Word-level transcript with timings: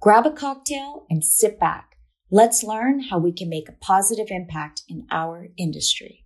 Grab 0.00 0.26
a 0.26 0.30
cocktail 0.30 1.06
and 1.10 1.24
sit 1.24 1.58
back. 1.58 1.96
Let's 2.30 2.62
learn 2.62 3.00
how 3.00 3.18
we 3.18 3.32
can 3.32 3.48
make 3.48 3.68
a 3.68 3.72
positive 3.72 4.28
impact 4.30 4.82
in 4.88 5.08
our 5.10 5.48
industry. 5.56 6.24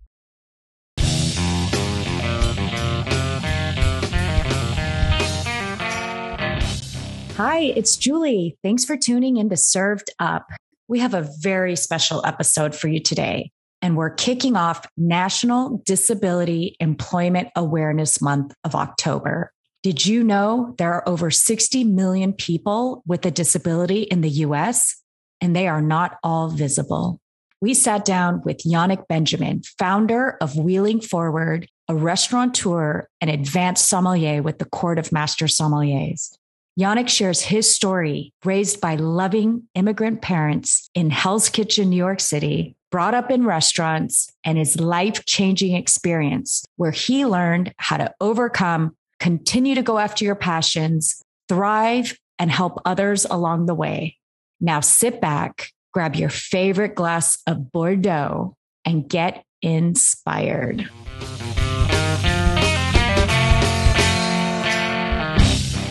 Hi, 7.35 7.61
it's 7.75 7.97
Julie. 7.97 8.59
Thanks 8.61 8.85
for 8.85 8.95
tuning 8.95 9.37
in 9.37 9.49
to 9.49 9.57
Served 9.57 10.11
Up. 10.19 10.45
We 10.87 10.99
have 10.99 11.15
a 11.15 11.27
very 11.39 11.75
special 11.75 12.23
episode 12.27 12.75
for 12.75 12.89
you 12.89 12.99
today 12.99 13.49
and 13.81 13.97
we're 13.97 14.13
kicking 14.13 14.55
off 14.55 14.85
National 14.97 15.81
Disability 15.83 16.77
Employment 16.79 17.49
Awareness 17.55 18.21
Month 18.21 18.53
of 18.63 18.75
October. 18.75 19.51
Did 19.83 20.05
you 20.05 20.23
know 20.23 20.75
there 20.77 20.93
are 20.93 21.07
over 21.07 21.29
60 21.29 21.83
million 21.83 22.31
people 22.31 23.03
with 23.05 23.25
a 23.25 23.31
disability 23.31 24.03
in 24.03 24.21
the 24.21 24.29
US 24.29 24.95
and 25.41 25.53
they 25.53 25.67
are 25.67 25.81
not 25.81 26.17
all 26.23 26.49
visible? 26.49 27.19
We 27.59 27.73
sat 27.73 28.05
down 28.05 28.41
with 28.45 28.59
Yannick 28.59 29.09
Benjamin, 29.09 29.61
founder 29.77 30.37
of 30.39 30.55
Wheeling 30.55 31.01
Forward, 31.01 31.67
a 31.89 31.95
restaurateur 31.95 33.07
and 33.19 33.29
advanced 33.29 33.89
sommelier 33.89 34.41
with 34.41 34.59
the 34.59 34.65
Court 34.65 34.97
of 34.97 35.11
Master 35.11 35.47
Sommeliers. 35.47 36.37
Yannick 36.79 37.09
shares 37.09 37.41
his 37.41 37.73
story, 37.73 38.33
raised 38.45 38.79
by 38.79 38.95
loving 38.95 39.63
immigrant 39.75 40.21
parents 40.21 40.89
in 40.95 41.09
Hell's 41.09 41.49
Kitchen, 41.49 41.89
New 41.89 41.97
York 41.97 42.21
City, 42.21 42.77
brought 42.89 43.13
up 43.13 43.29
in 43.29 43.45
restaurants, 43.45 44.31
and 44.45 44.57
his 44.57 44.79
life 44.79 45.25
changing 45.25 45.75
experience 45.75 46.63
where 46.77 46.91
he 46.91 47.25
learned 47.25 47.73
how 47.77 47.97
to 47.97 48.13
overcome, 48.21 48.95
continue 49.23 49.73
to 49.73 49.81
go 49.81 49.99
after 49.99 50.25
your 50.25 50.35
passions, 50.35 51.23
thrive, 51.47 52.19
and 52.39 52.51
help 52.51 52.81
others 52.83 53.23
along 53.23 53.67
the 53.67 53.73
way. 53.73 54.17
Now 54.59 54.81
sit 54.81 55.21
back, 55.21 55.69
grab 55.93 56.17
your 56.17 56.27
favorite 56.27 56.93
glass 56.93 57.37
of 57.47 57.71
Bordeaux, 57.71 58.57
and 58.83 59.07
get 59.07 59.45
inspired. 59.61 60.89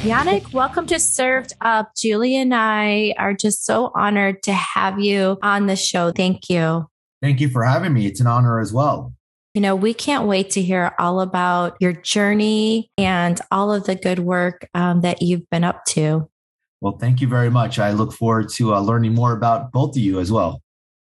Yannick, 0.03 0.53
welcome 0.53 0.85
to 0.89 1.01
Served 1.01 1.55
Up. 1.63 1.93
Julie 1.97 2.37
and 2.37 2.55
I 2.55 3.15
are 3.17 3.33
just 3.33 3.65
so 3.65 3.93
honored 3.97 4.43
to 4.43 4.53
have 4.53 5.01
you 5.01 5.39
on 5.43 5.69
the 5.69 5.77
show. 5.77 6.13
Thank 6.13 6.51
you. 6.51 6.87
Thank 7.23 7.41
you 7.41 7.49
for 7.49 7.65
having 7.65 7.95
me. 7.95 8.05
It's 8.05 8.21
an 8.21 8.27
honor 8.27 8.61
as 8.61 8.75
well. 8.75 9.15
You 9.55 9.61
know, 9.61 9.77
we 9.77 9.93
can't 9.93 10.27
wait 10.27 10.51
to 10.51 10.63
hear 10.63 10.95
all 10.99 11.21
about 11.21 11.77
your 11.79 11.93
journey 11.93 12.91
and 12.97 13.39
all 13.51 13.73
of 13.73 13.85
the 13.85 13.95
good 13.95 14.19
work 14.19 14.67
um, 14.75 15.03
that 15.03 15.21
you've 15.21 15.49
been 15.51 15.63
up 15.63 15.85
to. 15.89 16.31
Well, 16.81 16.97
thank 16.99 17.21
you 17.21 17.29
very 17.29 17.51
much. 17.51 17.79
I 17.79 17.93
look 17.93 18.13
forward 18.15 18.49
to 18.55 18.75
uh, 18.75 18.81
learning 18.81 19.15
more 19.15 19.33
about 19.33 19.71
both 19.71 19.95
of 19.95 20.03
you 20.03 20.21
as 20.21 20.33
well. 20.33 20.62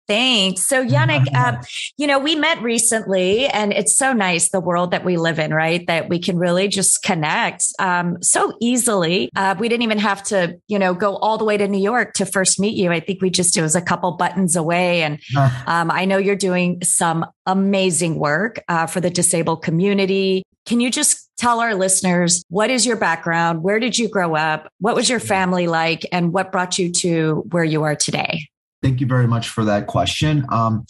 Thanks. 0.08 0.66
So, 0.66 0.82
Yannick, 0.82 1.26
uh, 1.34 1.62
you 1.98 2.06
know, 2.06 2.18
we 2.18 2.34
met 2.34 2.62
recently, 2.62 3.46
and 3.46 3.74
it's 3.74 3.94
so 3.94 4.14
nice 4.14 4.48
the 4.48 4.58
world 4.58 4.90
that 4.92 5.04
we 5.04 5.18
live 5.18 5.38
in, 5.38 5.52
right? 5.52 5.86
That 5.86 6.08
we 6.08 6.18
can 6.18 6.38
really 6.38 6.66
just 6.66 7.02
connect 7.02 7.66
um, 7.78 8.22
so 8.22 8.56
easily. 8.58 9.28
Uh, 9.36 9.54
we 9.58 9.68
didn't 9.68 9.82
even 9.82 9.98
have 9.98 10.22
to, 10.24 10.58
you 10.66 10.78
know, 10.78 10.94
go 10.94 11.16
all 11.16 11.36
the 11.36 11.44
way 11.44 11.58
to 11.58 11.68
New 11.68 11.80
York 11.80 12.14
to 12.14 12.24
first 12.24 12.58
meet 12.58 12.74
you. 12.74 12.90
I 12.90 13.00
think 13.00 13.20
we 13.20 13.28
just 13.28 13.54
it 13.58 13.62
was 13.62 13.76
a 13.76 13.82
couple 13.82 14.10
buttons 14.12 14.56
away, 14.56 15.02
and 15.02 15.20
um, 15.66 15.90
I 15.90 16.06
know 16.06 16.16
you're 16.16 16.36
doing 16.36 16.82
some 16.82 17.26
amazing 17.44 18.18
work 18.18 18.64
uh, 18.68 18.86
for 18.86 19.02
the 19.02 19.10
disabled 19.10 19.62
community. 19.62 20.42
Can 20.64 20.80
you 20.80 20.90
just 20.90 21.28
tell 21.36 21.60
our 21.60 21.74
listeners 21.74 22.42
what 22.48 22.70
is 22.70 22.86
your 22.86 22.96
background? 22.96 23.62
Where 23.62 23.78
did 23.78 23.98
you 23.98 24.08
grow 24.08 24.34
up? 24.34 24.72
What 24.80 24.94
was 24.94 25.10
your 25.10 25.20
family 25.20 25.66
like? 25.66 26.06
And 26.12 26.32
what 26.32 26.50
brought 26.50 26.78
you 26.78 26.92
to 26.92 27.44
where 27.50 27.64
you 27.64 27.82
are 27.82 27.94
today? 27.94 28.48
Thank 28.82 29.00
you 29.00 29.06
very 29.06 29.26
much 29.26 29.48
for 29.48 29.64
that 29.64 29.86
question. 29.86 30.46
Um, 30.50 30.86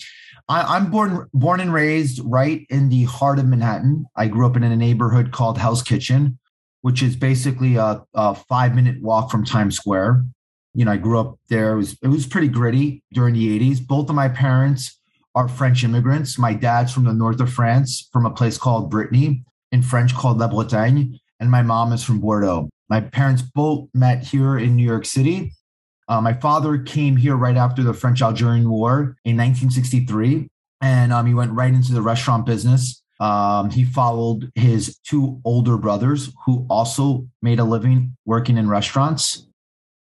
I, 0.48 0.76
am 0.76 0.90
born 0.90 1.26
born 1.32 1.60
and 1.60 1.72
raised 1.72 2.20
right 2.24 2.66
in 2.70 2.88
the 2.88 3.04
heart 3.04 3.38
of 3.38 3.46
Manhattan. 3.46 4.06
I 4.16 4.28
grew 4.28 4.46
up 4.46 4.56
in 4.56 4.62
a 4.62 4.76
neighborhood 4.76 5.32
called 5.32 5.58
Hell's 5.58 5.82
Kitchen, 5.82 6.38
which 6.82 7.02
is 7.02 7.16
basically 7.16 7.76
a, 7.76 8.02
a 8.14 8.34
five 8.34 8.74
minute 8.74 9.02
walk 9.02 9.30
from 9.30 9.44
Times 9.44 9.76
Square. 9.76 10.24
You 10.74 10.84
know, 10.84 10.92
I 10.92 10.96
grew 10.96 11.18
up 11.18 11.38
there. 11.48 11.72
It 11.72 11.76
was 11.76 11.98
it 12.02 12.08
was 12.08 12.26
pretty 12.26 12.48
gritty 12.48 13.02
during 13.12 13.34
the 13.34 13.58
80s. 13.58 13.86
Both 13.86 14.08
of 14.08 14.14
my 14.14 14.28
parents 14.28 14.98
are 15.34 15.48
French 15.48 15.84
immigrants. 15.84 16.38
My 16.38 16.54
dad's 16.54 16.92
from 16.92 17.04
the 17.04 17.12
north 17.12 17.40
of 17.40 17.52
France, 17.52 18.08
from 18.12 18.26
a 18.26 18.30
place 18.30 18.58
called 18.58 18.90
Brittany, 18.90 19.44
in 19.70 19.82
French 19.82 20.14
called 20.14 20.38
La 20.38 20.48
Bretagne, 20.48 21.18
and 21.40 21.50
my 21.50 21.62
mom 21.62 21.92
is 21.92 22.02
from 22.02 22.20
Bordeaux. 22.20 22.68
My 22.88 23.00
parents 23.00 23.42
both 23.42 23.88
met 23.92 24.24
here 24.24 24.58
in 24.58 24.76
New 24.76 24.84
York 24.84 25.04
City 25.04 25.52
uh, 26.08 26.20
my 26.20 26.32
father 26.32 26.78
came 26.78 27.16
here 27.16 27.36
right 27.36 27.56
after 27.56 27.82
the 27.82 27.92
French 27.92 28.22
Algerian 28.22 28.70
War 28.70 29.16
in 29.24 29.36
1963, 29.36 30.48
and 30.80 31.12
um, 31.12 31.26
he 31.26 31.34
went 31.34 31.52
right 31.52 31.72
into 31.72 31.92
the 31.92 32.02
restaurant 32.02 32.46
business. 32.46 33.02
Um, 33.20 33.70
he 33.70 33.84
followed 33.84 34.50
his 34.54 34.98
two 35.04 35.40
older 35.44 35.76
brothers 35.76 36.32
who 36.46 36.66
also 36.70 37.26
made 37.42 37.58
a 37.58 37.64
living 37.64 38.16
working 38.24 38.56
in 38.56 38.68
restaurants. 38.68 39.46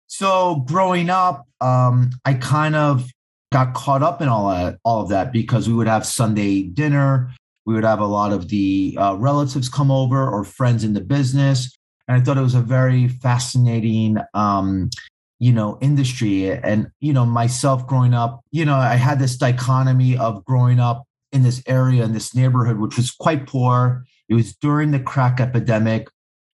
So 0.06 0.64
growing 0.66 1.08
up, 1.08 1.46
um, 1.60 2.10
I 2.24 2.34
kind 2.34 2.76
of 2.76 3.10
got 3.52 3.74
caught 3.74 4.02
up 4.02 4.20
in 4.20 4.28
all 4.28 4.50
that, 4.50 4.78
all 4.84 5.00
of 5.00 5.08
that 5.08 5.32
because 5.32 5.68
we 5.68 5.74
would 5.74 5.86
have 5.86 6.06
Sunday 6.06 6.62
dinner. 6.62 7.32
We 7.64 7.74
would 7.74 7.84
have 7.84 8.00
a 8.00 8.06
lot 8.06 8.32
of 8.32 8.48
the 8.48 8.96
uh, 8.98 9.14
relatives 9.14 9.68
come 9.68 9.90
over 9.90 10.28
or 10.28 10.44
friends 10.44 10.84
in 10.84 10.92
the 10.92 11.00
business. 11.00 11.76
And 12.06 12.20
I 12.20 12.24
thought 12.24 12.38
it 12.38 12.42
was 12.42 12.54
a 12.54 12.60
very 12.60 13.08
fascinating 13.08 14.18
um, 14.34 14.90
you 15.40 15.52
know 15.52 15.78
industry. 15.80 16.52
And 16.52 16.90
you 17.00 17.12
know 17.12 17.26
myself 17.26 17.86
growing 17.86 18.14
up 18.14 18.42
you 18.52 18.64
know 18.64 18.76
i 18.76 18.94
had 18.94 19.18
this 19.18 19.36
dichotomy 19.36 20.16
of 20.16 20.44
growing 20.44 20.78
up 20.78 21.04
in 21.32 21.42
this 21.42 21.62
area 21.66 22.04
in 22.04 22.12
this 22.12 22.34
neighborhood 22.34 22.78
which 22.78 22.96
was 22.96 23.10
quite 23.10 23.46
poor. 23.46 24.04
It 24.28 24.34
was 24.34 24.54
during 24.54 24.92
the 24.92 25.00
crack 25.00 25.40
epidemic 25.40 26.08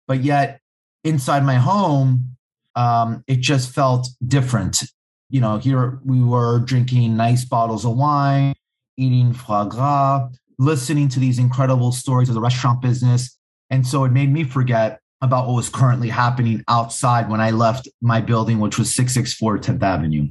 but 0.07 0.23
yet 0.23 0.61
inside 1.03 1.43
my 1.43 1.55
home 1.55 2.35
um, 2.75 3.23
it 3.27 3.39
just 3.39 3.71
felt 3.71 4.07
different. 4.25 4.83
You 5.29 5.41
know 5.41 5.57
here 5.59 5.99
we 6.03 6.23
were 6.23 6.59
drinking 6.59 7.15
nice 7.15 7.45
bottles 7.45 7.85
of 7.85 7.95
wine 7.95 8.55
eating 8.97 9.31
foie 9.31 9.65
gras 9.65 10.29
listening 10.59 11.07
to 11.09 11.19
these 11.19 11.37
incredible 11.37 11.91
stories 11.91 12.29
of 12.29 12.35
the 12.35 12.41
restaurant 12.41 12.81
business. 12.81 13.37
And 13.69 13.85
so 13.85 14.05
it 14.05 14.11
made 14.11 14.31
me 14.31 14.43
forget 14.43 14.99
about 15.21 15.47
what 15.47 15.55
was 15.55 15.69
currently 15.69 16.09
happening 16.09 16.63
outside 16.67 17.29
when 17.29 17.41
I 17.41 17.51
left 17.51 17.87
my 18.01 18.21
building, 18.21 18.59
which 18.59 18.77
was 18.77 18.93
664 18.93 19.59
10th 19.59 19.83
Avenue. 19.83 20.27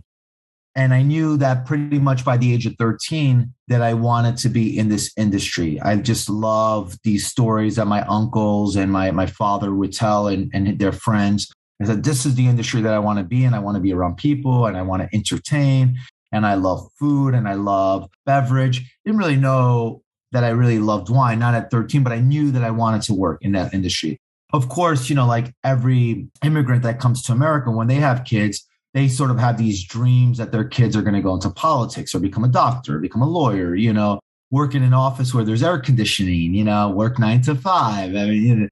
And 0.77 0.93
I 0.93 1.03
knew 1.03 1.39
that 1.39 1.65
pretty 1.65 1.99
much 1.99 2.23
by 2.25 2.37
the 2.37 2.53
age 2.53 2.67
of 2.67 2.75
13 2.79 3.53
that 3.69 3.81
I 3.81 3.95
wanted 3.95 4.37
to 4.39 4.51
be 4.51 4.79
in 4.79 4.91
this 4.91 5.11
industry. 5.17 5.81
I 5.81 5.97
just 5.97 6.29
love 6.29 6.97
these 7.03 7.27
stories 7.27 7.77
that 7.77 7.87
my 7.87 8.03
uncles 8.03 8.77
and 8.77 8.93
my, 8.93 9.11
my 9.11 9.25
father 9.25 9.75
would 9.75 9.95
tell 9.95 10.29
and, 10.29 10.51
and 10.53 10.79
their 10.79 10.93
friends. 10.93 11.51
I 11.81 11.87
said, 11.87 12.05
this 12.05 12.27
is 12.27 12.35
the 12.35 12.47
industry 12.47 12.83
that 12.83 12.93
I 12.93 12.99
want 12.99 13.19
to 13.19 13.25
be 13.25 13.45
in. 13.45 13.55
I 13.55 13.59
want 13.59 13.77
to 13.77 13.81
be 13.81 13.95
around 13.95 14.19
people 14.19 14.67
and 14.67 14.77
I 14.77 14.83
want 14.83 15.03
to 15.03 15.09
entertain. 15.17 15.97
And 16.31 16.45
I 16.45 16.55
love 16.55 16.87
food 16.99 17.35
and 17.35 17.49
I 17.49 17.55
love 17.55 18.11
beverage. 18.27 18.85
Didn't 19.07 19.19
really 19.19 19.37
know 19.37 20.03
that 20.33 20.45
I 20.45 20.51
really 20.51 20.79
loved 20.79 21.09
wine, 21.09 21.39
not 21.39 21.55
at 21.55 21.71
13, 21.71 22.03
but 22.03 22.13
I 22.13 22.21
knew 22.21 22.51
that 22.51 22.65
I 22.65 22.71
wanted 22.71 23.01
to 23.03 23.15
work 23.15 23.39
in 23.41 23.53
that 23.53 23.73
industry 23.73 24.21
of 24.53 24.69
course, 24.69 25.09
you 25.09 25.17
know, 25.17 25.27
like 25.27 25.53
every 25.65 26.29
immigrant 26.45 26.83
that 26.85 27.01
comes 27.01 27.23
to 27.23 27.33
America, 27.33 27.71
when 27.71 27.89
they 27.89 27.97
have 27.97 28.25
kids, 28.25 28.67
they 28.95 29.09
sort 29.09 29.31
of 29.31 29.39
have 29.39 29.59
these 29.59 29.85
dreams 29.85 30.39
that 30.39 30.53
their 30.53 30.65
kids 30.65 30.97
are 30.97 31.03
going 31.03 31.15
to 31.15 31.21
go 31.21 31.35
into 31.35 31.51
politics 31.51 32.15
or 32.15 32.21
become 32.21 32.45
a 32.45 32.49
doctor, 32.49 32.99
become 32.99 33.23
a 33.23 33.29
lawyer, 33.29 33.75
you 33.75 33.93
know, 33.93 34.21
work 34.51 34.75
in 34.75 34.83
an 34.83 34.95
office 34.95 35.35
where 35.35 35.45
there's 35.45 35.63
air 35.63 35.79
conditioning, 35.79 36.55
you 36.55 36.65
know, 36.65 36.91
work 36.91 37.19
nine 37.19 37.43
to 37.43 37.55
five. 37.55 38.15
I 38.15 38.27
mean, 38.27 38.43
you 38.43 38.57
know, 38.57 38.69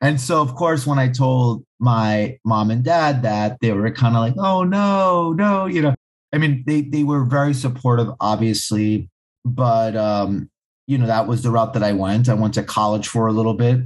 and 0.00 0.20
so, 0.20 0.40
of 0.40 0.54
course, 0.54 0.86
when 0.86 0.98
I 0.98 1.08
told 1.08 1.64
my 1.80 2.38
mom 2.44 2.70
and 2.70 2.84
dad 2.84 3.22
that, 3.22 3.58
they 3.60 3.72
were 3.72 3.90
kind 3.90 4.16
of 4.16 4.22
like, 4.22 4.34
oh, 4.38 4.62
no, 4.62 5.32
no, 5.32 5.66
you 5.66 5.82
know, 5.82 5.94
I 6.32 6.38
mean, 6.38 6.62
they, 6.66 6.82
they 6.82 7.04
were 7.04 7.24
very 7.24 7.52
supportive, 7.54 8.08
obviously, 8.20 9.08
but, 9.44 9.96
um, 9.96 10.50
you 10.86 10.98
know, 10.98 11.06
that 11.06 11.26
was 11.26 11.42
the 11.42 11.50
route 11.50 11.74
that 11.74 11.82
I 11.82 11.92
went. 11.92 12.28
I 12.28 12.34
went 12.34 12.54
to 12.54 12.62
college 12.62 13.08
for 13.08 13.26
a 13.26 13.32
little 13.32 13.54
bit 13.54 13.80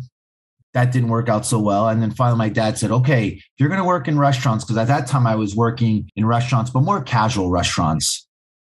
that 0.75 0.93
didn't 0.93 1.11
work 1.11 1.29
out 1.29 1.45
so 1.45 1.59
well. 1.59 1.89
And 1.89 2.01
then 2.03 2.11
finally, 2.11 2.39
my 2.39 2.49
dad 2.49 2.79
said, 2.79 2.91
okay, 2.91 3.29
if 3.29 3.43
you're 3.59 3.69
going 3.69 3.81
to 3.81 3.87
work 3.87 4.09
in 4.09 4.19
restaurants, 4.19 4.65
because 4.65 4.79
at 4.79 4.89
that 4.89 5.07
time 5.07 5.27
I 5.27 5.35
was 5.35 5.55
working 5.55 6.11
in 6.17 6.25
restaurants, 6.27 6.71
but 6.71 6.81
more 6.81 7.03
casual 7.03 7.51
restaurants. 7.51 8.27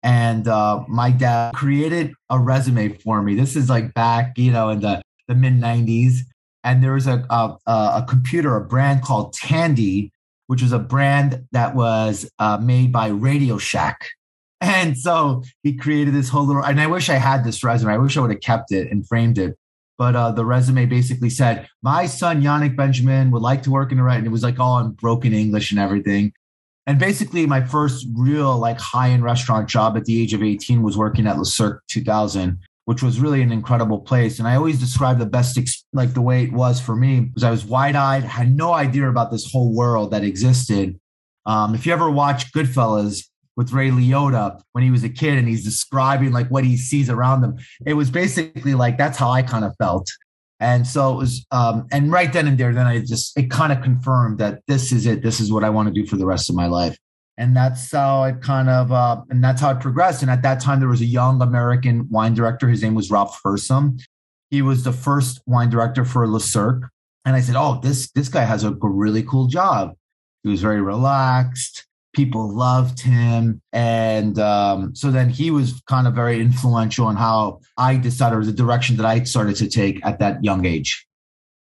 And 0.04 0.48
uh, 0.48 0.84
my 0.88 1.10
dad 1.10 1.56
created 1.56 2.14
a 2.30 2.38
resume 2.38 2.90
for 2.90 3.22
me. 3.22 3.36
This 3.36 3.56
is 3.56 3.70
like 3.70 3.94
back, 3.94 4.38
you 4.38 4.52
know, 4.52 4.70
in 4.70 4.82
the, 4.82 5.02
the 5.28 5.36
mid 5.36 5.54
90s. 5.54 6.20
And 6.64 6.84
there 6.84 6.94
was 6.94 7.08
a, 7.08 7.26
a, 7.30 7.58
a 7.68 8.06
computer, 8.08 8.56
a 8.56 8.62
brand 8.62 9.02
called 9.02 9.34
Tandy, 9.34 10.12
which 10.48 10.62
was 10.62 10.72
a 10.72 10.80
brand 10.80 11.46
that 11.52 11.76
was 11.76 12.30
uh, 12.40 12.58
made 12.58 12.92
by 12.92 13.08
Radio 13.08 13.58
Shack. 13.58 14.08
And 14.62 14.98
so 14.98 15.44
he 15.64 15.76
created 15.76 16.14
this 16.14 16.30
whole 16.30 16.46
little, 16.46 16.64
and 16.64 16.80
I 16.80 16.88
wish 16.88 17.10
I 17.10 17.16
had 17.16 17.44
this 17.44 17.64
resume. 17.64 17.92
I 17.92 17.98
wish 17.98 18.18
I 18.18 18.22
would 18.22 18.32
have 18.32 18.40
kept 18.40 18.72
it 18.72 18.90
and 18.90 19.06
framed 19.06 19.38
it 19.38 19.56
but 19.98 20.16
uh, 20.16 20.32
the 20.32 20.46
resume 20.46 20.86
basically 20.86 21.30
said, 21.30 21.68
"My 21.82 22.06
son 22.06 22.42
Yannick 22.42 22.76
Benjamin 22.76 23.32
would 23.32 23.42
like 23.42 23.64
to 23.64 23.72
work 23.72 23.92
in 23.92 23.98
the 23.98 24.04
right," 24.04 24.18
and 24.18 24.28
it 24.28 24.32
was 24.32 24.44
like 24.44 24.60
all 24.60 24.80
in 24.80 24.92
broken 24.92 25.34
English 25.34 25.72
and 25.72 25.80
everything. 25.80 26.34
And 26.88 27.00
basically, 27.00 27.46
my 27.46 27.64
first 27.64 28.06
real 28.16 28.58
like 28.58 28.80
high 28.80 29.10
end 29.10 29.24
restaurant 29.24 29.68
job 29.68 29.98
at 29.98 30.06
the 30.06 30.22
age 30.22 30.34
of 30.34 30.44
18 30.44 30.84
was 30.84 30.98
working 30.98 31.26
at 31.26 31.38
Le 31.38 31.46
Cirque 31.46 31.84
2000, 31.88 32.60
which 32.86 33.02
was 33.02 33.20
really 33.20 33.42
an 33.42 33.52
incredible 33.52 34.00
place. 34.00 34.38
And 34.38 34.48
I 34.48 34.56
always 34.56 34.80
describe 34.80 35.18
the 35.18 35.26
best, 35.26 35.58
ex- 35.58 35.86
like 35.94 36.14
the 36.14 36.22
way 36.22 36.44
it 36.44 36.54
was 36.54 36.80
for 36.80 36.96
me, 36.96 37.22
because 37.22 37.44
I 37.44 37.50
was 37.50 37.66
wide 37.66 37.96
eyed, 37.96 38.24
had 38.24 38.56
no 38.56 38.74
idea 38.74 39.10
about 39.10 39.32
this 39.32 39.52
whole 39.52 39.74
world 39.74 40.12
that 40.12 40.24
existed. 40.24 41.00
Um, 41.48 41.74
if 41.74 41.86
you 41.86 41.94
ever 41.94 42.10
watch 42.10 42.52
Goodfellas, 42.54 43.26
with 43.56 43.72
Ray 43.72 43.90
Liotta 43.90 44.62
when 44.74 44.84
he 44.84 44.92
was 44.92 45.04
a 45.04 45.10
kid 45.10 45.38
and 45.38 45.48
he's 45.48 45.64
describing 45.64 46.32
like 46.32 46.50
what 46.50 46.64
he 46.64 46.78
sees 46.78 47.10
around 47.10 47.44
him. 47.44 47.58
It 47.86 47.94
was 47.94 48.10
basically 48.10 48.74
like 48.74 48.98
that's 48.98 49.18
how 49.18 49.30
I 49.30 49.42
kind 49.42 49.66
of 49.66 49.76
felt. 49.78 50.10
And 50.60 50.88
so 50.88 51.14
it 51.14 51.18
was, 51.18 51.46
um, 51.52 51.88
and 51.92 52.12
right 52.12 52.32
then 52.32 52.48
and 52.48 52.58
there, 52.58 52.74
then 52.74 52.88
I 52.88 53.00
just, 53.00 53.38
it 53.38 53.52
kind 53.52 53.74
of 53.74 53.82
confirmed 53.82 54.40
that 54.40 54.62
this 54.68 54.92
is 54.92 55.06
it. 55.06 55.22
This 55.22 55.40
is 55.40 55.52
what 55.52 55.64
I 55.64 55.70
want 55.70 55.88
to 55.88 55.94
do 55.94 56.06
for 56.08 56.16
the 56.16 56.26
rest 56.26 56.50
of 56.50 56.56
my 56.56 56.68
life. 56.68 56.98
And 57.38 57.56
that's 57.56 57.92
how 57.92 58.24
it 58.24 58.42
kind 58.42 58.70
of, 58.70 58.92
uh, 58.92 59.22
and 59.30 59.44
that's 59.44 59.60
how 59.60 59.72
it 59.72 59.82
progressed. 59.82 60.22
And 60.22 60.32
at 60.32 60.42
that 60.44 60.62
time, 60.62 60.80
there 60.80 60.88
was 60.88 61.02
a 61.02 61.06
young 61.06 61.42
American 61.42 62.08
wine 62.10 62.34
director. 62.34 62.70
His 62.70 62.82
name 62.82 62.96
was 62.96 63.12
Rob 63.12 63.32
Hersum. 63.44 64.02
He 64.50 64.62
was 64.62 64.84
the 64.84 64.94
first 64.94 65.42
wine 65.46 65.70
director 65.70 66.06
for 66.06 66.26
Le 66.26 66.40
Cirque. 66.40 66.90
And 67.26 67.36
I 67.36 67.42
said, 67.42 67.56
Oh, 67.58 67.82
this, 67.82 68.10
this 68.12 68.30
guy 68.30 68.44
has 68.44 68.64
a 68.64 68.72
really 68.72 69.24
cool 69.24 69.48
job. 69.48 69.96
He 70.44 70.50
was 70.50 70.62
very 70.62 70.82
relaxed 70.82 71.85
people 72.16 72.50
loved 72.50 73.02
him. 73.02 73.62
And 73.74 74.40
um, 74.40 74.96
so 74.96 75.12
then 75.12 75.30
he 75.30 75.52
was 75.52 75.82
kind 75.88 76.08
of 76.08 76.14
very 76.14 76.40
influential 76.40 77.10
in 77.10 77.16
how 77.16 77.60
i 77.78 77.98
decided 77.98 78.38
or 78.38 78.46
the 78.46 78.52
direction 78.52 78.98
that 78.98 79.06
i 79.06 79.24
started 79.24 79.56
to 79.58 79.68
take 79.68 80.06
at 80.06 80.20
that 80.20 80.44
young 80.44 80.66
age. 80.66 81.06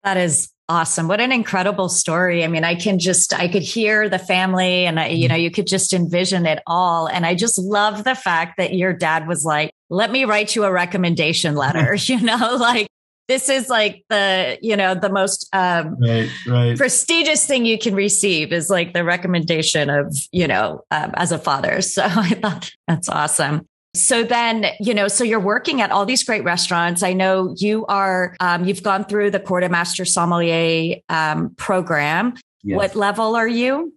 That 0.04 0.18
is 0.18 0.50
awesome. 0.68 1.08
What 1.08 1.20
an 1.20 1.32
incredible 1.32 1.90
story. 1.90 2.44
I 2.44 2.48
mean 2.48 2.64
i 2.64 2.76
can 2.76 3.00
just 3.00 3.34
i 3.34 3.48
could 3.48 3.64
hear 3.64 4.10
the 4.10 4.20
family 4.20 4.86
and 4.86 5.00
I, 5.00 5.08
you 5.08 5.28
know 5.28 5.36
you 5.36 5.52
could 5.52 5.68
just 5.68 5.94
envision 5.94 6.46
it 6.46 6.62
all. 6.68 7.08
And 7.08 7.26
i 7.26 7.36
just 7.36 7.58
love 7.58 8.04
the 8.04 8.16
fact 8.16 8.58
that 8.58 8.74
your 8.74 8.94
dad 8.94 9.28
was 9.28 9.46
like 9.46 9.72
let 9.90 10.12
me 10.12 10.26
write 10.26 10.56
you 10.56 10.64
a 10.64 10.72
recommendation 10.72 11.56
letter 11.56 11.96
you 12.10 12.20
know 12.20 12.58
like 12.60 12.88
this 13.28 13.50
is 13.50 13.70
like 13.70 14.04
the 14.10 14.58
you 14.62 14.76
know 14.76 14.94
the 14.94 15.10
most 15.10 15.48
um, 15.54 15.98
right, 16.00 16.30
right. 16.48 16.78
prestigious 16.78 17.46
thing 17.46 17.66
you 17.66 17.78
can 17.78 17.96
receive 17.96 18.54
is 18.54 18.70
like 18.70 18.94
the 18.94 19.04
recommendation 19.04 19.90
of 19.90 20.16
you 20.32 20.48
know 20.48 20.84
um, 20.92 21.12
as 21.16 21.32
a 21.32 21.40
father. 21.40 21.82
So 21.96 22.04
i 22.04 22.30
thought 22.30 22.72
that's 22.88 23.08
awesome. 23.08 23.68
So 23.96 24.24
then 24.24 24.66
you 24.80 24.94
know 24.94 25.08
so 25.08 25.24
you're 25.24 25.40
working 25.40 25.82
at 25.82 25.92
all 25.92 26.06
these 26.06 26.24
great 26.24 26.44
restaurants. 26.44 27.04
I 27.04 27.14
know 27.14 27.56
you 27.58 27.86
are 27.86 28.36
um, 28.40 28.66
you've 28.66 28.84
gone 28.84 29.06
through 29.06 29.32
the 29.32 29.40
Court 29.40 29.64
of 29.64 29.72
Master 29.72 30.04
Sommelier 30.04 30.98
um, 31.10 31.56
program. 31.56 32.36
Yes. 32.64 32.78
what 32.78 32.96
level 32.96 33.36
are 33.36 33.48
you? 33.48 33.94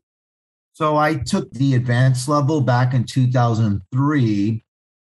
So 0.74 0.96
i 0.96 1.14
took 1.14 1.50
the 1.52 1.74
advanced 1.74 2.28
level 2.28 2.60
back 2.60 2.94
in 2.94 3.04
2003 3.04 4.64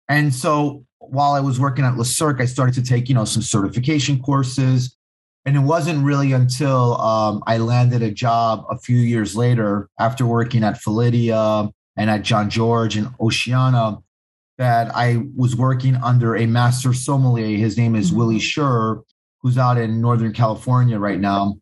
and 0.07 0.33
so 0.33 0.85
while 1.11 1.33
I 1.33 1.39
was 1.39 1.59
working 1.59 1.85
at 1.85 1.97
Le 1.97 2.05
Cirque, 2.05 2.41
I 2.41 2.45
started 2.45 2.75
to 2.75 2.83
take, 2.83 3.09
you 3.09 3.15
know, 3.15 3.25
some 3.25 3.41
certification 3.41 4.21
courses. 4.21 4.95
And 5.45 5.55
it 5.55 5.61
wasn't 5.61 6.03
really 6.03 6.33
until 6.33 6.99
um, 7.01 7.41
I 7.47 7.57
landed 7.57 8.01
a 8.01 8.11
job 8.11 8.65
a 8.69 8.77
few 8.77 8.97
years 8.97 9.35
later 9.35 9.89
after 9.99 10.25
working 10.25 10.63
at 10.63 10.81
Felidia 10.81 11.69
and 11.95 12.09
at 12.09 12.23
Jean-Georges 12.23 13.03
and 13.03 13.13
Oceana 13.19 13.97
that 14.57 14.93
I 14.93 15.23
was 15.35 15.55
working 15.55 15.95
under 15.95 16.35
a 16.35 16.45
master 16.45 16.93
sommelier. 16.93 17.57
His 17.57 17.77
name 17.77 17.95
is 17.95 18.09
mm-hmm. 18.09 18.17
Willie 18.17 18.39
Schur, 18.39 19.01
who's 19.41 19.57
out 19.57 19.77
in 19.77 20.01
Northern 20.01 20.33
California 20.33 20.99
right 20.99 21.19
now. 21.19 21.55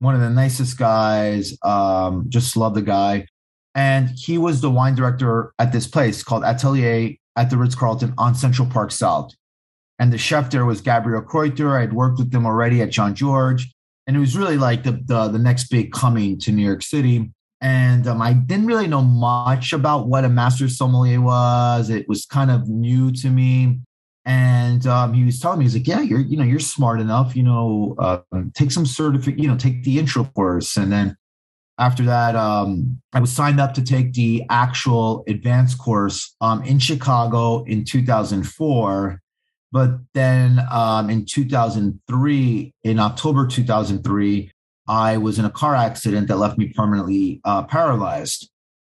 One 0.00 0.14
of 0.14 0.20
the 0.20 0.30
nicest 0.30 0.78
guys. 0.78 1.56
Um, 1.62 2.26
just 2.28 2.56
love 2.56 2.74
the 2.74 2.82
guy. 2.82 3.26
And 3.74 4.10
he 4.10 4.36
was 4.36 4.60
the 4.60 4.70
wine 4.70 4.94
director 4.94 5.54
at 5.58 5.72
this 5.72 5.86
place 5.86 6.22
called 6.22 6.44
Atelier 6.44 7.14
at 7.36 7.50
the 7.50 7.56
Ritz 7.56 7.74
Carlton 7.74 8.14
on 8.18 8.34
Central 8.34 8.68
Park 8.68 8.90
South. 8.92 9.32
And 9.98 10.12
the 10.12 10.18
chef 10.18 10.50
there 10.50 10.64
was 10.64 10.80
Gabriel 10.80 11.22
Kreuther. 11.22 11.80
I'd 11.80 11.92
worked 11.92 12.18
with 12.18 12.30
them 12.32 12.46
already 12.46 12.82
at 12.82 12.90
Jean-Georges. 12.90 13.72
And 14.06 14.16
it 14.16 14.20
was 14.20 14.36
really 14.36 14.56
like 14.56 14.82
the, 14.82 15.00
the, 15.04 15.28
the 15.28 15.38
next 15.38 15.70
big 15.70 15.92
coming 15.92 16.38
to 16.40 16.50
New 16.50 16.64
York 16.64 16.82
City. 16.82 17.30
And 17.60 18.08
um, 18.08 18.20
I 18.20 18.32
didn't 18.32 18.66
really 18.66 18.88
know 18.88 19.02
much 19.02 19.72
about 19.72 20.08
what 20.08 20.24
a 20.24 20.28
master 20.28 20.68
sommelier 20.68 21.20
was. 21.20 21.88
It 21.88 22.08
was 22.08 22.26
kind 22.26 22.50
of 22.50 22.68
new 22.68 23.12
to 23.12 23.30
me. 23.30 23.78
And 24.24 24.86
um, 24.86 25.14
he 25.14 25.24
was 25.24 25.38
telling 25.38 25.60
me, 25.60 25.64
he's 25.64 25.74
like, 25.74 25.86
yeah, 25.86 26.00
you're, 26.00 26.20
you 26.20 26.36
know, 26.36 26.44
you're 26.44 26.58
smart 26.58 27.00
enough, 27.00 27.36
you 27.36 27.44
know, 27.44 27.94
uh, 27.98 28.20
take 28.54 28.72
some 28.72 28.86
certificate, 28.86 29.38
you 29.38 29.48
know, 29.48 29.56
take 29.56 29.84
the 29.84 29.98
intro 29.98 30.24
course. 30.24 30.76
And 30.76 30.90
then 30.90 31.16
after 31.82 32.04
that, 32.04 32.36
um, 32.36 33.00
I 33.12 33.18
was 33.18 33.32
signed 33.32 33.58
up 33.58 33.74
to 33.74 33.82
take 33.82 34.12
the 34.12 34.44
actual 34.48 35.24
advanced 35.26 35.78
course 35.78 36.36
um, 36.40 36.62
in 36.62 36.78
Chicago 36.78 37.64
in 37.64 37.84
2004. 37.84 39.20
But 39.72 39.90
then 40.14 40.60
um, 40.70 41.10
in 41.10 41.24
2003, 41.24 42.74
in 42.84 43.00
October 43.00 43.48
2003, 43.48 44.52
I 44.86 45.16
was 45.16 45.40
in 45.40 45.44
a 45.44 45.50
car 45.50 45.74
accident 45.74 46.28
that 46.28 46.36
left 46.36 46.56
me 46.56 46.68
permanently 46.68 47.40
uh, 47.44 47.64
paralyzed. 47.64 48.48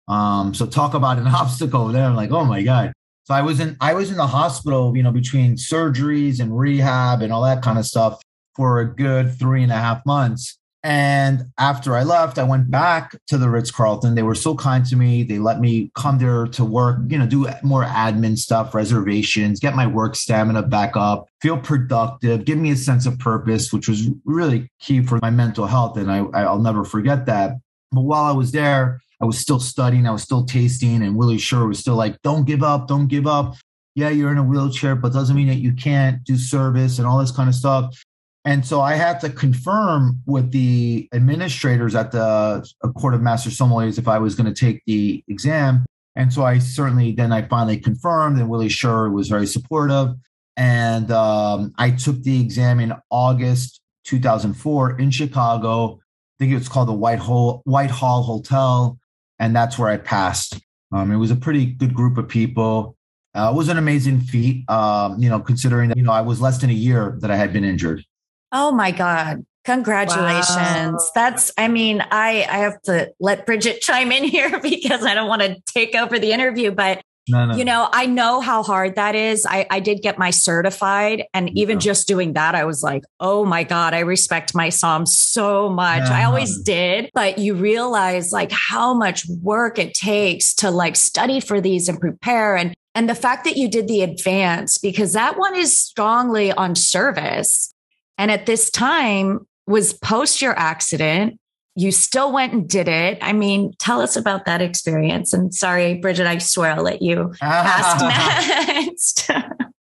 Um, 0.08 0.52
so 0.52 0.66
talk 0.66 0.94
about 0.94 1.18
an 1.18 1.26
obstacle 1.42 1.86
there. 1.88 2.06
I'm 2.06 2.16
like, 2.16 2.32
oh 2.32 2.44
my 2.44 2.62
god. 2.62 2.92
So 3.24 3.34
I 3.34 3.42
was 3.42 3.60
in 3.60 3.76
I 3.80 3.94
was 3.94 4.10
in 4.10 4.16
the 4.16 4.26
hospital, 4.26 4.96
you 4.96 5.04
know, 5.04 5.12
between 5.12 5.54
surgeries 5.54 6.40
and 6.40 6.58
rehab 6.58 7.22
and 7.22 7.32
all 7.32 7.42
that 7.42 7.62
kind 7.62 7.78
of 7.78 7.86
stuff 7.86 8.20
for 8.56 8.80
a 8.80 8.86
good 8.92 9.38
three 9.38 9.62
and 9.62 9.70
a 9.70 9.76
half 9.76 10.04
months. 10.04 10.58
And 10.82 11.44
after 11.58 11.94
I 11.94 12.04
left, 12.04 12.38
I 12.38 12.42
went 12.42 12.70
back 12.70 13.14
to 13.26 13.36
the 13.36 13.50
Ritz 13.50 13.70
Carlton. 13.70 14.14
They 14.14 14.22
were 14.22 14.34
so 14.34 14.54
kind 14.54 14.84
to 14.86 14.96
me. 14.96 15.22
They 15.22 15.38
let 15.38 15.60
me 15.60 15.90
come 15.94 16.18
there 16.18 16.46
to 16.46 16.64
work, 16.64 17.00
you 17.08 17.18
know, 17.18 17.26
do 17.26 17.48
more 17.62 17.84
admin 17.84 18.38
stuff, 18.38 18.74
reservations, 18.74 19.60
get 19.60 19.76
my 19.76 19.86
work 19.86 20.16
stamina 20.16 20.62
back 20.62 20.96
up, 20.96 21.28
feel 21.42 21.58
productive, 21.58 22.46
give 22.46 22.56
me 22.56 22.70
a 22.70 22.76
sense 22.76 23.04
of 23.04 23.18
purpose, 23.18 23.72
which 23.74 23.88
was 23.88 24.08
really 24.24 24.70
key 24.80 25.02
for 25.02 25.18
my 25.20 25.28
mental 25.30 25.66
health. 25.66 25.98
And 25.98 26.10
I, 26.10 26.20
I'll 26.32 26.58
never 26.58 26.84
forget 26.84 27.26
that. 27.26 27.56
But 27.92 28.02
while 28.02 28.24
I 28.24 28.32
was 28.32 28.52
there, 28.52 29.00
I 29.20 29.26
was 29.26 29.38
still 29.38 29.60
studying, 29.60 30.06
I 30.06 30.12
was 30.12 30.22
still 30.22 30.44
tasting, 30.44 31.02
and 31.02 31.14
Willie 31.14 31.36
Schur 31.36 31.68
was 31.68 31.78
still 31.78 31.96
like, 31.96 32.20
don't 32.22 32.46
give 32.46 32.62
up, 32.62 32.88
don't 32.88 33.06
give 33.06 33.26
up. 33.26 33.54
Yeah, 33.94 34.08
you're 34.08 34.32
in 34.32 34.38
a 34.38 34.42
wheelchair, 34.42 34.94
but 34.94 35.12
doesn't 35.12 35.36
mean 35.36 35.48
that 35.48 35.56
you 35.56 35.74
can't 35.74 36.24
do 36.24 36.38
service 36.38 36.98
and 36.98 37.06
all 37.06 37.18
this 37.18 37.32
kind 37.32 37.48
of 37.48 37.54
stuff. 37.54 38.02
And 38.44 38.64
so 38.64 38.80
I 38.80 38.94
had 38.94 39.20
to 39.20 39.30
confirm 39.30 40.22
with 40.24 40.50
the 40.50 41.08
administrators 41.12 41.94
at 41.94 42.10
the 42.12 42.66
Court 42.96 43.14
of 43.14 43.20
Master 43.20 43.50
Sommeliers 43.50 43.98
if 43.98 44.08
I 44.08 44.18
was 44.18 44.34
going 44.34 44.52
to 44.52 44.58
take 44.58 44.82
the 44.86 45.22
exam. 45.28 45.84
And 46.16 46.32
so 46.32 46.44
I 46.44 46.58
certainly 46.58 47.12
then 47.12 47.32
I 47.32 47.42
finally 47.42 47.78
confirmed, 47.78 48.38
and 48.38 48.48
Willie 48.48 48.68
Schur 48.68 49.12
was 49.12 49.28
very 49.28 49.46
supportive. 49.46 50.14
And 50.56 51.10
um, 51.10 51.72
I 51.78 51.90
took 51.90 52.22
the 52.22 52.40
exam 52.40 52.80
in 52.80 52.94
August 53.10 53.80
2004 54.04 54.98
in 54.98 55.10
Chicago. 55.10 55.94
I 55.94 55.98
think 56.38 56.52
it 56.52 56.56
was 56.56 56.68
called 56.68 56.88
the 56.88 56.94
White 56.94 57.18
Hall, 57.18 57.62
White 57.64 57.90
Hall 57.90 58.22
Hotel, 58.22 58.98
and 59.38 59.54
that's 59.54 59.78
where 59.78 59.88
I 59.88 59.98
passed. 59.98 60.58
Um, 60.92 61.12
it 61.12 61.16
was 61.16 61.30
a 61.30 61.36
pretty 61.36 61.66
good 61.66 61.94
group 61.94 62.18
of 62.18 62.28
people. 62.28 62.96
Uh, 63.34 63.50
it 63.52 63.56
was 63.56 63.68
an 63.68 63.78
amazing 63.78 64.20
feat, 64.20 64.68
um, 64.68 65.18
you 65.22 65.30
know, 65.30 65.38
considering 65.38 65.88
that 65.90 65.96
you 65.96 66.02
know 66.02 66.12
I 66.12 66.22
was 66.22 66.40
less 66.40 66.58
than 66.58 66.70
a 66.70 66.74
year 66.74 67.16
that 67.20 67.30
I 67.30 67.36
had 67.36 67.52
been 67.52 67.64
injured. 67.64 68.04
Oh 68.52 68.72
my 68.72 68.90
God. 68.90 69.44
Congratulations. 69.64 70.48
Wow. 70.56 71.10
That's, 71.14 71.52
I 71.58 71.68
mean, 71.68 72.00
I, 72.10 72.46
I 72.50 72.58
have 72.58 72.80
to 72.82 73.12
let 73.20 73.46
Bridget 73.46 73.80
chime 73.82 74.12
in 74.12 74.24
here 74.24 74.58
because 74.62 75.04
I 75.04 75.14
don't 75.14 75.28
want 75.28 75.42
to 75.42 75.56
take 75.66 75.94
over 75.94 76.18
the 76.18 76.32
interview, 76.32 76.70
but 76.70 77.02
no, 77.28 77.44
no. 77.44 77.54
you 77.54 77.64
know, 77.64 77.88
I 77.92 78.06
know 78.06 78.40
how 78.40 78.62
hard 78.62 78.96
that 78.96 79.14
is. 79.14 79.46
I, 79.46 79.66
I 79.70 79.78
did 79.78 80.02
get 80.02 80.18
my 80.18 80.30
certified 80.30 81.24
and 81.32 81.56
even 81.56 81.76
yeah. 81.76 81.80
just 81.80 82.08
doing 82.08 82.32
that, 82.32 82.54
I 82.54 82.64
was 82.64 82.82
like, 82.82 83.04
oh 83.20 83.44
my 83.44 83.62
God, 83.62 83.94
I 83.94 84.00
respect 84.00 84.54
my 84.54 84.68
somm 84.68 85.06
so 85.06 85.68
much. 85.68 86.08
Yeah. 86.08 86.18
I 86.18 86.24
always 86.24 86.60
did, 86.62 87.10
but 87.14 87.38
you 87.38 87.54
realize 87.54 88.32
like 88.32 88.50
how 88.50 88.94
much 88.94 89.26
work 89.42 89.78
it 89.78 89.94
takes 89.94 90.54
to 90.54 90.70
like 90.70 90.96
study 90.96 91.38
for 91.38 91.60
these 91.60 91.88
and 91.88 92.00
prepare. 92.00 92.56
And, 92.56 92.74
and 92.94 93.08
the 93.08 93.14
fact 93.14 93.44
that 93.44 93.56
you 93.56 93.68
did 93.68 93.86
the 93.86 94.02
advance, 94.02 94.78
because 94.78 95.12
that 95.12 95.38
one 95.38 95.54
is 95.54 95.78
strongly 95.78 96.50
on 96.50 96.74
service 96.74 97.72
and 98.20 98.30
at 98.30 98.44
this 98.44 98.70
time, 98.70 99.46
was 99.66 99.94
post 99.94 100.42
your 100.42 100.56
accident. 100.58 101.40
You 101.74 101.90
still 101.90 102.32
went 102.32 102.52
and 102.52 102.68
did 102.68 102.86
it. 102.86 103.16
I 103.22 103.32
mean, 103.32 103.72
tell 103.78 104.02
us 104.02 104.14
about 104.14 104.44
that 104.44 104.60
experience. 104.60 105.32
And 105.32 105.54
sorry, 105.54 105.94
Bridget, 105.94 106.26
I 106.26 106.36
swear 106.36 106.72
I'll 106.72 106.82
let 106.82 107.00
you 107.00 107.32
ask 107.40 108.04
next. 108.68 109.30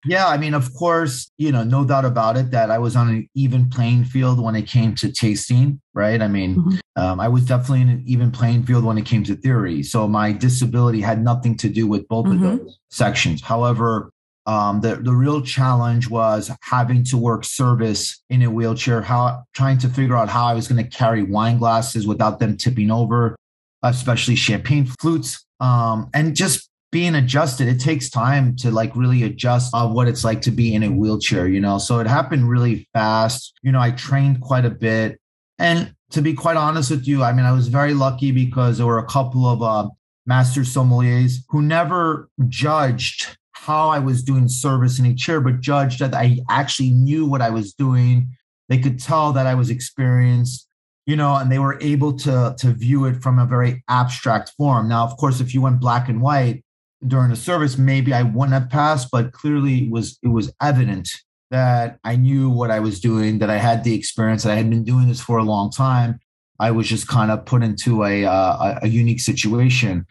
Yeah, 0.08 0.28
I 0.28 0.38
mean, 0.38 0.54
of 0.54 0.72
course, 0.76 1.32
you 1.40 1.52
know, 1.52 1.64
no 1.64 1.84
doubt 1.84 2.06
about 2.06 2.38
it 2.38 2.52
that 2.52 2.70
I 2.70 2.78
was 2.78 2.96
on 2.96 3.10
an 3.10 3.28
even 3.34 3.72
playing 3.72 4.04
field 4.04 4.40
when 4.40 4.56
it 4.56 4.68
came 4.68 4.94
to 4.96 5.12
tasting, 5.12 5.82
right? 5.96 6.22
I 6.22 6.28
mean, 6.28 6.58
mm-hmm. 6.58 6.78
um, 6.96 7.20
I 7.20 7.28
was 7.28 7.44
definitely 7.44 7.82
in 7.82 7.90
an 7.90 8.04
even 8.06 8.30
playing 8.30 8.66
field 8.66 8.84
when 8.84 9.00
it 9.00 9.06
came 9.08 9.24
to 9.24 9.36
theory. 9.36 9.82
So 9.82 10.08
my 10.08 10.32
disability 10.32 11.02
had 11.02 11.24
nothing 11.24 11.58
to 11.58 11.70
do 11.70 11.88
with 11.88 12.08
both 12.08 12.28
mm-hmm. 12.28 12.46
of 12.46 12.60
those 12.60 12.80
sections. 12.92 13.42
However, 13.42 14.12
um, 14.46 14.82
the 14.82 14.96
the 14.96 15.14
real 15.14 15.42
challenge 15.42 16.10
was 16.10 16.52
having 16.62 17.04
to 17.06 17.18
work 17.18 17.44
service 17.44 18.24
in 18.30 18.44
a 18.44 18.50
wheelchair, 18.50 19.02
how 19.02 19.44
trying 19.54 19.78
to 19.80 19.90
figure 19.90 20.16
out 20.16 20.30
how 20.30 20.46
I 20.46 20.54
was 20.54 20.68
going 20.68 20.84
to 20.84 20.90
carry 20.90 21.24
wine 21.24 21.58
glasses 21.58 22.06
without 22.06 22.40
them 22.40 22.56
tipping 22.56 22.92
over, 22.92 23.36
especially 23.82 24.36
champagne 24.36 24.86
flutes, 24.86 25.46
um, 25.60 26.10
and 26.14 26.36
just 26.36 26.70
being 26.92 27.16
adjusted 27.16 27.68
it 27.68 27.78
takes 27.78 28.10
time 28.10 28.56
to 28.56 28.72
like 28.72 28.96
really 28.96 29.24
adjust 29.24 29.70
of 29.74 29.92
what 29.92 30.08
it's 30.08 30.24
like 30.24 30.42
to 30.42 30.50
be 30.50 30.74
in 30.74 30.82
a 30.82 30.90
wheelchair 30.90 31.46
you 31.46 31.60
know? 31.60 31.78
So 31.78 32.00
it 32.00 32.08
happened 32.08 32.48
really 32.50 32.88
fast. 32.94 33.54
You 33.64 33.74
know 33.74 33.82
i 33.82 33.92
trained 33.92 34.40
quite 34.40 34.64
a 34.64 34.70
bit. 34.70 35.20
And 35.60 35.94
to 36.12 36.22
be 36.22 36.34
quite 36.34 36.56
honest 36.56 36.92
with 36.92 37.06
you 37.06 37.22
i 37.22 37.34
mean 37.34 37.46
i 37.46 37.52
was 37.52 37.68
very 37.68 37.94
lucky 37.94 38.32
because 38.32 38.78
there 38.78 38.88
were 38.88 39.00
a 39.00 39.06
couple 39.06 39.46
of 39.46 39.62
uh, 39.62 39.90
master 40.26 40.62
sommeliers 40.62 41.40
who 41.50 41.62
never 41.62 42.30
judged 42.48 43.38
how 43.66 43.90
i 43.90 44.00
was 44.00 44.24
doing 44.24 44.48
service 44.48 45.00
in 45.00 45.06
a 45.06 45.14
chair 45.14 45.42
but 45.42 45.60
judged 45.60 46.00
that 46.00 46.14
i 46.14 46.40
actually 46.50 46.92
knew 46.92 47.26
what 47.26 47.42
i 47.42 47.50
was 47.50 47.74
doing 47.74 48.28
they 48.70 48.78
could 48.78 49.00
tell 49.00 49.34
that 49.34 49.48
i 49.48 49.56
was 49.56 49.70
experienced 49.70 50.68
you 51.06 51.16
know 51.16 51.36
and 51.36 51.52
they 51.52 51.60
were 51.60 51.78
able 51.82 52.14
to 52.14 52.56
to 52.58 52.72
view 52.72 53.06
it 53.06 53.22
from 53.22 53.40
a 53.40 53.46
very 53.46 53.84
abstract 53.90 54.52
form 54.58 54.88
now 54.88 55.04
of 55.04 55.16
course 55.18 55.40
if 55.40 55.54
you 55.54 55.62
went 55.62 55.80
black 55.80 56.10
and 56.10 56.22
white 56.22 56.64
during 57.08 57.30
the 57.30 57.36
service, 57.36 57.78
maybe 57.78 58.14
I 58.14 58.24
wouldn't 58.24 58.54
have 58.54 58.70
passed, 58.70 59.10
but 59.12 59.32
clearly 59.32 59.86
it 59.86 59.92
was 59.92 60.18
it 60.24 60.30
was 60.30 60.54
evident 60.62 61.10
that 61.52 62.00
I 62.04 62.16
knew 62.16 62.50
what 62.50 62.72
I 62.72 62.80
was 62.80 63.00
doing, 63.00 63.40
that 63.40 63.50
I 63.50 63.58
had 63.58 63.84
the 63.84 63.94
experience, 63.94 64.44
that 64.44 64.52
I 64.52 64.56
had 64.56 64.70
been 64.70 64.84
doing 64.84 65.08
this 65.08 65.22
for 65.22 65.38
a 65.38 65.44
long 65.44 65.72
time. 65.72 66.20
I 66.60 66.72
was 66.72 66.88
just 66.88 67.08
kind 67.08 67.32
of 67.32 67.46
put 67.46 67.64
into 67.64 68.04
a 68.04 68.26
uh, 68.26 68.80
a 68.82 68.88
unique 68.88 69.22
situation. 69.22 70.06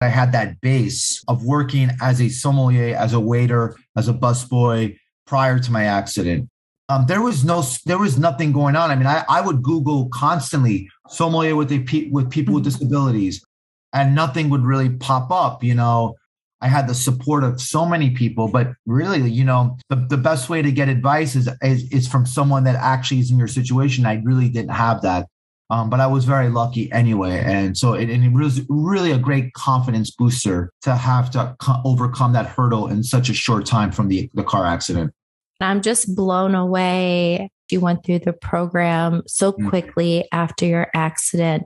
I 0.00 0.08
had 0.08 0.32
that 0.32 0.60
base 0.60 1.22
of 1.28 1.44
working 1.44 1.90
as 2.00 2.20
a 2.20 2.28
sommelier, 2.28 2.96
as 2.96 3.12
a 3.12 3.20
waiter, 3.20 3.76
as 3.96 4.08
a 4.08 4.14
busboy 4.14 4.96
prior 5.26 5.58
to 5.58 5.72
my 5.72 5.84
accident. 5.84 6.48
Um, 6.88 7.06
there 7.06 7.22
was 7.22 7.44
no, 7.44 7.62
there 7.86 7.98
was 7.98 8.18
nothing 8.18 8.52
going 8.52 8.76
on. 8.76 8.90
I 8.90 8.96
mean, 8.96 9.06
I, 9.06 9.24
I 9.28 9.40
would 9.40 9.62
Google 9.62 10.08
constantly 10.12 10.88
sommelier 11.08 11.54
with 11.54 11.70
a 11.70 12.08
with 12.10 12.30
people 12.30 12.54
with 12.54 12.64
mm-hmm. 12.64 12.70
disabilities, 12.70 13.44
and 13.92 14.14
nothing 14.14 14.50
would 14.50 14.64
really 14.64 14.90
pop 14.90 15.30
up. 15.30 15.62
You 15.62 15.74
know, 15.74 16.16
I 16.60 16.68
had 16.68 16.88
the 16.88 16.94
support 16.94 17.42
of 17.42 17.60
so 17.60 17.86
many 17.86 18.10
people, 18.10 18.48
but 18.48 18.72
really, 18.86 19.30
you 19.30 19.44
know, 19.44 19.78
the, 19.88 19.96
the 19.96 20.16
best 20.16 20.50
way 20.50 20.60
to 20.62 20.70
get 20.70 20.88
advice 20.88 21.34
is, 21.34 21.48
is, 21.62 21.90
is 21.90 22.06
from 22.06 22.26
someone 22.26 22.64
that 22.64 22.76
actually 22.76 23.20
is 23.20 23.30
in 23.30 23.38
your 23.38 23.48
situation. 23.48 24.04
I 24.04 24.20
really 24.22 24.48
didn't 24.48 24.72
have 24.72 25.00
that. 25.02 25.26
Um, 25.70 25.88
but 25.88 26.00
I 26.00 26.06
was 26.06 26.24
very 26.24 26.48
lucky 26.48 26.90
anyway. 26.90 27.42
And 27.44 27.78
so 27.78 27.94
it, 27.94 28.10
and 28.10 28.24
it 28.24 28.32
was 28.32 28.62
really 28.68 29.12
a 29.12 29.18
great 29.18 29.52
confidence 29.52 30.10
booster 30.10 30.72
to 30.82 30.96
have 30.96 31.30
to 31.30 31.54
co- 31.60 31.80
overcome 31.84 32.32
that 32.32 32.46
hurdle 32.46 32.88
in 32.88 33.04
such 33.04 33.28
a 33.28 33.34
short 33.34 33.66
time 33.66 33.92
from 33.92 34.08
the, 34.08 34.28
the 34.34 34.42
car 34.42 34.66
accident. 34.66 35.12
I'm 35.60 35.82
just 35.82 36.14
blown 36.16 36.54
away. 36.54 37.50
You 37.70 37.80
went 37.80 38.04
through 38.04 38.20
the 38.20 38.32
program 38.32 39.22
so 39.26 39.52
mm. 39.52 39.68
quickly 39.68 40.26
after 40.32 40.66
your 40.66 40.88
accident. 40.94 41.64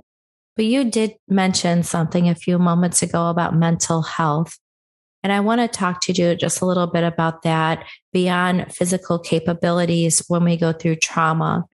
But 0.57 0.67
you 0.67 0.91
did 0.91 1.15
mention 1.29 1.83
something 1.83 2.29
a 2.29 2.35
few 2.35 2.59
moments 2.59 3.03
ago 3.03 3.29
about 3.29 3.57
mental 3.57 4.03
health. 4.03 4.59
And 5.23 5.33
I 5.33 5.41
want 5.41 5.63
to 5.63 5.69
talk 5.69 6.03
to 6.03 6.13
you 6.13 6.35
just 6.35 6.61
a 6.61 6.67
little 6.67 6.87
bit 6.87 7.03
about 7.03 7.43
that 7.43 7.87
beyond 8.13 8.73
physical 8.73 9.19
capabilities 9.19 10.23
when 10.29 10.45
we 10.45 10.59
go 10.59 10.73
through 10.73 10.97
trauma. 10.97 11.65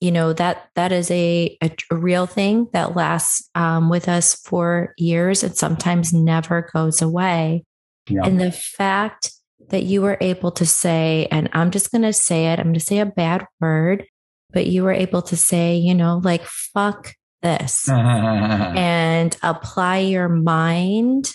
You 0.00 0.12
know, 0.12 0.32
that 0.34 0.68
that 0.74 0.92
is 0.92 1.10
a, 1.10 1.56
a, 1.62 1.70
a 1.90 1.96
real 1.96 2.26
thing 2.26 2.68
that 2.72 2.94
lasts 2.94 3.48
um, 3.54 3.88
with 3.88 4.08
us 4.08 4.34
for 4.34 4.94
years 4.98 5.42
and 5.42 5.56
sometimes 5.56 6.12
never 6.12 6.68
goes 6.72 7.00
away. 7.00 7.64
Yeah. 8.08 8.20
And 8.24 8.40
the 8.40 8.52
fact 8.52 9.32
that 9.68 9.84
you 9.84 10.02
were 10.02 10.18
able 10.20 10.52
to 10.52 10.66
say, 10.66 11.28
and 11.30 11.48
I'm 11.52 11.70
just 11.70 11.90
going 11.90 12.02
to 12.02 12.12
say 12.12 12.46
it, 12.46 12.58
I'm 12.58 12.66
going 12.66 12.74
to 12.74 12.80
say 12.80 12.98
a 12.98 13.06
bad 13.06 13.46
word, 13.60 14.04
but 14.52 14.66
you 14.66 14.84
were 14.84 14.92
able 14.92 15.22
to 15.22 15.36
say, 15.36 15.76
you 15.76 15.94
know, 15.94 16.20
like, 16.22 16.44
fuck 16.44 17.14
this 17.42 17.88
and 17.90 19.36
apply 19.42 19.98
your 19.98 20.28
mind 20.28 21.32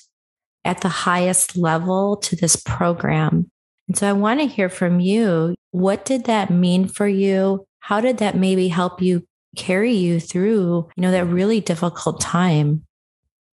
at 0.64 0.82
the 0.82 0.90
highest 0.90 1.58
level 1.58 2.18
to 2.18 2.36
this 2.36 2.56
program. 2.56 3.50
And 3.88 3.98
so 3.98 4.08
I 4.08 4.14
want 4.14 4.40
to 4.40 4.46
hear 4.46 4.70
from 4.70 5.00
you. 5.00 5.56
What 5.72 6.06
did 6.06 6.26
that 6.26 6.50
mean 6.50 6.88
for 6.88 7.08
you? 7.08 7.66
How 7.82 8.00
did 8.00 8.20
that 8.20 8.38
maybe 8.38 8.68
help 8.70 9.02
you 9.02 9.28
carry 9.56 9.92
you 9.92 10.20
through, 10.20 10.90
you 10.96 11.02
know, 11.02 11.12
that 11.12 11.26
really 11.26 11.60
difficult 11.60 12.22
time? 12.22 12.86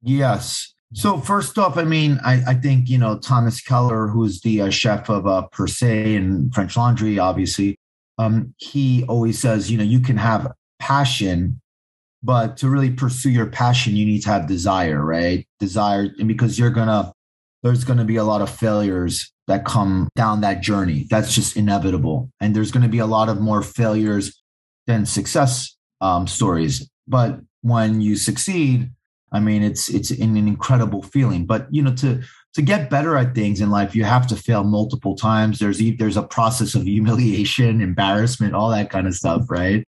Yes. 0.03 0.73
So 0.95 1.19
first 1.19 1.59
off, 1.59 1.77
I 1.77 1.85
mean, 1.85 2.19
I, 2.25 2.43
I 2.47 2.55
think 2.55 2.89
you 2.89 2.97
know 2.97 3.19
Thomas 3.19 3.61
Keller, 3.61 4.07
who's 4.09 4.41
the 4.41 4.63
uh, 4.63 4.71
chef 4.71 5.11
of 5.11 5.27
uh, 5.27 5.43
Per 5.49 5.67
Se 5.67 6.17
and 6.17 6.55
French 6.55 6.77
Laundry, 6.77 7.19
obviously. 7.19 7.77
Um, 8.17 8.55
he 8.57 9.05
always 9.05 9.39
says, 9.39 9.71
you 9.71 9.79
know, 9.79 9.85
you 9.85 10.01
can 10.01 10.17
have 10.17 10.51
passion, 10.79 11.61
but 12.23 12.57
to 12.59 12.69
really 12.69 12.91
pursue 12.91 13.31
your 13.31 13.47
passion, 13.47 13.97
you 13.97 14.07
need 14.07 14.23
to 14.23 14.31
have 14.31 14.47
desire, 14.47 15.05
right? 15.05 15.47
Desire, 15.61 16.09
and 16.19 16.27
because 16.27 16.59
you're 16.59 16.71
gonna, 16.71 17.13
there's 17.63 17.85
gonna 17.85 18.05
be 18.05 18.17
a 18.17 18.25
lot 18.25 18.41
of 18.41 18.51
failures 18.51 19.31
that 19.49 19.65
come 19.65 20.09
down 20.15 20.43
that 20.43 20.63
journey. 20.63 21.07
That's 21.11 21.35
just 21.35 21.57
inevitable, 21.57 22.31
and 22.41 22.55
there's 22.55 22.71
gonna 22.71 22.89
be 22.89 22.99
a 22.99 23.07
lot 23.07 23.29
of 23.29 23.41
more 23.41 23.63
failures 23.63 24.41
than 24.87 25.05
success 25.05 25.77
um, 26.01 26.27
stories. 26.27 26.89
But 27.09 27.41
when 27.63 28.01
you 28.01 28.17
succeed, 28.17 28.91
I 29.33 29.41
mean, 29.41 29.63
it's 29.63 29.89
it's 29.89 30.11
an 30.11 30.37
incredible 30.37 31.03
feeling. 31.03 31.47
But 31.47 31.67
you 31.71 31.83
know, 31.83 31.95
to 31.97 32.23
to 32.55 32.63
get 32.63 32.91
better 32.91 33.17
at 33.17 33.35
things 33.35 33.61
in 33.61 33.71
life, 33.71 33.95
you 33.95 34.05
have 34.05 34.27
to 34.29 34.37
fail 34.37 34.65
multiple 34.65 35.17
times. 35.17 35.59
There's 35.59 35.81
there's 35.99 36.17
a 36.17 36.23
process 36.23 36.75
of 36.75 36.85
humiliation, 36.85 37.81
embarrassment, 37.91 38.55
all 38.55 38.71
that 38.71 38.91
kind 38.91 39.07
of 39.07 39.15
stuff, 39.15 39.51
right? 39.51 39.85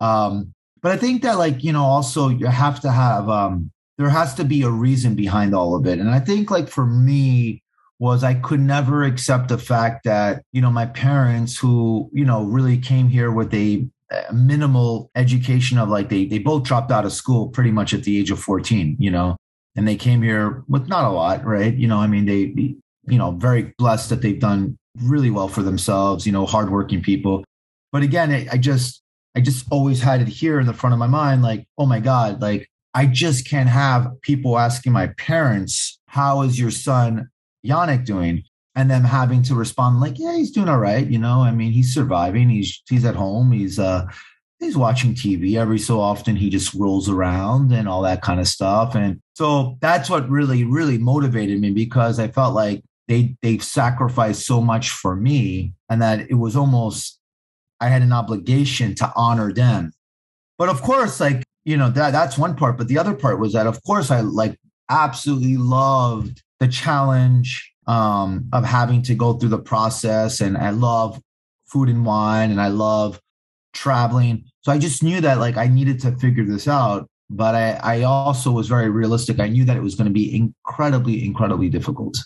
Um, 0.00 0.52
but 0.82 0.92
I 0.92 0.96
think 0.96 1.22
that 1.22 1.38
like, 1.38 1.64
you 1.64 1.72
know, 1.72 1.84
also 1.84 2.28
you 2.28 2.46
have 2.46 2.80
to 2.80 2.90
have 2.90 3.28
um 3.28 3.70
there 3.98 4.08
has 4.08 4.34
to 4.34 4.44
be 4.44 4.62
a 4.62 4.70
reason 4.70 5.14
behind 5.14 5.54
all 5.54 5.74
of 5.74 5.86
it. 5.86 5.98
And 5.98 6.10
I 6.10 6.20
think 6.20 6.50
like 6.50 6.68
for 6.68 6.86
me 6.86 7.62
was 7.98 8.22
I 8.22 8.34
could 8.34 8.60
never 8.60 9.04
accept 9.04 9.48
the 9.48 9.58
fact 9.58 10.04
that, 10.04 10.42
you 10.52 10.60
know, 10.60 10.70
my 10.70 10.86
parents 10.86 11.56
who, 11.56 12.10
you 12.12 12.24
know, 12.24 12.44
really 12.44 12.78
came 12.78 13.08
here 13.08 13.30
with 13.30 13.52
a, 13.54 13.88
minimal 14.32 15.10
education 15.16 15.78
of 15.78 15.88
like 15.88 16.08
they 16.08 16.26
they 16.26 16.38
both 16.38 16.62
dropped 16.62 16.92
out 16.92 17.04
of 17.04 17.12
school 17.12 17.48
pretty 17.48 17.72
much 17.72 17.92
at 17.92 18.04
the 18.04 18.16
age 18.16 18.30
of 18.30 18.38
14, 18.38 18.96
you 19.00 19.10
know, 19.10 19.36
and 19.74 19.86
they 19.86 19.96
came 19.96 20.22
here 20.22 20.62
with 20.68 20.86
not 20.86 21.04
a 21.04 21.10
lot, 21.10 21.44
right? 21.44 21.74
You 21.74 21.88
know, 21.88 21.98
I 21.98 22.06
mean 22.06 22.24
they 22.24 22.76
you 23.08 23.18
know, 23.18 23.32
very 23.32 23.74
blessed 23.78 24.10
that 24.10 24.22
they've 24.22 24.38
done 24.38 24.78
really 25.02 25.30
well 25.30 25.48
for 25.48 25.62
themselves, 25.62 26.26
you 26.26 26.32
know, 26.32 26.46
hardworking 26.46 27.02
people. 27.02 27.44
But 27.92 28.02
again, 28.02 28.30
I, 28.30 28.46
I 28.52 28.58
just 28.58 29.02
I 29.36 29.40
just 29.40 29.66
always 29.70 30.00
had 30.00 30.22
it 30.22 30.28
here 30.28 30.60
in 30.60 30.66
the 30.66 30.72
front 30.72 30.94
of 30.94 30.98
my 30.98 31.06
mind, 31.06 31.42
like, 31.42 31.66
oh 31.78 31.86
my 31.86 32.00
God, 32.00 32.40
like 32.40 32.68
I 32.94 33.06
just 33.06 33.48
can't 33.48 33.68
have 33.68 34.20
people 34.22 34.58
asking 34.58 34.92
my 34.92 35.08
parents, 35.18 35.98
how 36.08 36.42
is 36.42 36.58
your 36.58 36.70
son 36.70 37.28
Yannick 37.64 38.04
doing? 38.04 38.44
And 38.74 38.90
them 38.90 39.04
having 39.04 39.42
to 39.44 39.54
respond 39.54 40.00
like, 40.00 40.18
yeah, 40.18 40.36
he's 40.36 40.50
doing 40.50 40.68
all 40.68 40.78
right. 40.78 41.06
You 41.06 41.18
know, 41.18 41.40
I 41.40 41.50
mean, 41.50 41.72
he's 41.72 41.94
surviving. 41.94 42.50
He's 42.50 42.82
he's 42.88 43.06
at 43.06 43.14
home. 43.14 43.50
He's 43.50 43.78
uh 43.78 44.06
he's 44.58 44.76
watching 44.76 45.14
TV 45.14 45.56
every 45.56 45.78
so 45.78 46.00
often. 46.00 46.36
He 46.36 46.50
just 46.50 46.74
rolls 46.74 47.08
around 47.08 47.72
and 47.72 47.88
all 47.88 48.02
that 48.02 48.22
kind 48.22 48.40
of 48.40 48.48
stuff. 48.48 48.94
And 48.94 49.20
so 49.34 49.76
that's 49.80 50.08
what 50.10 50.28
really, 50.28 50.64
really 50.64 50.98
motivated 50.98 51.60
me 51.60 51.70
because 51.70 52.18
I 52.18 52.28
felt 52.28 52.54
like 52.54 52.82
they 53.08 53.36
they've 53.42 53.62
sacrificed 53.62 54.46
so 54.46 54.60
much 54.60 54.90
for 54.90 55.14
me 55.14 55.74
and 55.88 56.02
that 56.02 56.30
it 56.30 56.34
was 56.34 56.56
almost 56.56 57.18
I 57.80 57.88
had 57.88 58.02
an 58.02 58.12
obligation 58.12 58.94
to 58.96 59.12
honor 59.16 59.52
them. 59.52 59.92
But 60.58 60.70
of 60.70 60.80
course, 60.82 61.20
like, 61.20 61.44
you 61.64 61.76
know, 61.76 61.90
that 61.90 62.12
that's 62.12 62.38
one 62.38 62.56
part. 62.56 62.78
But 62.78 62.88
the 62.88 62.98
other 62.98 63.14
part 63.14 63.38
was 63.38 63.52
that 63.52 63.66
of 63.66 63.82
course 63.84 64.10
I 64.10 64.20
like 64.20 64.58
absolutely 64.90 65.56
loved 65.56 66.42
the 66.60 66.68
challenge 66.68 67.72
um, 67.86 68.48
of 68.52 68.64
having 68.64 69.02
to 69.02 69.14
go 69.14 69.34
through 69.34 69.50
the 69.50 69.58
process. 69.58 70.40
And 70.40 70.56
I 70.56 70.70
love 70.70 71.20
food 71.66 71.88
and 71.88 72.04
wine 72.04 72.50
and 72.50 72.60
I 72.60 72.68
love 72.68 73.20
traveling. 73.72 74.44
So 74.62 74.72
I 74.72 74.78
just 74.78 75.02
knew 75.02 75.20
that 75.20 75.38
like 75.38 75.56
I 75.56 75.66
needed 75.66 76.00
to 76.00 76.16
figure 76.16 76.44
this 76.44 76.66
out. 76.68 77.08
But 77.28 77.54
I, 77.54 77.72
I 77.82 78.02
also 78.02 78.52
was 78.52 78.68
very 78.68 78.88
realistic. 78.88 79.40
I 79.40 79.48
knew 79.48 79.64
that 79.64 79.76
it 79.76 79.82
was 79.82 79.96
going 79.96 80.06
to 80.06 80.12
be 80.12 80.34
incredibly, 80.36 81.24
incredibly 81.24 81.68
difficult. 81.68 82.16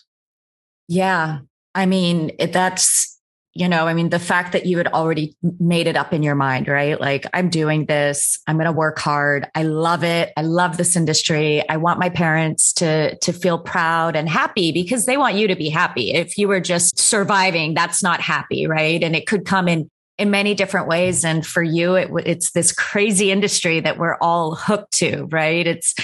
Yeah. 0.88 1.38
I 1.74 1.86
mean, 1.86 2.32
it, 2.38 2.52
that's 2.52 3.19
you 3.52 3.68
know, 3.68 3.88
I 3.88 3.94
mean, 3.94 4.10
the 4.10 4.20
fact 4.20 4.52
that 4.52 4.64
you 4.66 4.78
had 4.78 4.86
already 4.86 5.34
made 5.58 5.88
it 5.88 5.96
up 5.96 6.12
in 6.12 6.22
your 6.22 6.36
mind, 6.36 6.68
right? 6.68 7.00
Like, 7.00 7.26
I'm 7.34 7.50
doing 7.50 7.86
this. 7.86 8.38
I'm 8.46 8.56
going 8.56 8.66
to 8.66 8.72
work 8.72 8.98
hard. 9.00 9.48
I 9.56 9.64
love 9.64 10.04
it. 10.04 10.32
I 10.36 10.42
love 10.42 10.76
this 10.76 10.94
industry. 10.94 11.68
I 11.68 11.76
want 11.76 11.98
my 11.98 12.10
parents 12.10 12.72
to, 12.74 13.16
to 13.18 13.32
feel 13.32 13.58
proud 13.58 14.14
and 14.14 14.28
happy 14.28 14.70
because 14.70 15.04
they 15.04 15.16
want 15.16 15.34
you 15.34 15.48
to 15.48 15.56
be 15.56 15.68
happy. 15.68 16.12
If 16.12 16.38
you 16.38 16.46
were 16.46 16.60
just 16.60 16.98
surviving, 16.98 17.74
that's 17.74 18.04
not 18.04 18.20
happy, 18.20 18.68
right? 18.68 19.02
And 19.02 19.16
it 19.16 19.26
could 19.26 19.44
come 19.44 19.66
in, 19.66 19.90
in 20.16 20.30
many 20.30 20.54
different 20.54 20.86
ways. 20.86 21.24
And 21.24 21.44
for 21.44 21.62
you, 21.62 21.96
it, 21.96 22.10
it's 22.24 22.52
this 22.52 22.70
crazy 22.70 23.32
industry 23.32 23.80
that 23.80 23.98
we're 23.98 24.16
all 24.20 24.54
hooked 24.54 24.92
to, 24.98 25.24
right? 25.24 25.66
It's, 25.66 25.94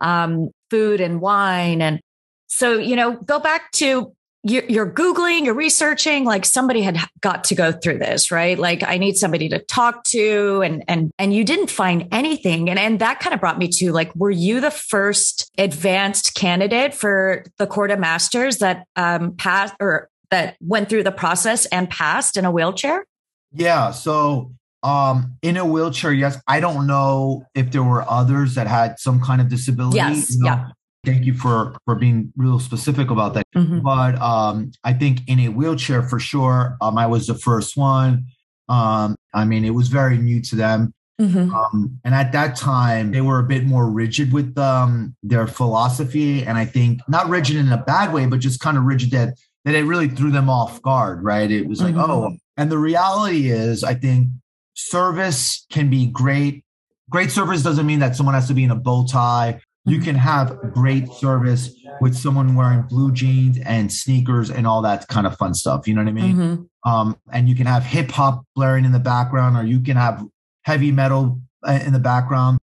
um, 0.00 0.50
food 0.68 1.00
and 1.00 1.20
wine. 1.20 1.80
And 1.80 2.00
so, 2.48 2.76
you 2.76 2.96
know, 2.96 3.12
go 3.12 3.38
back 3.38 3.70
to 3.72 4.14
you're 4.44 4.90
googling 4.90 5.44
you're 5.44 5.54
researching 5.54 6.24
like 6.24 6.44
somebody 6.44 6.80
had 6.80 6.96
got 7.20 7.44
to 7.44 7.54
go 7.54 7.72
through 7.72 7.98
this 7.98 8.30
right? 8.30 8.58
Like 8.58 8.82
i 8.84 8.96
need 8.96 9.16
somebody 9.16 9.48
to 9.48 9.58
talk 9.58 10.04
to 10.04 10.62
and 10.62 10.84
and 10.86 11.10
and 11.18 11.34
you 11.34 11.44
didn't 11.44 11.70
find 11.70 12.08
anything. 12.12 12.70
And 12.70 12.78
and 12.78 13.00
that 13.00 13.20
kind 13.20 13.34
of 13.34 13.40
brought 13.40 13.58
me 13.58 13.68
to 13.68 13.92
like 13.92 14.14
were 14.14 14.30
you 14.30 14.60
the 14.60 14.70
first 14.70 15.50
advanced 15.58 16.34
candidate 16.34 16.94
for 16.94 17.44
the 17.58 17.66
court 17.66 17.90
of 17.90 17.98
masters 17.98 18.58
that 18.58 18.84
um 18.96 19.34
passed 19.36 19.74
or 19.80 20.08
that 20.30 20.56
went 20.60 20.88
through 20.88 21.02
the 21.02 21.12
process 21.12 21.66
and 21.66 21.90
passed 21.90 22.36
in 22.36 22.44
a 22.44 22.50
wheelchair? 22.50 23.04
Yeah 23.52 23.90
so 23.90 24.52
um 24.84 25.36
in 25.42 25.56
a 25.56 25.64
wheelchair 25.64 26.12
yes. 26.12 26.40
I 26.46 26.60
don't 26.60 26.86
know 26.86 27.44
if 27.56 27.72
there 27.72 27.82
were 27.82 28.08
others 28.08 28.54
that 28.54 28.68
had 28.68 29.00
some 29.00 29.20
kind 29.20 29.40
of 29.40 29.48
disability. 29.48 29.96
Yes 29.96 30.30
you 30.30 30.44
know? 30.44 30.46
yeah 30.46 30.68
thank 31.08 31.24
you 31.24 31.34
for 31.34 31.76
for 31.84 31.94
being 31.94 32.32
real 32.36 32.58
specific 32.58 33.10
about 33.10 33.34
that. 33.34 33.46
Mm-hmm. 33.54 33.80
but 33.80 34.20
um 34.20 34.70
i 34.84 34.92
think 34.92 35.20
in 35.26 35.40
a 35.40 35.48
wheelchair 35.48 36.02
for 36.02 36.20
sure 36.20 36.76
um 36.80 36.98
i 36.98 37.06
was 37.06 37.26
the 37.26 37.34
first 37.34 37.76
one. 37.76 38.26
Um 38.68 39.16
i 39.34 39.44
mean 39.44 39.64
it 39.64 39.74
was 39.74 39.88
very 39.88 40.18
new 40.18 40.40
to 40.42 40.56
them. 40.56 40.94
Mm-hmm. 41.20 41.52
um 41.52 41.98
and 42.04 42.14
at 42.14 42.32
that 42.32 42.56
time 42.56 43.10
they 43.10 43.20
were 43.20 43.40
a 43.40 43.44
bit 43.54 43.64
more 43.64 43.90
rigid 43.90 44.32
with 44.32 44.56
um 44.58 45.16
their 45.22 45.46
philosophy. 45.46 46.44
And 46.44 46.58
i 46.58 46.64
think 46.64 47.00
not 47.08 47.28
rigid 47.28 47.56
in 47.56 47.72
a 47.72 47.78
bad 47.78 48.12
way 48.12 48.26
but 48.26 48.40
just 48.40 48.60
kind 48.60 48.76
of 48.76 48.84
rigid 48.84 49.10
that 49.12 49.34
that 49.64 49.74
it 49.74 49.84
really 49.84 50.08
threw 50.08 50.30
them 50.30 50.48
off 50.48 50.80
guard 50.82 51.22
right? 51.24 51.50
It 51.50 51.66
was 51.66 51.80
like 51.82 51.94
mm-hmm. 51.94 52.10
oh 52.10 52.36
and 52.56 52.70
the 52.70 52.78
reality 52.78 53.50
is 53.50 53.84
i 53.84 53.94
think 53.94 54.28
service 54.74 55.66
can 55.70 55.90
be 55.90 56.06
great. 56.06 56.64
Great 57.10 57.30
service 57.32 57.62
doesn't 57.62 57.86
mean 57.86 57.98
that 57.98 58.14
someone 58.14 58.34
has 58.34 58.46
to 58.48 58.54
be 58.54 58.64
in 58.64 58.70
a 58.70 58.76
bow 58.76 59.06
tie 59.06 59.60
you 59.88 60.00
can 60.00 60.14
have 60.14 60.58
great 60.72 61.08
service 61.12 61.74
with 62.00 62.16
someone 62.16 62.54
wearing 62.54 62.82
blue 62.82 63.12
jeans 63.12 63.58
and 63.64 63.92
sneakers 63.92 64.50
and 64.50 64.66
all 64.66 64.82
that 64.82 65.08
kind 65.08 65.26
of 65.26 65.36
fun 65.36 65.54
stuff. 65.54 65.88
You 65.88 65.94
know 65.94 66.02
what 66.02 66.10
I 66.10 66.12
mean? 66.12 66.36
Mm-hmm. 66.36 66.90
Um, 66.90 67.18
and 67.32 67.48
you 67.48 67.54
can 67.54 67.66
have 67.66 67.82
hip 67.84 68.10
hop 68.10 68.44
blaring 68.54 68.84
in 68.84 68.92
the 68.92 68.98
background, 68.98 69.56
or 69.56 69.64
you 69.64 69.80
can 69.80 69.96
have 69.96 70.24
heavy 70.62 70.92
metal 70.92 71.40
uh, 71.66 71.80
in 71.84 71.92
the 71.92 71.98
background. 71.98 72.58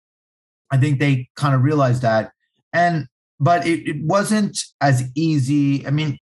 I 0.70 0.78
think 0.78 1.00
they 1.00 1.30
kind 1.36 1.56
of 1.56 1.64
realized 1.64 2.02
that, 2.02 2.32
and 2.74 3.08
but 3.40 3.66
it, 3.66 3.88
it 3.88 4.04
wasn't 4.04 4.64
as 4.80 5.10
easy. 5.16 5.86
I 5.86 5.92
mean, 5.92 6.18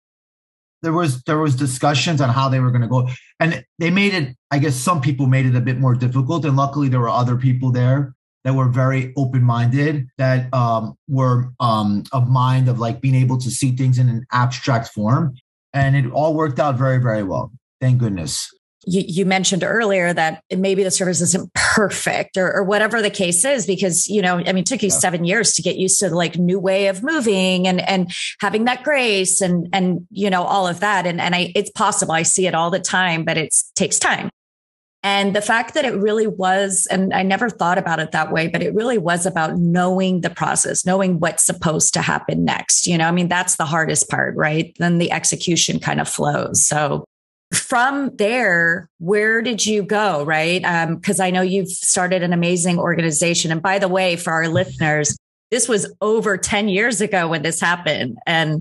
there 0.83 0.93
was 0.93 1.23
there 1.23 1.39
was 1.39 1.55
discussions 1.55 2.21
on 2.21 2.29
how 2.29 2.49
they 2.49 2.61
were 2.61 2.71
going 2.71 2.83
to 2.83 2.89
go, 2.89 3.09
and 3.41 3.65
they 3.79 3.91
made 3.91 4.15
it. 4.15 4.37
I 4.51 4.59
guess 4.59 4.75
some 4.75 5.01
people 5.01 5.27
made 5.27 5.47
it 5.47 5.55
a 5.55 5.61
bit 5.61 5.79
more 5.79 5.95
difficult, 5.95 6.45
and 6.45 6.57
luckily 6.57 6.89
there 6.89 7.01
were 7.01 7.09
other 7.09 7.37
people 7.37 7.71
there 7.71 8.16
that 8.47 8.55
were 8.55 8.69
very 8.69 9.13
open 9.17 9.43
minded, 9.43 10.07
that 10.19 10.55
um, 10.55 10.97
were 11.09 11.53
um, 11.59 12.05
of 12.13 12.29
mind 12.29 12.69
of 12.69 12.79
like 12.79 13.01
being 13.01 13.17
able 13.17 13.37
to 13.37 13.51
see 13.51 13.73
things 13.73 13.99
in 13.99 14.09
an 14.09 14.25
abstract 14.31 14.87
form. 14.91 15.35
And 15.75 15.97
it 15.97 16.09
all 16.13 16.33
worked 16.33 16.61
out 16.61 16.77
very, 16.77 16.99
very 16.99 17.25
well. 17.25 17.51
Thank 17.81 17.99
goodness. 17.99 18.49
You, 18.87 19.03
you 19.05 19.27
mentioned 19.27 19.65
earlier 19.65 20.13
that 20.13 20.45
maybe 20.57 20.85
the 20.85 20.93
service 20.93 21.21
isn't 21.21 21.53
perfect 21.55 22.37
or, 22.37 22.55
or, 22.55 22.63
whatever 22.63 23.03
the 23.03 23.11
case 23.11 23.45
is, 23.45 23.67
because, 23.67 24.07
you 24.07 24.23
know, 24.23 24.37
I 24.37 24.53
mean, 24.53 24.59
it 24.59 24.67
took 24.67 24.81
you 24.81 24.91
yeah. 24.91 24.95
seven 24.95 25.25
years 25.25 25.55
to 25.55 25.63
get 25.63 25.75
used 25.75 25.99
to 25.99 26.11
the 26.11 26.15
like 26.15 26.39
new 26.39 26.61
way 26.61 26.87
of 26.87 27.03
moving 27.03 27.67
and, 27.67 27.81
and 27.81 28.13
having 28.41 28.67
that 28.67 28.85
grace 28.85 29.41
and, 29.41 29.69
and, 29.73 30.07
you 30.13 30.31
know, 30.31 30.45
all 30.45 30.69
of 30.69 30.79
that. 30.79 31.05
And, 31.05 31.21
and 31.21 31.35
I, 31.35 31.51
it's 31.57 31.71
possible. 31.73 32.13
I 32.13 32.23
see 32.23 32.47
it 32.47 32.55
all 32.55 32.71
the 32.71 32.79
time, 32.79 33.25
but 33.25 33.37
it 33.37 33.53
takes 33.75 33.99
time. 33.99 34.31
And 35.07 35.37
the 35.37 35.41
fact 35.41 35.75
that 35.75 35.85
it 35.85 35.95
really 35.95 36.27
was, 36.27 36.89
and 36.91 37.15
I 37.15 37.23
never 37.23 37.49
thought 37.49 37.79
about 37.79 38.01
it 38.01 38.11
that 38.11 38.33
way, 38.33 38.49
but 38.49 38.61
it 38.61 38.75
really 38.75 38.99
was 38.99 39.25
about 39.25 39.57
knowing 39.57 40.23
the 40.23 40.31
process, 40.31 40.85
knowing 40.85 41.21
what's 41.21 41.47
supposed 41.47 41.95
to 41.95 42.03
happen 42.03 42.45
next. 42.45 42.89
You 42.89 42.99
know, 42.99 43.07
I 43.07 43.13
mean, 43.13 43.29
that's 43.29 43.55
the 43.55 43.67
hardest 43.67 44.11
part, 44.11 44.35
right? 44.35 44.75
Then 44.81 44.99
the 44.99 45.13
execution 45.13 45.79
kind 45.79 46.01
of 46.01 46.09
flows. 46.09 46.67
So 46.67 47.05
from 47.55 48.17
there, 48.17 48.91
where 48.99 49.43
did 49.43 49.65
you 49.65 49.85
go? 49.85 50.25
Right. 50.25 50.61
Because 50.97 51.21
um, 51.21 51.25
I 51.25 51.31
know 51.31 51.41
you've 51.41 51.69
started 51.69 52.25
an 52.25 52.33
amazing 52.33 52.81
organization. 52.81 53.53
And 53.53 53.63
by 53.63 53.79
the 53.79 53.87
way, 53.87 54.17
for 54.17 54.33
our 54.33 54.49
listeners, 54.49 55.17
this 55.53 55.69
was 55.69 55.87
over 56.01 56.37
10 56.37 56.69
years 56.69 57.01
ago 57.01 57.29
when 57.29 57.43
this 57.43 57.61
happened. 57.61 58.19
And 58.27 58.61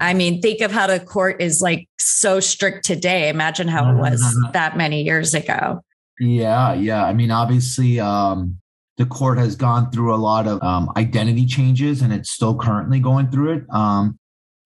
I 0.00 0.14
mean, 0.14 0.40
think 0.40 0.62
of 0.62 0.72
how 0.72 0.86
the 0.86 0.98
court 0.98 1.40
is 1.40 1.60
like 1.60 1.88
so 1.98 2.40
strict 2.40 2.84
today. 2.84 3.28
Imagine 3.28 3.68
how 3.68 3.90
it 3.90 3.96
was 3.96 4.22
mm-hmm. 4.22 4.52
that 4.52 4.76
many 4.76 5.02
years 5.02 5.34
ago. 5.34 5.82
Yeah, 6.18 6.74
yeah. 6.74 7.04
I 7.04 7.12
mean, 7.12 7.30
obviously, 7.30 8.00
um, 8.00 8.58
the 8.96 9.06
court 9.06 9.38
has 9.38 9.56
gone 9.56 9.90
through 9.90 10.14
a 10.14 10.16
lot 10.16 10.46
of 10.46 10.62
um, 10.62 10.90
identity 10.96 11.46
changes, 11.46 12.02
and 12.02 12.12
it's 12.12 12.30
still 12.30 12.56
currently 12.56 12.98
going 13.00 13.30
through 13.30 13.52
it. 13.52 13.64
Um, 13.70 14.18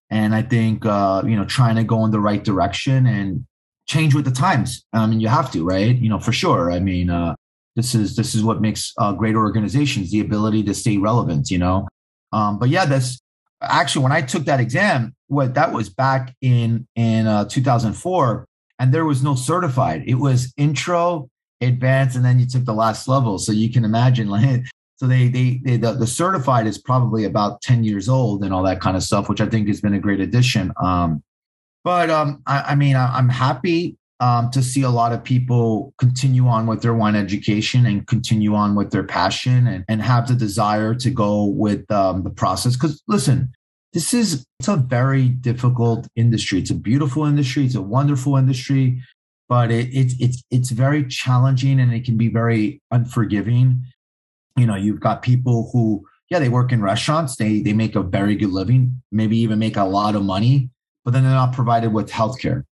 and 0.09 0.33
I 0.33 0.41
think 0.41 0.85
uh, 0.85 1.23
you 1.25 1.35
know, 1.35 1.45
trying 1.45 1.75
to 1.75 1.83
go 1.83 2.05
in 2.05 2.11
the 2.11 2.19
right 2.19 2.43
direction 2.43 3.05
and 3.05 3.45
change 3.87 4.15
with 4.15 4.25
the 4.25 4.31
times. 4.31 4.85
I 4.93 5.05
mean, 5.05 5.19
you 5.19 5.27
have 5.27 5.51
to, 5.51 5.63
right? 5.65 5.95
You 5.95 6.09
know, 6.09 6.19
for 6.19 6.31
sure. 6.31 6.71
I 6.71 6.79
mean, 6.79 7.09
uh, 7.09 7.35
this 7.75 7.93
is 7.93 8.15
this 8.15 8.35
is 8.35 8.43
what 8.43 8.61
makes 8.61 8.93
uh, 8.99 9.11
great 9.13 9.35
organizations 9.35 10.11
the 10.11 10.21
ability 10.21 10.63
to 10.63 10.73
stay 10.73 10.97
relevant. 10.97 11.49
You 11.49 11.57
know, 11.57 11.87
um, 12.31 12.59
but 12.59 12.69
yeah, 12.69 12.85
that's 12.85 13.21
actually 13.67 14.03
when 14.03 14.11
I 14.11 14.21
took 14.21 14.45
that 14.45 14.59
exam, 14.59 15.15
what 15.27 15.53
that 15.55 15.73
was 15.73 15.89
back 15.89 16.35
in 16.41 16.87
in 16.95 17.27
uh, 17.27 17.45
2004, 17.45 18.45
and 18.79 18.93
there 18.93 19.05
was 19.05 19.23
no 19.23 19.35
certified. 19.35 20.03
It 20.05 20.15
was 20.15 20.53
intro, 20.57 21.29
advanced, 21.61 22.15
and 22.15 22.25
then 22.25 22.39
you 22.39 22.45
took 22.45 22.65
the 22.65 22.73
last 22.73 23.07
level. 23.07 23.37
So 23.37 23.51
you 23.51 23.71
can 23.71 23.85
imagine, 23.85 24.27
like, 24.29 24.63
so 24.97 25.07
they 25.07 25.27
they, 25.27 25.61
they 25.63 25.77
the, 25.77 25.93
the, 25.93 26.07
certified 26.07 26.67
is 26.67 26.77
probably 26.77 27.25
about 27.25 27.61
10 27.61 27.83
years 27.83 28.07
old 28.07 28.43
and 28.43 28.53
all 28.53 28.63
that 28.63 28.81
kind 28.81 28.95
of 28.95 29.03
stuff, 29.03 29.29
which 29.29 29.41
I 29.41 29.47
think 29.47 29.67
has 29.67 29.81
been 29.81 29.93
a 29.93 29.99
great 29.99 30.19
addition. 30.19 30.71
Um, 30.81 31.23
but 31.83 32.09
um, 32.09 32.41
I, 32.47 32.61
I 32.61 32.75
mean, 32.75 32.95
I, 32.95 33.17
I'm 33.17 33.29
happy 33.29 33.97
um, 34.19 34.49
to 34.51 34.63
see 34.63 34.81
a 34.81 34.89
lot 34.89 35.11
of 35.11 35.23
people 35.23 35.93
continue 35.97 36.47
on 36.47 36.67
with 36.67 36.81
their 36.81 36.93
wine 36.93 37.15
education 37.15 37.85
and 37.85 38.07
continue 38.07 38.55
on 38.55 38.75
with 38.75 38.91
their 38.91 39.03
passion 39.03 39.67
and, 39.67 39.83
and 39.89 40.01
have 40.01 40.27
the 40.27 40.35
desire 40.35 40.95
to 40.95 41.09
go 41.09 41.45
with 41.45 41.89
um, 41.91 42.23
the 42.23 42.29
process. 42.29 42.75
Because 42.75 43.01
listen, 43.07 43.51
this 43.93 44.13
is 44.13 44.45
it's 44.59 44.69
a 44.69 44.77
very 44.77 45.27
difficult 45.27 46.07
industry. 46.15 46.59
It's 46.59 46.71
a 46.71 46.75
beautiful 46.75 47.25
industry. 47.25 47.65
It's 47.65 47.75
a 47.75 47.81
wonderful 47.81 48.37
industry, 48.37 49.01
but 49.49 49.69
it, 49.69 49.89
it's 49.93 50.15
it's 50.19 50.43
it's 50.49 50.69
very 50.71 51.05
challenging 51.05 51.79
and 51.79 51.93
it 51.93 52.05
can 52.05 52.15
be 52.15 52.29
very 52.29 52.81
unforgiving. 52.91 53.83
You 54.55 54.65
know, 54.65 54.75
you've 54.75 55.01
got 55.01 55.23
people 55.23 55.69
who 55.73 56.05
yeah 56.29 56.39
they 56.39 56.49
work 56.49 56.71
in 56.71 56.81
restaurants. 56.81 57.35
They 57.35 57.59
they 57.59 57.73
make 57.73 57.95
a 57.95 58.03
very 58.03 58.35
good 58.35 58.51
living, 58.51 59.01
maybe 59.11 59.37
even 59.39 59.59
make 59.59 59.75
a 59.75 59.83
lot 59.83 60.15
of 60.15 60.23
money, 60.23 60.69
but 61.03 61.11
then 61.11 61.23
they're 61.23 61.31
not 61.33 61.53
provided 61.53 61.91
with 61.91 62.09
healthcare 62.09 62.63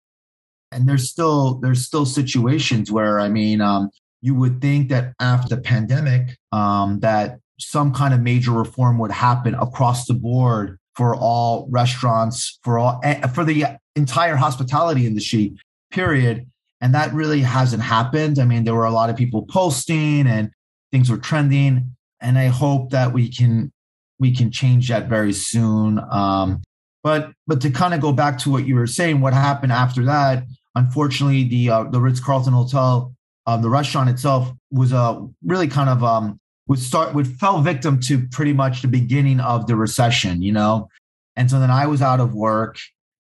and 0.73 0.89
there's 0.89 1.09
still 1.09 1.55
there's 1.55 1.85
still 1.85 2.07
situations 2.07 2.91
where 2.91 3.21
I 3.21 3.29
mean, 3.29 3.61
um, 3.61 3.91
you 4.21 4.35
would 4.35 4.61
think 4.61 4.89
that 4.89 5.15
after 5.21 5.55
the 5.55 5.61
pandemic, 5.61 6.37
um, 6.53 7.01
that 7.01 7.39
some 7.59 7.93
kind 7.93 8.15
of 8.15 8.21
major 8.21 8.53
reform 8.53 8.99
would 8.99 9.11
happen 9.11 9.55
across 9.55 10.07
the 10.07 10.15
board 10.15 10.79
for 10.95 11.17
all 11.17 11.67
restaurants, 11.71 12.59
for 12.63 12.79
all 12.79 13.01
eh, 13.03 13.27
for 13.29 13.45
the 13.45 13.65
entire 13.97 14.37
hospitality 14.37 15.07
industry, 15.07 15.57
period. 15.91 16.47
And 16.81 16.95
that 16.95 17.13
really 17.13 17.41
hasn't 17.41 17.83
happened. 17.83 18.39
I 18.41 18.45
mean, 18.45 18.65
there 18.65 18.75
were 18.75 18.87
a 18.87 18.91
lot 18.91 19.09
of 19.09 19.17
people 19.17 19.43
posting 19.43 20.27
and 20.27 20.51
things 20.91 21.11
were 21.11 21.19
trending, 21.19 21.95
and 22.21 22.39
I 22.39 22.47
hope 22.47 22.91
that 22.91 23.13
we 23.13 23.29
can 23.29 23.73
we 24.19 24.35
can 24.35 24.51
change 24.51 24.89
that 24.89 25.09
very 25.09 25.33
soon. 25.33 26.01
Um, 26.11 26.63
but 27.03 27.33
but 27.47 27.61
to 27.63 27.71
kind 27.71 27.95
of 27.95 28.01
go 28.01 28.13
back 28.13 28.39
to 28.39 28.51
what 28.51 28.67
you 28.67 28.75
were 28.77 28.87
saying, 28.87 29.21
what 29.21 29.35
happened 29.35 29.73
after 29.73 30.05
that? 30.05 30.45
Unfortunately, 30.75 31.45
the 31.45 31.71
uh, 31.71 31.85
the 31.85 32.01
Ritz 32.01 32.21
Carlton 32.21 32.55
Hotel, 32.55 33.15
uh, 33.47 33.57
the 33.57 33.69
restaurant 33.69 34.09
itself 34.09 34.51
was 34.71 34.93
uh, 34.93 35.21
really 35.45 35.69
kind 35.69 35.91
of 35.91 36.03
um, 36.03 36.41
would 36.67 36.79
start 36.79 37.15
would 37.15 37.27
fell 37.27 37.61
victim 37.61 38.01
to 38.01 38.27
pretty 38.29 38.53
much 38.53 38.83
the 38.83 38.89
beginning 38.89 39.41
of 39.41 39.67
the 39.67 39.77
recession, 39.77 40.41
you 40.43 40.53
know. 40.53 40.89
And 41.37 41.51
so 41.51 41.61
then 41.61 41.71
I 41.71 41.87
was 41.87 42.01
out 42.01 42.21
of 42.21 42.35
work, 42.35 42.79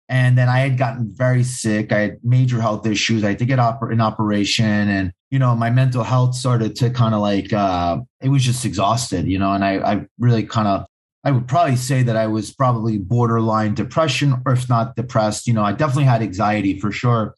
and 0.09 0.37
then 0.39 0.49
I 0.49 0.61
had 0.61 0.79
gotten 0.79 1.15
very 1.15 1.43
sick. 1.43 1.93
I 1.93 1.99
had 1.99 2.19
major 2.23 2.61
health 2.61 2.87
issues. 2.87 3.25
I 3.25 3.29
had 3.29 3.39
to 3.41 3.45
get 3.45 3.59
op- 3.59 3.83
an 3.83 4.01
operation, 4.01 4.65
and 4.65 5.13
you 5.31 5.39
know 5.39 5.55
my 5.55 5.69
mental 5.69 6.05
health 6.05 6.35
started 6.35 6.75
to 6.77 6.89
kind 6.89 7.15
of 7.15 7.21
like 7.21 7.53
uh, 7.53 7.99
it 8.23 8.31
was 8.31 8.43
just 8.43 8.65
exhausted, 8.65 9.27
you 9.27 9.39
know. 9.39 9.53
And 9.53 9.63
I, 9.63 9.77
I 9.79 10.07
really 10.19 10.45
kind 10.45 10.69
of 10.69 10.87
I 11.23 11.33
would 11.33 11.47
probably 11.49 11.77
say 11.77 12.03
that 12.03 12.17
I 12.17 12.29
was 12.29 12.55
probably 12.55 12.97
borderline 12.97 13.75
depression, 13.75 14.41
or 14.47 14.53
if 14.53 14.71
not 14.71 14.97
depressed. 14.97 15.47
You 15.47 15.53
know, 15.53 15.65
I 15.65 15.73
definitely 15.73 16.05
had 16.05 16.23
anxiety 16.23 16.81
for 16.81 16.91
sure 16.91 17.35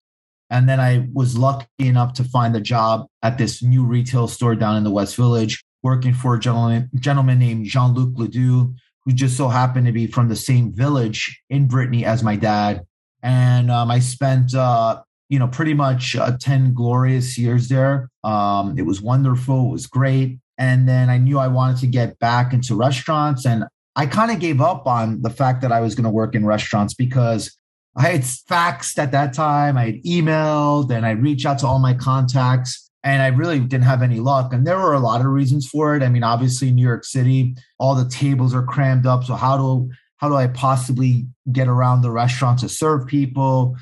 And 0.55 0.69
then 0.69 0.79
I 0.79 1.09
was 1.13 1.37
lucky 1.37 1.67
enough 1.81 2.13
to 2.13 2.23
find 2.23 2.55
a 2.55 2.61
job 2.61 3.09
at 3.25 3.39
this 3.39 3.61
new 3.61 3.83
retail 3.83 4.29
store 4.29 4.55
down 4.55 4.77
in 4.77 4.85
the 4.85 4.91
West 4.93 5.17
Village, 5.17 5.65
working 5.83 6.15
for 6.15 6.37
a 6.37 6.39
gentleman, 6.39 6.89
gentleman 6.95 7.41
named 7.41 7.67
Jean 7.67 7.93
Luc 7.93 8.17
Le 8.17 8.29
Dû, 8.29 8.73
who 9.05 9.13
just 9.13 9.37
so 9.37 9.49
happened 9.49 9.87
to 9.87 9.93
be 9.93 10.07
from 10.07 10.29
the 10.29 10.37
same 10.37 10.73
village 10.73 11.43
in 11.51 11.67
Brittany 11.67 12.05
as 12.05 12.23
my 12.23 12.37
dad. 12.37 12.87
And 13.21 13.69
um, 13.69 13.91
I 13.91 13.99
spent, 13.99 14.55
uh, 14.55 15.03
you 15.29 15.41
know, 15.41 15.49
pretty 15.49 15.75
much 15.75 16.15
uh, 16.15 16.37
10 16.39 16.73
glorious 16.73 17.37
years 17.37 17.69
there. 17.69 18.09
Um, 18.23 18.79
it 18.79 18.83
was 18.83 19.03
wonderful. 19.03 19.71
It 19.71 19.73
was 19.73 19.89
great. 19.89 20.39
And 20.57 20.89
then 20.89 21.11
I 21.11 21.19
knew 21.19 21.41
I 21.41 21.49
wanted 21.49 21.79
to 21.79 21.89
get 21.89 22.17
back 22.21 22.53
into 22.53 22.77
restaurants. 22.77 23.45
And 23.45 23.65
I 23.97 24.07
kind 24.07 24.31
of 24.31 24.39
gave 24.39 24.61
up 24.61 24.87
on 24.87 25.23
the 25.23 25.31
fact 25.31 25.63
that 25.63 25.73
I 25.73 25.81
was 25.81 25.97
going 25.97 26.05
to 26.05 26.11
work 26.11 26.37
in 26.37 26.47
restaurants 26.47 26.95
because 26.95 27.59
I 27.97 28.09
had 28.09 28.23
faxed 28.23 28.99
at 28.99 29.13
that 29.13 29.35
time, 29.35 29.77
I 29.77 29.87
had 29.87 30.03
emailed, 30.03 30.91
and 30.91 31.07
I 31.07 31.13
reached 31.13 31.47
out 31.47 31.61
to 31.61 31.67
all 31.67 31.79
my 31.79 31.95
contacts, 31.95 32.91
and 33.05 33.23
I 33.23 33.29
really 33.29 33.61
didn't 33.61 33.85
have 33.85 34.03
any 34.03 34.19
luck. 34.19 34.53
And 34.53 34.67
there 34.67 34.79
were 34.79 34.95
a 34.95 35.01
lot 35.01 35.21
of 35.21 35.27
reasons 35.29 35.69
for 35.69 35.95
it. 35.95 36.03
I 36.03 36.09
mean, 36.09 36.25
obviously, 36.25 36.73
New 36.73 36.83
York 36.83 37.05
City, 37.05 37.55
all 37.79 37.95
the 37.95 38.09
tables 38.09 38.53
are 38.55 38.65
crammed 38.65 39.07
up. 39.07 39.25
So 39.25 39.35
how 39.35 39.57
do 39.57 39.91
how 40.17 40.29
do 40.29 40.37
I 40.37 40.47
possibly 40.47 41.27
get 41.53 41.69
around 41.69 42.01
the 42.01 42.11
restaurant 42.11 42.61
to 42.61 42.69
serve 42.69 43.07
people? 43.07 43.77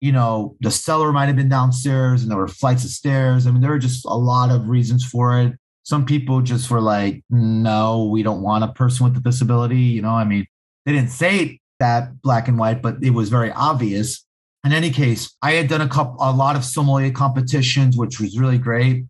You 0.00 0.12
know, 0.12 0.56
the 0.60 0.70
cellar 0.70 1.12
might 1.12 1.26
have 1.26 1.36
been 1.36 1.48
downstairs, 1.48 2.22
and 2.22 2.30
there 2.30 2.38
were 2.38 2.48
flights 2.48 2.84
of 2.84 2.90
stairs. 2.90 3.46
I 3.46 3.50
mean, 3.50 3.62
there 3.62 3.70
were 3.70 3.78
just 3.78 4.04
a 4.04 4.16
lot 4.16 4.50
of 4.50 4.68
reasons 4.68 5.04
for 5.04 5.40
it. 5.40 5.54
Some 5.84 6.04
people 6.04 6.42
just 6.42 6.70
were 6.70 6.80
like, 6.80 7.22
"No, 7.30 8.04
we 8.04 8.22
don't 8.22 8.42
want 8.42 8.64
a 8.64 8.68
person 8.68 9.04
with 9.04 9.16
a 9.16 9.20
disability." 9.20 9.80
You 9.80 10.02
know, 10.02 10.10
I 10.10 10.24
mean, 10.24 10.46
they 10.84 10.92
didn't 10.92 11.10
say 11.10 11.38
it 11.38 11.58
that 11.80 12.20
black 12.22 12.48
and 12.48 12.58
white, 12.58 12.82
but 12.82 12.96
it 13.02 13.10
was 13.10 13.28
very 13.28 13.50
obvious. 13.52 14.24
In 14.64 14.72
any 14.72 14.90
case, 14.90 15.34
I 15.42 15.52
had 15.52 15.68
done 15.68 15.82
a 15.82 15.88
couple, 15.88 16.16
a 16.20 16.32
lot 16.32 16.56
of 16.56 16.64
sommelier 16.64 17.10
competitions, 17.10 17.96
which 17.96 18.20
was 18.20 18.38
really 18.38 18.58
great. 18.58 19.04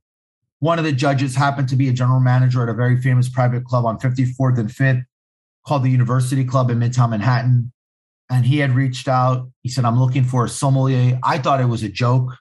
One 0.59 0.79
of 0.79 0.85
the 0.85 0.93
judges 0.93 1.37
happened 1.37 1.69
to 1.69 1.77
be 1.77 1.89
a 1.89 1.93
general 1.93 2.21
manager 2.21 2.63
at 2.63 2.69
a 2.69 2.75
very 2.75 3.01
famous 3.01 3.29
private 3.29 3.65
club 3.65 3.85
on 3.85 3.99
54th 3.99 4.59
and 4.59 4.69
5th 4.69 5.05
called 5.67 5.83
the 5.83 5.91
University 5.91 6.45
Club 6.45 6.71
in 6.71 6.79
Midtown 6.79 7.11
Manhattan. 7.11 7.73
And 8.31 8.45
he 8.45 8.59
had 8.59 8.73
reached 8.73 9.07
out. 9.07 9.51
He 9.63 9.69
said, 9.69 9.85
I'm 9.85 9.99
looking 9.99 10.25
for 10.25 10.45
a 10.45 10.49
sommelier. 10.49 11.19
I 11.23 11.39
thought 11.39 11.61
it 11.61 11.67
was 11.67 11.83
a 11.83 11.89
joke 11.89 12.35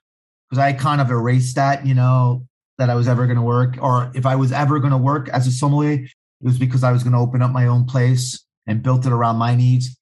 because 0.50 0.60
I 0.60 0.74
kind 0.74 1.02
of 1.02 1.10
erased 1.12 1.56
that, 1.56 1.86
you 1.86 1.94
know, 1.94 2.46
that 2.78 2.90
I 2.90 2.96
was 2.96 3.08
ever 3.08 3.26
going 3.26 3.38
to 3.38 3.44
work. 3.44 3.78
Or 3.82 4.12
if 4.16 4.26
I 4.26 4.36
was 4.36 4.52
ever 4.52 4.80
going 4.80 4.92
to 4.92 4.98
work 4.98 5.30
as 5.30 5.46
a 5.46 5.52
sommelier, 5.52 5.94
it 5.94 6.10
was 6.42 6.58
because 6.58 6.84
I 6.84 6.92
was 6.92 7.04
going 7.04 7.14
to 7.14 7.20
open 7.20 7.42
up 7.42 7.52
my 7.52 7.68
own 7.68 7.86
place 7.86 8.44
and 8.66 8.82
built 8.82 9.06
it 9.06 9.12
around 9.12 9.38
my 9.38 9.56
needs. 9.56 9.98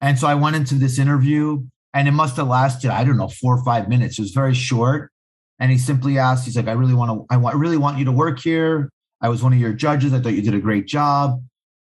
And 0.00 0.18
so 0.18 0.26
I 0.26 0.34
went 0.34 0.56
into 0.56 0.74
this 0.74 0.98
interview 0.98 1.64
and 1.94 2.06
it 2.06 2.12
must 2.12 2.36
have 2.36 2.48
lasted, 2.48 2.90
I 2.90 3.04
don't 3.04 3.16
know, 3.16 3.28
four 3.28 3.56
or 3.56 3.64
five 3.64 3.88
minutes. 3.88 4.18
It 4.18 4.22
was 4.22 4.30
very 4.30 4.54
short. 4.54 5.10
And 5.58 5.72
he 5.72 5.78
simply 5.78 6.18
asked, 6.18 6.44
he's 6.44 6.56
like, 6.56 6.68
I 6.68 6.72
really 6.72 6.94
want 6.94 7.10
to, 7.10 7.34
I, 7.34 7.36
want, 7.36 7.56
really 7.56 7.76
want 7.76 7.98
you 7.98 8.04
to 8.04 8.12
work 8.12 8.38
here. 8.38 8.90
I 9.20 9.28
was 9.28 9.42
one 9.42 9.52
of 9.52 9.58
your 9.58 9.72
judges. 9.72 10.12
I 10.12 10.20
thought 10.20 10.34
you 10.34 10.42
did 10.42 10.54
a 10.54 10.60
great 10.60 10.86
job. 10.86 11.42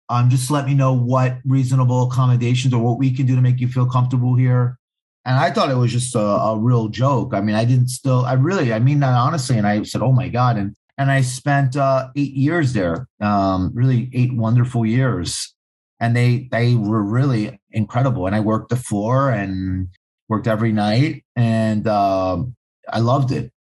Um, 0.10 0.30
just 0.32 0.50
let 0.50 0.66
me 0.66 0.74
know 0.74 0.94
what 0.94 1.38
reasonable 1.46 2.08
accommodations 2.10 2.74
or 2.74 2.82
what 2.82 2.98
we 2.98 3.12
can 3.12 3.28
do 3.28 3.36
to 3.36 3.42
make 3.42 3.60
you 3.60 3.68
feel 3.68 3.86
comfortable 3.86 4.36
here. 4.36 4.80
And 5.26 5.38
I 5.38 5.52
thought 5.52 5.70
it 5.70 5.76
was 5.76 5.92
just 5.92 6.16
a, 6.16 6.20
a 6.20 6.58
real 6.58 6.88
joke. 6.88 7.36
I 7.36 7.42
mean, 7.42 7.56
I 7.56 7.66
didn't 7.66 7.90
still, 7.90 8.26
I 8.26 8.34
really, 8.34 8.74
I 8.74 8.80
mean 8.80 9.02
that 9.02 9.14
honestly. 9.14 9.60
And 9.60 9.68
I 9.68 9.84
said, 9.84 10.02
oh 10.02 10.12
my 10.12 10.30
God. 10.30 10.58
And, 10.58 10.76
and 10.98 11.12
I 11.12 11.22
spent 11.22 11.78
uh, 11.78 12.08
eight 12.16 12.34
years 12.34 12.74
there, 12.74 13.08
um, 13.22 13.70
really 13.76 14.10
eight 14.14 14.34
wonderful 14.34 14.84
years 14.84 15.54
and 16.00 16.16
they 16.16 16.48
they 16.52 16.76
were 16.76 17.04
really 17.04 17.60
incredible. 17.72 18.26
And 18.26 18.36
I 18.36 18.40
worked 18.40 18.70
the 18.70 18.76
floor 18.76 19.30
and 19.30 19.90
worked 20.28 20.48
every 20.48 20.72
night, 20.72 21.24
and 21.36 21.88
um, 21.88 22.56
I 22.92 23.00
loved 23.00 23.32
it. 23.32 23.52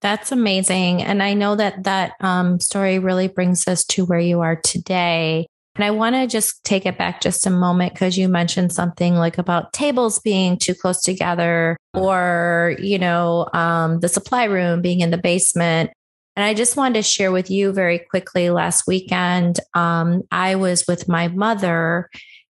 That's 0.00 0.30
amazing, 0.30 1.02
and 1.02 1.22
I 1.22 1.34
know 1.34 1.56
that 1.56 1.84
that 1.84 2.12
um, 2.20 2.60
story 2.60 2.98
really 2.98 3.28
brings 3.28 3.66
us 3.66 3.84
to 3.86 4.04
where 4.04 4.20
you 4.20 4.40
are 4.40 4.56
today. 4.56 5.46
And 5.74 5.84
I 5.84 5.92
want 5.92 6.16
to 6.16 6.26
just 6.26 6.64
take 6.64 6.86
it 6.86 6.98
back 6.98 7.20
just 7.20 7.46
a 7.46 7.50
moment 7.50 7.92
because 7.94 8.18
you 8.18 8.28
mentioned 8.28 8.72
something 8.72 9.14
like 9.14 9.38
about 9.38 9.72
tables 9.72 10.18
being 10.18 10.58
too 10.58 10.74
close 10.74 11.00
together, 11.02 11.76
or 11.94 12.76
you 12.80 12.98
know, 12.98 13.48
um, 13.52 14.00
the 14.00 14.08
supply 14.08 14.44
room 14.44 14.82
being 14.82 15.00
in 15.00 15.10
the 15.10 15.18
basement. 15.18 15.90
And 16.38 16.44
I 16.44 16.54
just 16.54 16.76
wanted 16.76 16.94
to 16.94 17.02
share 17.02 17.32
with 17.32 17.50
you 17.50 17.72
very 17.72 17.98
quickly 17.98 18.48
last 18.50 18.86
weekend, 18.86 19.58
um, 19.74 20.22
I 20.30 20.54
was 20.54 20.84
with 20.86 21.08
my 21.08 21.26
mother 21.26 22.08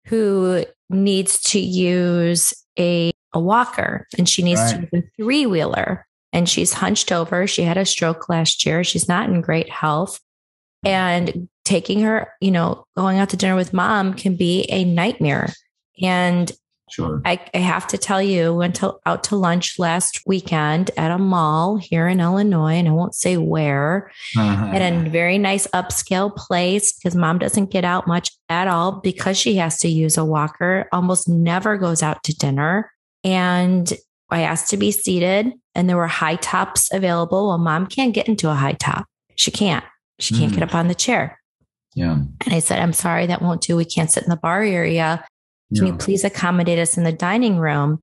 who 0.07 0.65
needs 0.89 1.39
to 1.51 1.59
use 1.59 2.51
a, 2.79 3.11
a 3.33 3.39
walker 3.39 4.07
and 4.17 4.27
she 4.27 4.41
needs 4.41 4.59
right. 4.59 4.89
to 4.89 4.97
use 4.97 5.03
a 5.03 5.21
three 5.21 5.45
wheeler. 5.45 6.07
And 6.33 6.49
she's 6.49 6.73
hunched 6.73 7.11
over. 7.11 7.45
She 7.45 7.61
had 7.61 7.77
a 7.77 7.85
stroke 7.85 8.27
last 8.27 8.65
year. 8.65 8.83
She's 8.83 9.07
not 9.07 9.29
in 9.29 9.41
great 9.41 9.69
health. 9.69 10.19
And 10.83 11.47
taking 11.63 12.01
her, 12.01 12.33
you 12.41 12.49
know, 12.49 12.87
going 12.97 13.19
out 13.19 13.29
to 13.29 13.37
dinner 13.37 13.55
with 13.55 13.71
mom 13.71 14.15
can 14.15 14.35
be 14.35 14.63
a 14.63 14.83
nightmare. 14.83 15.53
And 16.01 16.51
Sure. 16.89 17.21
I, 17.25 17.43
I, 17.53 17.57
have 17.57 17.87
to 17.87 17.97
tell 17.97 18.21
you, 18.21 18.53
went 18.53 18.75
to, 18.75 18.95
out 19.07 19.23
to 19.25 19.35
lunch 19.35 19.79
last 19.79 20.21
weekend 20.27 20.91
at 20.97 21.09
a 21.09 21.17
mall 21.17 21.77
here 21.77 22.07
in 22.07 22.19
Illinois, 22.19 22.75
and 22.75 22.87
I 22.87 22.91
won't 22.91 23.15
say 23.15 23.37
where, 23.37 24.11
uh-huh. 24.37 24.67
at 24.67 24.93
a 24.93 25.09
very 25.09 25.39
nice 25.39 25.65
upscale 25.67 26.35
place 26.35 26.93
because 26.93 27.15
mom 27.15 27.39
doesn't 27.39 27.71
get 27.71 27.85
out 27.85 28.05
much 28.05 28.29
at 28.49 28.67
all 28.67 28.91
because 28.91 29.35
she 29.35 29.55
has 29.55 29.79
to 29.79 29.87
use 29.87 30.15
a 30.15 30.23
walker, 30.23 30.87
almost 30.91 31.27
never 31.27 31.75
goes 31.77 32.03
out 32.03 32.23
to 32.23 32.35
dinner. 32.35 32.91
And 33.23 33.91
I 34.29 34.41
asked 34.41 34.69
to 34.69 34.77
be 34.77 34.91
seated, 34.91 35.53
and 35.73 35.89
there 35.89 35.97
were 35.97 36.07
high 36.07 36.35
tops 36.35 36.93
available. 36.93 37.47
Well, 37.47 37.57
mom 37.57 37.87
can't 37.87 38.13
get 38.13 38.27
into 38.27 38.51
a 38.51 38.55
high 38.55 38.73
top. 38.73 39.05
She 39.35 39.49
can't. 39.49 39.83
She 40.19 40.35
can't 40.35 40.51
mm. 40.51 40.55
get 40.55 40.63
up 40.63 40.75
on 40.75 40.87
the 40.87 40.95
chair. 40.95 41.41
Yeah. 41.95 42.13
And 42.13 42.53
I 42.53 42.59
said, 42.59 42.79
I'm 42.79 42.93
sorry, 42.93 43.25
that 43.25 43.41
won't 43.41 43.61
do. 43.61 43.75
We 43.75 43.85
can't 43.85 44.11
sit 44.11 44.23
in 44.23 44.29
the 44.29 44.35
bar 44.35 44.61
area. 44.61 45.25
Can 45.73 45.85
yeah. 45.85 45.91
you 45.93 45.97
please 45.97 46.23
accommodate 46.23 46.79
us 46.79 46.97
in 46.97 47.03
the 47.03 47.11
dining 47.11 47.57
room? 47.57 48.01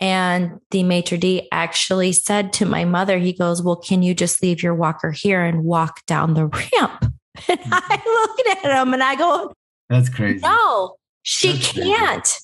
And 0.00 0.60
the 0.70 0.82
maitre 0.82 1.16
d' 1.18 1.46
actually 1.52 2.12
said 2.12 2.52
to 2.54 2.66
my 2.66 2.84
mother, 2.84 3.18
he 3.18 3.32
goes, 3.32 3.62
Well, 3.62 3.76
can 3.76 4.02
you 4.02 4.14
just 4.14 4.42
leave 4.42 4.62
your 4.62 4.74
walker 4.74 5.12
here 5.12 5.42
and 5.42 5.64
walk 5.64 6.04
down 6.06 6.34
the 6.34 6.46
ramp? 6.46 7.06
And 7.48 7.58
I 7.60 7.80
mm-hmm. 7.80 8.08
looked 8.08 8.64
at 8.64 8.80
him 8.80 8.94
and 8.94 9.02
I 9.02 9.16
go, 9.16 9.52
That's 9.88 10.08
crazy. 10.08 10.40
No, 10.40 10.96
she 11.22 11.52
That's 11.52 11.72
can't. 11.72 12.22
Crazy. 12.22 12.38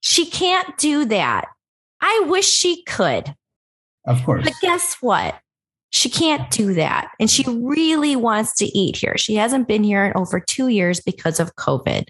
She 0.00 0.26
can't 0.26 0.76
do 0.78 1.04
that. 1.06 1.44
I 2.00 2.24
wish 2.26 2.48
she 2.48 2.82
could. 2.84 3.34
Of 4.06 4.24
course. 4.24 4.44
But 4.44 4.54
guess 4.60 4.96
what? 5.00 5.38
She 5.90 6.08
can't 6.08 6.50
do 6.50 6.74
that. 6.74 7.10
And 7.20 7.30
she 7.30 7.44
really 7.46 8.16
wants 8.16 8.54
to 8.56 8.66
eat 8.66 8.96
here. 8.96 9.16
She 9.16 9.36
hasn't 9.36 9.68
been 9.68 9.84
here 9.84 10.06
in 10.06 10.12
over 10.16 10.40
two 10.40 10.68
years 10.68 11.00
because 11.00 11.38
of 11.38 11.54
COVID. 11.54 12.06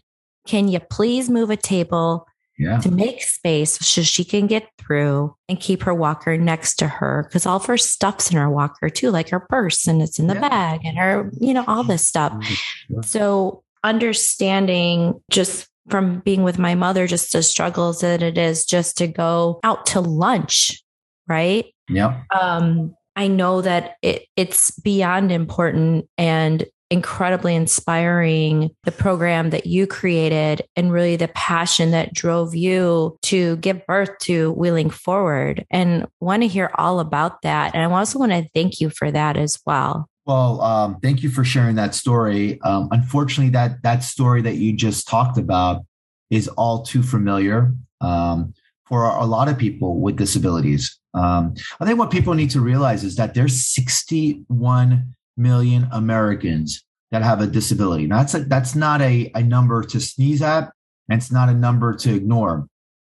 Can 0.46 0.68
you 0.68 0.80
please 0.80 1.30
move 1.30 1.50
a 1.50 1.56
table 1.56 2.26
yeah. 2.58 2.78
to 2.78 2.90
make 2.90 3.22
space 3.22 3.78
so 3.78 4.02
she 4.02 4.24
can 4.24 4.46
get 4.46 4.68
through 4.78 5.34
and 5.48 5.60
keep 5.60 5.82
her 5.82 5.94
walker 5.94 6.36
next 6.36 6.76
to 6.76 6.88
her? 6.88 7.24
Because 7.28 7.46
all 7.46 7.56
of 7.56 7.66
her 7.66 7.76
stuff's 7.76 8.30
in 8.30 8.36
her 8.36 8.50
walker 8.50 8.88
too, 8.90 9.10
like 9.10 9.28
her 9.30 9.40
purse 9.40 9.86
and 9.86 10.02
it's 10.02 10.18
in 10.18 10.26
the 10.26 10.34
yeah. 10.34 10.48
bag 10.48 10.80
and 10.84 10.98
her, 10.98 11.30
you 11.40 11.54
know, 11.54 11.64
all 11.66 11.84
this 11.84 12.06
stuff. 12.06 12.32
Sure. 12.44 13.02
So 13.02 13.64
understanding 13.84 15.20
just 15.30 15.68
from 15.88 16.20
being 16.20 16.42
with 16.42 16.58
my 16.58 16.74
mother, 16.74 17.06
just 17.06 17.32
the 17.32 17.42
struggles 17.42 18.00
that 18.00 18.22
it 18.22 18.38
is 18.38 18.64
just 18.64 18.96
to 18.98 19.06
go 19.06 19.60
out 19.64 19.86
to 19.86 20.00
lunch, 20.00 20.82
right? 21.26 21.66
Yeah. 21.88 22.22
Um, 22.38 22.94
I 23.16 23.28
know 23.28 23.60
that 23.60 23.96
it, 24.02 24.26
it's 24.36 24.70
beyond 24.70 25.32
important 25.32 26.08
and 26.16 26.64
incredibly 26.92 27.56
inspiring 27.56 28.70
the 28.84 28.92
program 28.92 29.48
that 29.50 29.66
you 29.66 29.86
created 29.86 30.62
and 30.76 30.92
really 30.92 31.16
the 31.16 31.28
passion 31.28 31.90
that 31.92 32.12
drove 32.12 32.54
you 32.54 33.16
to 33.22 33.56
give 33.56 33.86
birth 33.86 34.10
to 34.20 34.52
Wheeling 34.52 34.90
Forward. 34.90 35.64
And 35.70 36.06
want 36.20 36.42
to 36.42 36.48
hear 36.48 36.70
all 36.74 37.00
about 37.00 37.40
that. 37.42 37.74
And 37.74 37.82
I 37.82 37.98
also 37.98 38.18
want 38.18 38.32
to 38.32 38.46
thank 38.54 38.80
you 38.80 38.90
for 38.90 39.10
that 39.10 39.38
as 39.38 39.58
well. 39.64 40.06
Well, 40.26 40.60
um, 40.60 41.00
thank 41.00 41.22
you 41.22 41.30
for 41.30 41.44
sharing 41.44 41.76
that 41.76 41.94
story. 41.94 42.60
Um, 42.60 42.88
unfortunately, 42.92 43.50
that 43.50 43.82
that 43.82 44.04
story 44.04 44.42
that 44.42 44.56
you 44.56 44.72
just 44.74 45.08
talked 45.08 45.38
about 45.38 45.84
is 46.30 46.46
all 46.48 46.82
too 46.82 47.02
familiar 47.02 47.74
um, 48.00 48.52
for 48.86 49.04
a 49.04 49.24
lot 49.24 49.48
of 49.48 49.58
people 49.58 49.98
with 49.98 50.16
disabilities. 50.16 50.98
Um, 51.14 51.54
I 51.80 51.86
think 51.86 51.98
what 51.98 52.10
people 52.10 52.34
need 52.34 52.50
to 52.50 52.60
realize 52.60 53.02
is 53.02 53.16
that 53.16 53.34
there's 53.34 53.66
61 53.66 55.14
million 55.36 55.88
Americans 55.92 56.84
that 57.10 57.22
have 57.22 57.40
a 57.40 57.46
disability. 57.46 58.06
Now, 58.06 58.18
that's 58.18 58.34
a, 58.34 58.40
that's 58.40 58.74
not 58.74 59.02
a, 59.02 59.30
a 59.34 59.42
number 59.42 59.82
to 59.82 60.00
sneeze 60.00 60.42
at, 60.42 60.72
and 61.08 61.20
it's 61.20 61.30
not 61.30 61.48
a 61.48 61.54
number 61.54 61.94
to 61.94 62.14
ignore. 62.14 62.66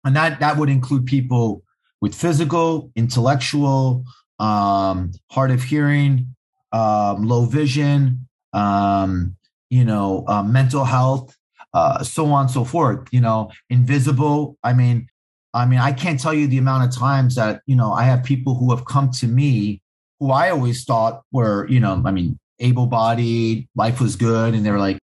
And 0.04 0.16
that 0.16 0.40
that 0.40 0.58
would 0.58 0.70
include 0.70 1.06
people 1.06 1.64
with 2.02 2.16
physical, 2.16 2.92
intellectual, 2.96 4.04
um, 4.40 5.12
hard 5.32 5.52
of 5.52 5.64
hearing, 5.64 6.36
um, 6.72 7.28
low 7.28 7.46
vision, 7.46 8.28
um, 8.52 9.36
you 9.70 9.86
know, 9.86 10.26
uh, 10.28 10.44
mental 10.44 10.84
health, 10.84 11.38
uh, 11.74 12.04
so 12.04 12.26
on 12.28 12.46
and 12.46 12.52
so 12.52 12.66
forth. 12.66 13.08
You 13.12 13.22
know, 13.22 13.52
invisible. 13.70 14.58
I 14.64 14.74
mean, 14.74 15.08
I 15.54 15.66
mean, 15.66 15.80
I 15.80 15.94
can't 15.94 16.20
tell 16.20 16.34
you 16.34 16.48
the 16.48 16.58
amount 16.58 16.84
of 16.90 17.00
times 17.00 17.36
that, 17.36 17.62
you 17.68 17.76
know, 17.76 17.94
I 17.94 18.04
have 18.04 18.24
people 18.24 18.56
who 18.56 18.72
have 18.76 18.86
come 18.86 19.12
to 19.12 19.28
me 19.28 19.83
who 20.20 20.32
I 20.32 20.50
always 20.50 20.84
thought 20.84 21.24
were, 21.32 21.68
you 21.70 21.80
know, 21.80 22.02
I 22.06 22.12
mean, 22.12 22.40
able 22.60 22.86
bodied, 22.86 23.68
life 23.76 24.00
was 24.00 24.16
good. 24.16 24.54
And 24.54 24.66
they 24.66 24.72
were 24.72 24.80
like, 24.80 25.00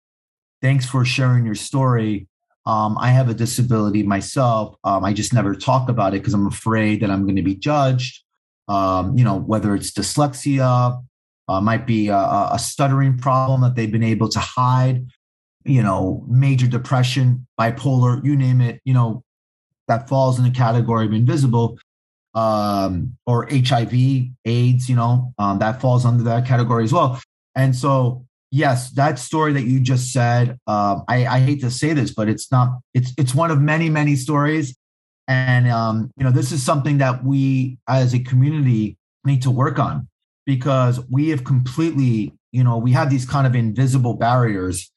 thanks 0.62 0.86
for 0.86 1.06
sharing 1.06 1.46
your 1.46 1.56
story. 1.56 2.28
Um, 2.66 2.98
I 2.98 3.10
have 3.10 3.30
a 3.30 3.34
disability 3.34 4.04
myself. 4.04 4.76
Um, 4.84 5.06
I 5.06 5.14
just 5.14 5.34
never 5.34 5.54
talk 5.54 5.88
about 5.88 6.14
it 6.14 6.22
because 6.22 6.34
I'm 6.34 6.48
afraid 6.48 7.02
that 7.02 7.12
I'm 7.12 7.24
going 7.24 7.36
to 7.36 7.44
be 7.44 7.56
judged. 7.56 8.24
Um, 8.68 9.16
you 9.16 9.24
know, 9.24 9.38
whether 9.38 9.76
it's 9.76 9.92
dyslexia, 9.92 11.02
uh, 11.48 11.62
might 11.62 11.86
be 11.86 12.08
a, 12.08 12.18
a, 12.18 12.58
stuttering 12.58 13.18
problem 13.18 13.62
that 13.62 13.76
they've 13.76 13.92
been 13.92 14.04
able 14.04 14.28
to 14.30 14.40
hide, 14.40 15.06
you 15.64 15.84
know, 15.84 16.26
major 16.28 16.66
depression, 16.66 17.46
bipolar, 17.60 18.24
you 18.26 18.36
name 18.36 18.62
it, 18.62 18.82
you 18.84 18.94
know, 18.94 19.24
that 19.88 20.10
falls 20.10 20.40
in 20.40 20.46
the 20.46 20.52
category 20.52 21.06
of 21.06 21.14
invisible, 21.14 21.78
um, 22.36 23.18
or 23.26 23.48
HIV, 23.50 23.94
AIDS, 24.46 24.90
you 24.90 24.96
know, 24.96 25.34
um, 25.40 25.60
that 25.60 25.82
falls 25.82 26.06
under 26.06 26.24
that 26.24 26.46
category 26.46 26.84
as 26.84 26.94
well. 26.94 27.20
And 27.56 27.76
so 27.76 28.26
yes, 28.52 28.92
that 28.92 29.20
story 29.20 29.54
that 29.54 29.64
you 29.64 29.80
just 29.80 30.14
said, 30.14 30.58
uh, 30.68 31.02
I, 31.08 31.26
I, 31.26 31.40
hate 31.40 31.62
to 31.62 31.72
say 31.72 31.92
this, 31.94 32.14
but 32.14 32.30
it's 32.30 32.52
not, 32.52 32.80
it's, 32.94 33.14
it's 33.18 33.36
one 33.36 33.52
of 33.52 33.60
many, 33.60 33.90
many 33.90 34.16
stories. 34.16 34.76
And, 35.28 35.70
um, 35.70 36.12
you 36.18 36.24
know, 36.24 36.32
this 36.32 36.52
is 36.52 36.64
something 36.64 37.00
that 37.00 37.24
we 37.24 37.78
as 37.90 38.14
a 38.14 38.20
community 38.20 38.98
need 39.26 39.42
to 39.42 39.52
work 39.52 39.78
on 39.78 40.08
because 40.46 41.02
we 41.10 41.30
have 41.30 41.44
completely, 41.44 42.34
you 42.52 42.64
know, 42.64 42.78
we 42.78 42.92
have 42.92 43.10
these 43.10 43.26
kind 43.26 43.48
of 43.48 43.56
invisible 43.56 44.14
barriers 44.14 44.92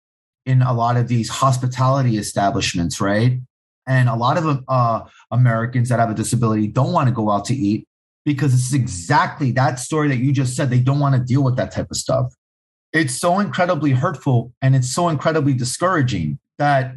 in 0.46 0.62
a 0.62 0.72
lot 0.72 0.96
of 0.96 1.08
these 1.08 1.28
hospitality 1.28 2.16
establishments, 2.16 3.00
right? 3.00 3.40
And 3.88 4.08
a 4.08 4.14
lot 4.14 4.36
of 4.38 4.62
uh, 4.68 5.00
Americans 5.30 5.88
that 5.88 5.98
have 5.98 6.10
a 6.10 6.14
disability 6.14 6.68
don't 6.68 6.92
want 6.92 7.08
to 7.08 7.14
go 7.14 7.30
out 7.30 7.46
to 7.46 7.54
eat 7.54 7.86
because 8.24 8.54
it's 8.54 8.74
exactly 8.74 9.50
that 9.52 9.80
story 9.80 10.08
that 10.08 10.18
you 10.18 10.30
just 10.30 10.54
said. 10.54 10.70
They 10.70 10.78
don't 10.78 11.00
want 11.00 11.14
to 11.14 11.20
deal 11.20 11.42
with 11.42 11.56
that 11.56 11.72
type 11.72 11.90
of 11.90 11.96
stuff 11.96 12.32
it's 12.92 13.14
so 13.14 13.38
incredibly 13.38 13.90
hurtful 13.90 14.52
and 14.62 14.74
it's 14.74 14.92
so 14.92 15.08
incredibly 15.08 15.52
discouraging 15.52 16.38
that 16.58 16.94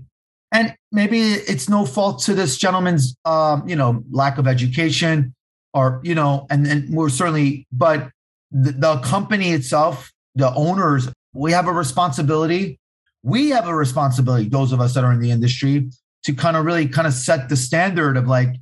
and 0.52 0.76
maybe 0.92 1.22
it's 1.22 1.70
no 1.70 1.86
fault 1.86 2.22
to 2.24 2.34
this 2.34 2.58
gentleman's 2.58 3.16
um, 3.26 3.68
you 3.68 3.76
know 3.76 4.04
lack 4.12 4.38
of 4.38 4.48
education 4.48 5.34
or 5.74 6.02
you 6.04 6.16
know 6.16 6.48
and 6.50 6.66
then 6.66 6.88
we're 6.92 7.10
certainly 7.10 7.68
but 7.72 8.10
the, 8.52 8.72
the 8.72 8.98
company 9.00 9.52
itself 9.52 10.12
the 10.36 10.54
owners 10.56 11.10
we 11.34 11.52
have 11.52 11.68
a 11.68 11.74
responsibility 11.74 12.80
we 13.24 13.50
have 13.50 13.68
a 13.68 13.76
responsibility 13.76 14.48
those 14.48 14.72
of 14.72 14.80
us 14.80 14.94
that 14.94 15.04
are 15.04 15.12
in 15.12 15.20
the 15.20 15.32
industry 15.32 15.90
to 16.24 16.34
kind 16.34 16.56
of 16.56 16.66
really 16.66 16.88
kind 16.88 17.08
of 17.08 17.14
set 17.14 17.50
the 17.50 17.56
standard 17.56 18.18
of 18.18 18.28
like 18.28 18.56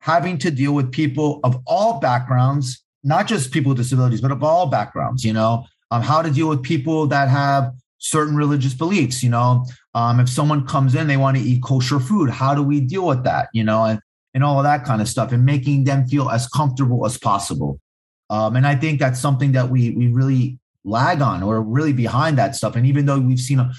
having 0.00 0.38
to 0.38 0.50
deal 0.50 0.72
with 0.72 0.90
people 0.92 1.40
of 1.44 1.60
all 1.66 2.00
backgrounds 2.00 2.82
not 3.02 3.26
just 3.26 3.52
people 3.52 3.70
with 3.70 3.78
disabilities 3.78 4.20
but 4.20 4.30
of 4.30 4.42
all 4.42 4.66
backgrounds 4.66 5.24
you 5.24 5.32
know 5.32 5.64
um, 5.90 6.02
how 6.02 6.22
to 6.22 6.30
deal 6.30 6.48
with 6.48 6.62
people 6.62 7.06
that 7.08 7.28
have 7.28 7.72
certain 8.00 8.34
religious 8.34 8.74
beliefs. 8.74 9.22
You 9.22 9.30
know, 9.30 9.64
um, 9.94 10.18
if 10.18 10.28
someone 10.28 10.66
comes 10.66 10.94
in, 10.94 11.06
they 11.06 11.16
want 11.16 11.36
to 11.36 11.42
eat 11.42 11.62
kosher 11.62 12.00
food. 12.00 12.30
How 12.30 12.54
do 12.54 12.62
we 12.62 12.80
deal 12.80 13.06
with 13.06 13.24
that? 13.24 13.48
You 13.52 13.62
know, 13.62 13.84
and 13.84 14.00
and 14.34 14.44
all 14.44 14.58
of 14.58 14.64
that 14.64 14.84
kind 14.84 15.00
of 15.00 15.08
stuff, 15.08 15.32
and 15.32 15.44
making 15.44 15.84
them 15.84 16.06
feel 16.06 16.28
as 16.30 16.48
comfortable 16.48 17.06
as 17.06 17.18
possible. 17.18 17.80
Um, 18.28 18.56
and 18.56 18.66
I 18.66 18.74
think 18.74 19.00
that's 19.00 19.20
something 19.20 19.52
that 19.52 19.68
we 19.68 19.90
we 19.90 20.08
really 20.08 20.58
lag 20.84 21.20
on, 21.20 21.42
or 21.42 21.62
really 21.62 21.92
behind 21.92 22.38
that 22.38 22.56
stuff. 22.56 22.74
And 22.74 22.86
even 22.86 23.06
though 23.06 23.18
we've 23.18 23.40
seen 23.40 23.60
a, 23.60 23.72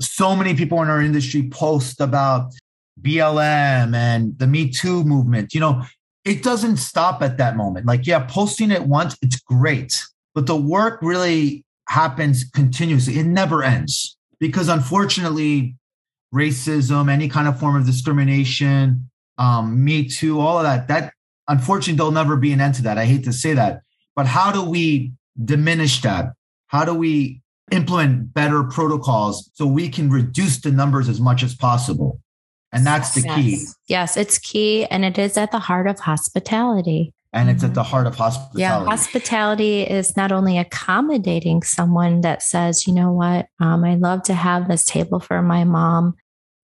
so 0.00 0.36
many 0.36 0.54
people 0.54 0.82
in 0.82 0.88
our 0.88 1.00
industry 1.00 1.48
post 1.50 2.00
about 2.00 2.52
BLM 3.02 3.94
and 3.94 4.38
the 4.38 4.46
Me 4.46 4.70
Too 4.70 5.04
movement, 5.04 5.54
you 5.54 5.60
know, 5.60 5.82
it 6.24 6.42
doesn't 6.42 6.76
stop 6.76 7.22
at 7.22 7.38
that 7.38 7.56
moment. 7.56 7.86
Like, 7.86 8.06
yeah, 8.06 8.26
posting 8.28 8.70
it 8.70 8.82
once, 8.82 9.16
it's 9.22 9.40
great 9.40 9.98
but 10.38 10.46
the 10.46 10.56
work 10.56 11.00
really 11.02 11.64
happens 11.88 12.44
continuously. 12.54 13.18
It 13.18 13.26
never 13.26 13.64
ends 13.64 14.16
because 14.38 14.68
unfortunately, 14.68 15.74
racism, 16.32 17.10
any 17.10 17.28
kind 17.28 17.48
of 17.48 17.58
form 17.58 17.74
of 17.74 17.84
discrimination, 17.84 19.10
um, 19.38 19.84
Me 19.84 20.08
Too, 20.08 20.38
all 20.38 20.58
of 20.58 20.62
that, 20.62 20.86
that 20.86 21.12
unfortunately, 21.48 21.96
there'll 21.96 22.12
never 22.12 22.36
be 22.36 22.52
an 22.52 22.60
end 22.60 22.76
to 22.76 22.82
that. 22.82 22.98
I 22.98 23.04
hate 23.04 23.24
to 23.24 23.32
say 23.32 23.52
that. 23.54 23.80
But 24.14 24.26
how 24.26 24.52
do 24.52 24.62
we 24.62 25.10
diminish 25.44 26.02
that? 26.02 26.34
How 26.68 26.84
do 26.84 26.94
we 26.94 27.40
implement 27.72 28.32
better 28.32 28.62
protocols 28.62 29.50
so 29.54 29.66
we 29.66 29.88
can 29.88 30.08
reduce 30.08 30.60
the 30.60 30.70
numbers 30.70 31.08
as 31.08 31.20
much 31.20 31.42
as 31.42 31.56
possible? 31.56 32.17
And 32.72 32.86
that's 32.86 33.14
the 33.14 33.22
yes. 33.22 33.36
key. 33.36 33.66
Yes, 33.86 34.16
it's 34.16 34.38
key. 34.38 34.84
And 34.86 35.04
it 35.04 35.18
is 35.18 35.36
at 35.36 35.52
the 35.52 35.58
heart 35.58 35.86
of 35.86 35.98
hospitality 36.00 37.14
and 37.32 37.50
it's 37.50 37.62
at 37.62 37.74
the 37.74 37.82
heart 37.82 38.06
of 38.06 38.14
hospitality. 38.14 38.60
Yeah, 38.60 38.84
hospitality 38.84 39.82
is 39.82 40.16
not 40.16 40.32
only 40.32 40.58
accommodating 40.58 41.62
someone 41.62 42.22
that 42.22 42.42
says, 42.42 42.86
you 42.86 42.94
know 42.94 43.12
what, 43.12 43.46
um, 43.60 43.84
I 43.84 43.96
love 43.96 44.22
to 44.24 44.34
have 44.34 44.68
this 44.68 44.84
table 44.84 45.20
for 45.20 45.42
my 45.42 45.64
mom. 45.64 46.14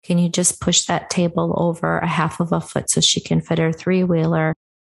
Can 0.05 0.19
you 0.19 0.29
just 0.29 0.61
push 0.61 0.83
that 0.87 1.11
table 1.11 1.55
over 1.57 1.99
a 1.99 2.07
half 2.07 2.41
of 2.41 2.53
a 2.53 2.61
foot 2.61 2.91
so 2.91 3.01
she 3.01 3.21
can 3.21 3.41
fit 3.41 3.59
her 3.59 3.73
three 3.73 4.05
wheeler 4.05 4.55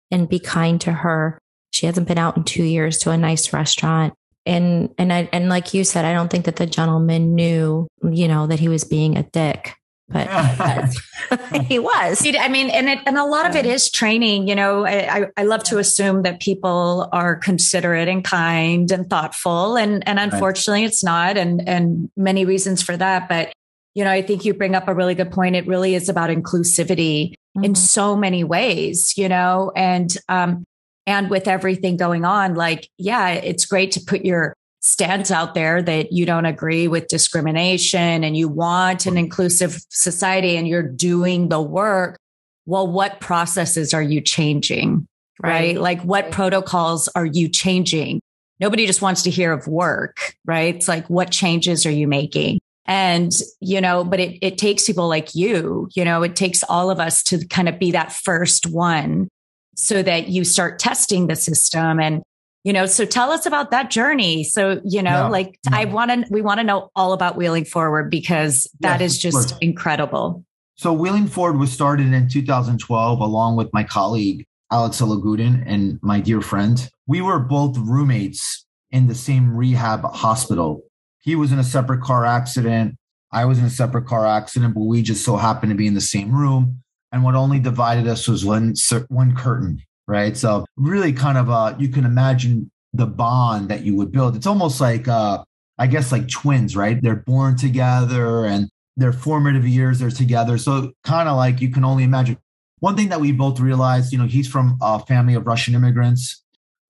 and 0.10 0.30
be 0.30 0.40
kind 0.40 0.80
to 0.82 0.92
her? 0.92 1.40
She 1.72 1.86
hasn't 1.86 2.08
been 2.08 2.18
out 2.18 2.38
in 2.38 2.44
two 2.44 2.64
years 2.64 2.98
to 3.00 3.12
a 3.12 3.18
nice 3.18 3.52
restaurant. 3.52 4.14
And 4.46 4.94
and 4.98 5.12
I 5.12 5.30
and 5.34 5.50
like 5.50 5.74
you 5.74 5.84
said, 5.84 6.06
I 6.06 6.14
don't 6.14 6.30
think 6.30 6.46
that 6.46 6.56
the 6.56 6.66
gentleman 6.66 7.36
knew, 7.36 7.88
you 8.02 8.30
know, 8.30 8.48
that 8.48 8.60
he 8.60 8.70
was 8.70 8.86
being 8.86 9.18
a 9.18 9.24
dick 9.24 9.76
but 10.10 10.96
he 11.66 11.80
was. 11.80 12.26
I 12.26 12.48
mean, 12.48 12.70
and 12.70 12.90
it, 12.90 13.00
and 13.06 13.18
a 13.18 13.26
lot 13.26 13.50
of 13.50 13.56
it 13.56 13.66
is 13.66 13.90
training. 13.90 14.48
You 14.48 14.56
know, 14.56 14.86
I, 14.86 15.28
I 15.36 15.44
love 15.44 15.64
to 15.66 15.78
assume 15.78 16.24
that 16.24 16.40
people 16.40 17.10
are 17.12 17.36
considerate 17.36 18.08
and 18.08 18.24
kind 18.24 18.90
and 18.92 19.10
thoughtful, 19.10 19.76
and 19.76 20.08
and 20.08 20.20
unfortunately, 20.20 20.82
right. 20.82 20.90
it's 20.90 21.04
not, 21.04 21.38
and 21.38 21.68
and 21.68 22.10
many 22.16 22.46
reasons 22.46 22.82
for 22.82 22.96
that. 22.98 23.28
But 23.28 23.52
you 23.96 24.04
know, 24.04 24.12
I 24.12 24.22
think 24.22 24.46
you 24.46 24.54
bring 24.54 24.76
up 24.76 24.88
a 24.88 24.94
really 24.94 25.16
good 25.16 25.32
point. 25.32 25.56
It 25.56 25.68
really 25.68 25.96
is 25.96 26.08
about 26.08 26.30
inclusivity 26.30 27.32
mm-hmm. 27.32 27.64
in 27.64 27.76
so 27.76 28.16
many 28.16 28.44
ways. 28.44 29.18
You 29.18 29.28
know, 29.28 29.72
and 29.76 30.16
um, 30.30 30.64
and 31.06 31.30
with 31.30 31.48
everything 31.48 31.98
going 31.98 32.26
on, 32.26 32.56
like, 32.56 32.90
yeah, 32.98 33.30
it's 33.30 33.66
great 33.66 33.92
to 33.94 34.02
put 34.02 34.24
your 34.24 34.56
stance 34.88 35.32
out 35.32 35.54
there 35.54 35.82
that 35.82 36.14
you 36.14 36.26
don't 36.26 36.46
agree 36.46 36.88
with 36.88 37.10
discrimination 37.10 38.24
and 38.24 38.38
you 38.38 38.48
want 38.48 39.06
an 39.06 39.18
inclusive 39.18 39.84
society 39.90 40.56
and 40.56 40.68
you're 40.68 40.82
doing 40.82 41.50
the 41.50 41.62
work. 41.62 42.18
Well, 42.66 42.88
what 42.88 43.20
processes 43.20 43.94
are 43.94 44.02
you 44.02 44.22
changing? 44.22 45.06
Right? 45.44 45.52
right? 45.52 45.78
Like 45.78 46.02
what 46.02 46.26
right. 46.26 46.34
protocols 46.34 47.10
are 47.10 47.26
you 47.26 47.50
changing? 47.50 48.22
Nobody 48.60 48.88
just 48.88 49.02
wants 49.02 49.24
to 49.24 49.30
hear 49.30 49.52
of 49.52 49.68
work, 49.68 50.36
right? 50.46 50.76
It's 50.76 50.88
like, 50.88 51.08
what 51.10 51.32
changes 51.32 51.86
are 51.86 51.92
you 51.92 52.08
making? 52.08 52.60
And, 52.86 53.32
you 53.60 53.82
know, 53.82 54.06
but 54.06 54.22
it, 54.22 54.40
it 54.42 54.58
takes 54.58 54.86
people 54.86 55.10
like 55.10 55.36
you, 55.36 55.90
you 55.94 56.06
know, 56.06 56.24
it 56.24 56.36
takes 56.36 56.64
all 56.64 56.90
of 56.90 57.00
us 57.00 57.22
to 57.24 57.46
kind 57.48 57.68
of 57.68 57.78
be 57.78 57.92
that 57.92 58.14
first 58.14 58.66
one 58.66 59.28
so 59.76 60.02
that 60.02 60.30
you 60.30 60.46
start 60.46 60.80
testing 60.80 61.28
the 61.28 61.36
system 61.36 62.00
and 62.00 62.24
you 62.68 62.74
know 62.74 62.86
so 62.86 63.06
tell 63.06 63.32
us 63.32 63.46
about 63.46 63.72
that 63.72 63.90
journey. 63.90 64.44
So 64.44 64.82
you 64.84 65.02
know 65.02 65.28
no, 65.28 65.32
like 65.32 65.58
no. 65.72 65.78
i 65.78 65.86
want 65.86 66.12
to 66.12 66.26
we 66.30 66.42
want 66.42 66.60
to 66.60 66.66
know 66.66 66.92
all 66.98 67.14
about 67.14 67.38
wheeling 67.38 67.64
forward 67.64 68.12
because 68.12 68.70
that 68.82 69.00
yes, 69.00 69.14
is 69.14 69.20
just 69.20 69.56
incredible. 69.62 70.44
So 70.76 70.92
wheeling 70.92 71.28
forward 71.28 71.60
was 71.60 71.72
started 71.72 72.12
in 72.12 72.28
2012 72.28 73.22
along 73.22 73.56
with 73.56 73.72
my 73.72 73.86
colleague 73.86 74.46
alex 74.70 75.00
Elegudin 75.00 75.64
and 75.66 75.98
my 76.04 76.20
dear 76.20 76.42
friend. 76.42 76.90
We 77.08 77.22
were 77.22 77.40
both 77.40 77.78
roommates 77.78 78.66
in 78.92 79.08
the 79.08 79.16
same 79.16 79.56
rehab 79.56 80.04
hospital. 80.04 80.84
He 81.20 81.38
was 81.38 81.54
in 81.54 81.60
a 81.60 81.64
separate 81.64 82.02
car 82.02 82.26
accident. 82.26 82.98
I 83.32 83.46
was 83.46 83.60
in 83.60 83.64
a 83.64 83.70
separate 83.70 84.08
car 84.08 84.28
accident 84.28 84.74
but 84.74 84.82
we 84.82 85.04
just 85.04 85.24
so 85.24 85.38
happened 85.38 85.70
to 85.70 85.78
be 85.78 85.88
in 85.88 85.94
the 85.94 86.02
same 86.02 86.34
room. 86.34 86.84
And 87.14 87.24
what 87.24 87.36
only 87.36 87.60
divided 87.60 88.10
us 88.10 88.28
was 88.28 88.44
one 88.44 88.74
one 89.08 89.38
curtain 89.38 89.84
right? 90.08 90.36
So 90.38 90.66
really 90.78 91.14
kind 91.14 91.38
of 91.38 91.50
uh 91.50 91.76
you 91.78 91.90
can 91.90 92.06
imagine 92.06 92.72
the 92.94 93.06
bond 93.06 93.70
that 93.70 93.84
you 93.84 93.96
would 93.96 94.12
build. 94.12 94.36
It's 94.36 94.48
almost 94.48 94.82
like 94.82 95.08
uh 95.08 95.44
I 95.78 95.88
guess 95.88 96.12
like 96.12 96.28
twins, 96.28 96.76
right? 96.76 97.02
They're 97.02 97.16
born 97.16 97.56
together 97.56 98.46
and 98.46 98.70
their 98.96 99.14
formative 99.14 99.68
years 99.68 100.02
are 100.02 100.10
together. 100.10 100.58
So 100.58 100.92
kind 101.04 101.30
of 101.30 101.38
like 101.38 101.62
you 101.62 101.70
can 101.70 101.86
only 101.86 102.04
imagine. 102.04 102.38
One 102.80 102.96
thing 102.96 103.10
that 103.10 103.20
we 103.20 103.32
both 103.32 103.60
realized, 103.60 104.12
you 104.12 104.20
know, 104.20 104.26
he's 104.26 104.48
from 104.48 104.78
a 104.82 105.00
family 105.00 105.34
of 105.34 105.46
Russian 105.46 105.76
immigrants. 105.76 106.44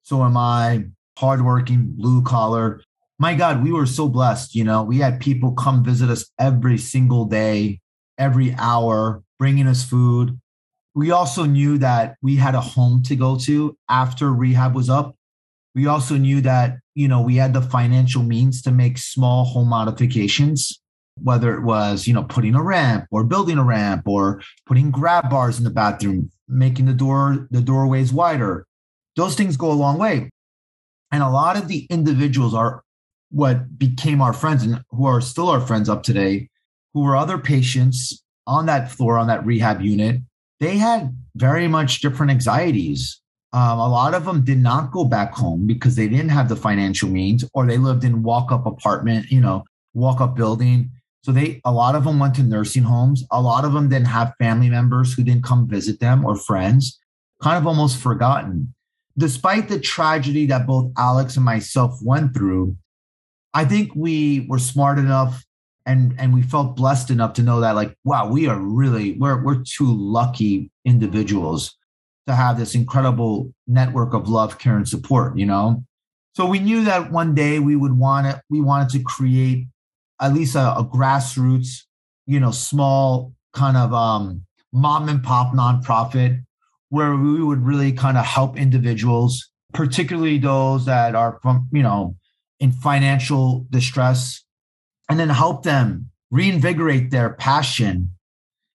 So 0.03 0.23
am 0.23 0.37
I, 0.37 0.85
hardworking, 1.17 1.93
blue 1.97 2.21
collar. 2.21 2.81
My 3.19 3.33
God, 3.33 3.63
we 3.63 3.71
were 3.71 3.87
so 3.87 4.07
blessed. 4.07 4.53
You 4.53 4.63
know, 4.63 4.83
we 4.83 4.99
had 4.99 5.19
people 5.19 5.53
come 5.53 5.83
visit 5.83 6.09
us 6.09 6.29
every 6.37 6.77
single 6.77 7.25
day, 7.25 7.79
every 8.17 8.53
hour, 8.59 9.23
bringing 9.39 9.67
us 9.67 9.83
food 9.83 10.39
we 10.97 11.11
also 11.11 11.45
knew 11.45 11.77
that 11.77 12.15
we 12.23 12.35
had 12.35 12.55
a 12.55 12.59
home 12.59 13.03
to 13.03 13.15
go 13.15 13.37
to 13.37 13.77
after 13.87 14.33
rehab 14.33 14.73
was 14.73 14.89
up. 14.89 15.15
We 15.75 15.85
also 15.85 16.17
knew 16.17 16.41
that, 16.41 16.79
you 16.95 17.07
know, 17.07 17.21
we 17.21 17.35
had 17.35 17.53
the 17.53 17.61
financial 17.61 18.23
means 18.23 18.63
to 18.63 18.71
make 18.71 18.97
small 18.97 19.45
home 19.45 19.67
modifications, 19.67 20.81
whether 21.21 21.53
it 21.53 21.61
was, 21.61 22.07
you 22.07 22.15
know, 22.15 22.23
putting 22.23 22.55
a 22.55 22.63
ramp 22.63 23.05
or 23.11 23.23
building 23.23 23.59
a 23.59 23.63
ramp 23.63 24.07
or 24.07 24.41
putting 24.65 24.89
grab 24.89 25.29
bars 25.29 25.59
in 25.59 25.65
the 25.65 25.69
bathroom. 25.69 26.31
making 26.47 26.85
the 26.85 26.93
door 26.93 27.47
the 27.51 27.61
doorways 27.61 28.11
wider. 28.11 28.65
Those 29.15 29.35
things 29.35 29.55
go 29.55 29.71
a 29.71 29.73
long 29.73 29.99
way. 29.99 30.31
And 31.11 31.21
a 31.21 31.29
lot 31.29 31.57
of 31.57 31.67
the 31.67 31.85
individuals 31.91 32.55
are 32.55 32.81
what 33.29 33.77
became 33.77 34.19
our 34.19 34.33
friends 34.33 34.63
and 34.63 34.81
who 34.89 35.05
are 35.05 35.21
still 35.21 35.49
our 35.49 35.61
friends 35.61 35.89
up 35.89 36.01
today, 36.01 36.49
who 36.93 37.01
were 37.01 37.15
other 37.15 37.37
patients 37.37 38.23
on 38.47 38.65
that 38.65 38.91
floor, 38.91 39.17
on 39.17 39.27
that 39.27 39.45
rehab 39.45 39.81
unit. 39.81 40.21
They 40.59 40.77
had 40.77 41.15
very 41.35 41.67
much 41.67 42.01
different 42.01 42.31
anxieties. 42.31 43.21
Um, 43.53 43.79
a 43.79 43.87
lot 43.87 44.13
of 44.13 44.25
them 44.25 44.43
did 44.43 44.57
not 44.57 44.91
go 44.91 45.05
back 45.05 45.33
home 45.33 45.67
because 45.67 45.95
they 45.95 46.07
didn't 46.07 46.29
have 46.29 46.49
the 46.49 46.55
financial 46.55 47.09
means 47.09 47.45
or 47.53 47.65
they 47.65 47.77
lived 47.77 48.03
in 48.03 48.23
walk 48.23 48.51
up 48.51 48.65
apartment, 48.65 49.31
you 49.31 49.39
know, 49.39 49.63
walk 49.93 50.19
up 50.19 50.35
building. 50.35 50.91
So 51.23 51.31
they, 51.31 51.61
a 51.65 51.71
lot 51.71 51.95
of 51.95 52.03
them 52.03 52.19
went 52.19 52.35
to 52.35 52.43
nursing 52.43 52.83
homes. 52.83 53.23
A 53.31 53.41
lot 53.41 53.65
of 53.65 53.73
them 53.73 53.89
didn't 53.89 54.07
have 54.07 54.33
family 54.39 54.69
members 54.69 55.13
who 55.13 55.23
didn't 55.23 55.43
come 55.43 55.67
visit 55.67 55.99
them 55.99 56.25
or 56.25 56.35
friends, 56.35 56.99
kind 57.41 57.57
of 57.57 57.67
almost 57.67 58.01
forgotten. 58.01 58.73
Despite 59.17 59.67
the 59.67 59.79
tragedy 59.79 60.45
that 60.47 60.67
both 60.67 60.91
Alex 60.97 61.35
and 61.35 61.45
myself 61.45 61.99
went 62.03 62.33
through, 62.33 62.77
I 63.53 63.65
think 63.65 63.91
we 63.95 64.45
were 64.47 64.59
smart 64.59 64.99
enough 64.99 65.43
and 65.87 66.13
and 66.19 66.33
we 66.33 66.41
felt 66.43 66.75
blessed 66.75 67.09
enough 67.09 67.33
to 67.33 67.41
know 67.41 67.61
that 67.61 67.75
like 67.75 67.95
wow 68.03 68.29
we 68.29 68.47
are 68.47 68.59
really 68.59 69.13
we're 69.13 69.41
we're 69.41 69.63
two 69.63 69.91
lucky 69.91 70.69
individuals 70.85 71.75
to 72.27 72.35
have 72.35 72.59
this 72.59 72.75
incredible 72.75 73.53
network 73.65 74.13
of 74.13 74.27
love 74.29 74.59
care 74.59 74.75
and 74.75 74.87
support 74.87 75.37
you 75.37 75.45
know? 75.45 75.83
So 76.33 76.45
we 76.45 76.59
knew 76.59 76.83
that 76.83 77.11
one 77.11 77.33
day 77.33 77.57
we 77.57 77.75
would 77.75 77.97
want 77.97 78.27
it 78.27 78.35
we 78.49 78.61
wanted 78.61 78.89
to 78.89 79.03
create 79.03 79.67
at 80.21 80.33
least 80.33 80.55
a, 80.55 80.77
a 80.77 80.83
grassroots 80.85 81.83
you 82.27 82.39
know 82.39 82.51
small 82.51 83.33
kind 83.53 83.77
of 83.77 83.93
um 83.93 84.43
mom 84.71 85.09
and 85.09 85.23
pop 85.23 85.55
nonprofit 85.55 86.43
where 86.89 87.15
we 87.15 87.41
would 87.41 87.65
really 87.65 87.91
kind 87.91 88.17
of 88.17 88.25
help 88.25 88.57
individuals 88.57 89.49
particularly 89.73 90.37
those 90.37 90.85
that 90.85 91.15
are 91.15 91.39
from 91.41 91.67
you 91.71 91.81
know 91.81 92.15
in 92.59 92.71
financial 92.71 93.65
distress 93.69 94.43
and 95.09 95.19
then 95.19 95.29
help 95.29 95.63
them 95.63 96.09
reinvigorate 96.31 97.11
their 97.11 97.31
passion 97.31 98.11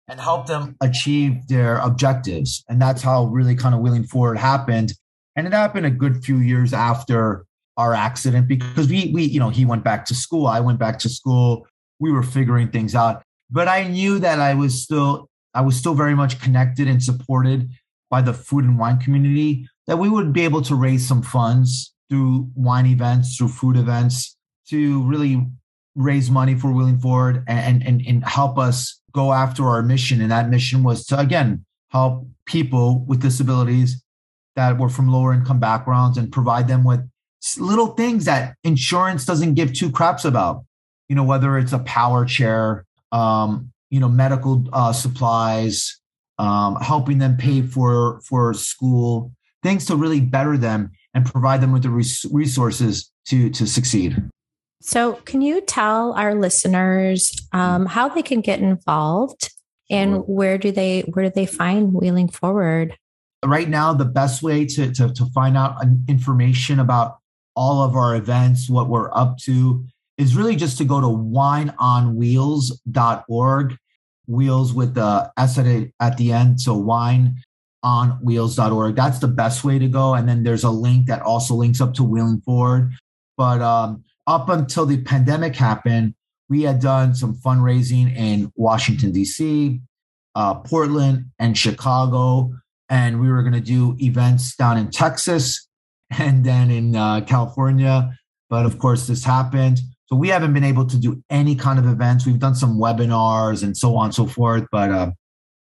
and 0.08 0.20
help 0.20 0.48
them 0.48 0.76
achieve 0.82 1.48
their 1.48 1.78
objectives. 1.78 2.63
And 2.67 2.82
that's 2.82 3.02
how 3.02 3.26
really 3.26 3.56
kind 3.56 3.74
of 3.74 3.82
Wheeling 3.82 4.04
Forward 4.04 4.38
happened. 4.38 4.94
And 5.36 5.48
it 5.48 5.54
happened 5.54 5.86
a 5.86 5.91
good 5.91 6.24
few 6.24 6.38
years 6.38 6.74
after 6.74 7.46
our 7.78 7.94
accident 7.94 8.48
because 8.48 8.89
we 8.89 9.12
we 9.13 9.24
you 9.24 9.39
know 9.39 9.50
he 9.50 9.63
went 9.63 9.84
back 9.84 10.06
to 10.06 10.13
school, 10.13 10.48
I 10.48 10.60
went 10.60 10.80
back 10.80 11.00
to 11.00 11.10
school, 11.10 11.65
we 12.00 12.12
were 12.12 12.24
figuring 12.24 12.70
things 12.70 12.96
out. 12.96 13.24
But 13.50 13.67
I 13.67 13.88
knew 13.88 14.20
that 14.20 14.39
I 14.39 14.54
was 14.54 14.84
still 14.84 15.30
I 15.54 15.62
was 15.62 15.76
still 15.78 15.94
very 15.94 16.15
much 16.15 16.41
connected 16.41 16.88
and 16.88 17.02
supported 17.02 17.70
by 18.10 18.22
the 18.22 18.34
food 18.34 18.65
and 18.65 18.78
wine 18.78 19.00
community 19.00 19.67
that 19.88 19.98
we 19.98 20.10
would 20.10 20.34
be 20.34 20.41
able 20.41 20.62
to 20.63 20.76
raise 20.76 21.08
some 21.08 21.22
funds 21.22 21.94
through 22.10 22.50
wine 22.56 22.86
events, 22.86 23.38
through 23.38 23.48
food 23.48 23.78
events 23.78 24.36
to 24.67 25.04
really 25.04 25.48
raise 25.95 26.32
money 26.32 26.56
for 26.56 26.71
Wheeling 26.71 26.99
Forward 26.99 27.43
and, 27.47 27.86
and, 27.86 28.01
and 28.06 28.23
help 28.23 28.58
us 28.58 29.01
go 29.13 29.34
after 29.34 29.65
our 29.67 29.82
mission. 29.82 30.21
And 30.21 30.32
that 30.32 30.49
mission 30.49 30.84
was 30.84 31.06
to, 31.08 31.19
again, 31.19 31.65
help 31.89 32.27
people 32.45 33.04
with 33.06 33.21
disabilities 33.21 34.04
that 34.56 34.77
were 34.77 34.89
from 34.89 35.10
lower 35.10 35.34
income 35.34 35.60
backgrounds 35.60 36.17
and 36.17 36.32
provide 36.32 36.67
them 36.67 36.84
with 36.84 37.01
little 37.58 37.88
things 37.88 38.25
that 38.25 38.56
insurance 38.63 39.25
doesn't 39.25 39.56
give 39.56 39.73
two 39.73 39.91
craps 39.91 40.25
about. 40.25 40.65
You 41.10 41.15
know, 41.15 41.23
whether 41.23 41.58
it's 41.58 41.73
a 41.73 41.80
power 41.80 42.25
chair, 42.25 42.86
um, 43.12 43.71
you 43.89 43.99
know, 43.99 44.08
medical 44.08 44.67
uh, 44.71 44.93
supplies, 44.93 45.99
um, 46.38 46.77
helping 46.77 47.17
them 47.17 47.36
pay 47.38 47.62
for 47.62 48.21
for 48.21 48.54
school, 48.54 49.34
things 49.62 49.86
to 49.88 49.95
really 49.95 50.21
better 50.21 50.58
them 50.58 50.91
and 51.13 51.25
provide 51.25 51.62
them 51.62 51.73
with 51.73 51.84
the 51.84 51.89
res- 51.89 52.25
resources 52.32 53.12
to 53.25 53.49
to 53.49 53.67
succeed. 53.67 54.15
So, 54.82 55.13
can 55.13 55.41
you 55.41 55.62
tell 55.62 56.13
our 56.13 56.34
listeners 56.34 57.36
um, 57.52 57.86
how 57.86 58.10
they 58.10 58.24
can 58.24 58.41
get 58.41 58.60
involved 58.60 59.52
and 59.91 60.24
where 60.26 60.58
do 60.58 60.72
they 60.72 61.02
where 61.02 61.26
do 61.26 61.32
they 61.34 61.46
find 61.46 61.94
Wheeling 61.94 62.30
Forward? 62.30 62.98
Right 63.46 63.70
now, 63.70 63.94
the 63.94 64.06
best 64.06 64.41
way 64.41 64.65
to, 64.65 64.91
to, 64.94 65.13
to 65.13 65.26
find 65.28 65.56
out 65.58 65.84
information 66.08 66.80
about 66.80 67.17
all 67.56 67.84
of 67.84 67.96
our 67.96 68.15
events, 68.15 68.67
what 68.70 68.88
we're 68.88 69.13
up 69.13 69.38
to, 69.39 69.84
is 70.17 70.36
really 70.36 70.56
just 70.56 70.78
to 70.78 70.86
go 70.86 71.02
to 71.02 71.08
wineonwheels.org, 71.08 73.78
wheels 74.28 74.74
with 74.74 74.94
the 74.94 75.32
S 75.38 75.58
at 75.58 76.17
the 76.17 76.32
end. 76.32 76.62
So 76.62 76.80
wineonwheels.org. 77.84 78.96
That's 78.96 79.20
the 79.20 79.28
best 79.28 79.63
way 79.63 79.80
to 79.80 79.88
go. 79.88 80.13
And 80.13 80.30
then 80.30 80.44
there's 80.44 80.63
a 80.63 80.70
link 80.70 81.08
that 81.08 81.24
also 81.24 81.56
links 81.56 81.82
up 81.82 81.96
to 81.96 82.04
Wheeling 82.04 82.41
Forward. 82.41 82.94
But 83.38 83.62
um, 83.62 84.04
up 84.32 84.48
until 84.48 84.86
the 84.86 85.02
pandemic 85.02 85.58
happened, 85.58 86.15
we 86.50 86.62
had 86.62 86.80
done 86.80 87.13
some 87.13 87.36
fundraising 87.36 88.15
in 88.15 88.50
Washington, 88.56 89.12
D.C., 89.12 89.82
uh, 90.36 90.56
Portland, 90.56 91.26
and 91.38 91.58
Chicago. 91.58 92.54
And 92.89 93.20
we 93.20 93.30
were 93.30 93.41
going 93.41 93.54
to 93.54 93.60
do 93.60 93.98
events 94.00 94.56
down 94.56 94.78
in 94.78 94.89
Texas 94.89 95.67
and 96.17 96.46
then 96.46 96.72
in 96.72 96.96
uh, 96.96 97.22
California. 97.22 98.17
But 98.50 98.65
of 98.65 98.80
course, 98.80 99.08
this 99.08 99.24
happened. 99.26 99.80
So 100.06 100.15
we 100.15 100.30
haven't 100.30 100.54
been 100.54 100.63
able 100.63 100.86
to 100.86 100.98
do 100.98 101.22
any 101.30 101.56
kind 101.56 101.78
of 101.78 101.86
events. 101.86 102.26
We've 102.26 102.39
done 102.39 102.56
some 102.56 102.78
webinars 102.78 103.63
and 103.63 103.76
so 103.76 103.98
on 103.98 104.06
and 104.06 104.15
so 104.15 104.28
forth. 104.28 104.65
But 104.72 104.91
uh, 104.91 105.12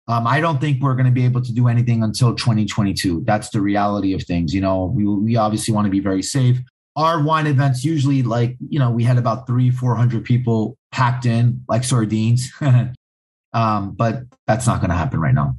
um, 0.08 0.28
I 0.28 0.40
don't 0.40 0.60
think 0.60 0.82
we're 0.82 0.96
going 0.96 1.06
to 1.06 1.12
be 1.12 1.26
able 1.26 1.42
to 1.42 1.54
do 1.54 1.68
anything 1.68 2.02
until 2.02 2.34
2022. 2.34 3.24
That's 3.26 3.50
the 3.50 3.62
reality 3.62 4.14
of 4.14 4.24
things. 4.24 4.54
You 4.54 4.62
know, 4.62 4.86
we, 4.86 5.06
we 5.06 5.36
obviously 5.36 5.74
want 5.74 5.86
to 5.86 5.92
be 5.92 6.02
very 6.02 6.24
safe 6.24 6.60
our 6.96 7.22
wine 7.24 7.48
events 7.48 7.84
usually 7.84 8.24
like 8.24 8.56
you 8.70 8.80
know 8.80 8.92
we 8.92 9.04
had 9.04 9.18
about 9.18 9.48
three 9.48 9.72
four 9.72 9.96
hundred 9.96 10.24
people 10.24 10.78
packed 10.92 11.26
in 11.26 11.64
like 11.68 11.84
sardines 11.84 12.52
um, 13.54 13.92
but 13.92 14.24
that's 14.48 14.68
not 14.68 14.80
going 14.80 14.90
to 14.90 14.96
happen 14.96 15.20
right 15.20 15.34
now 15.34 15.56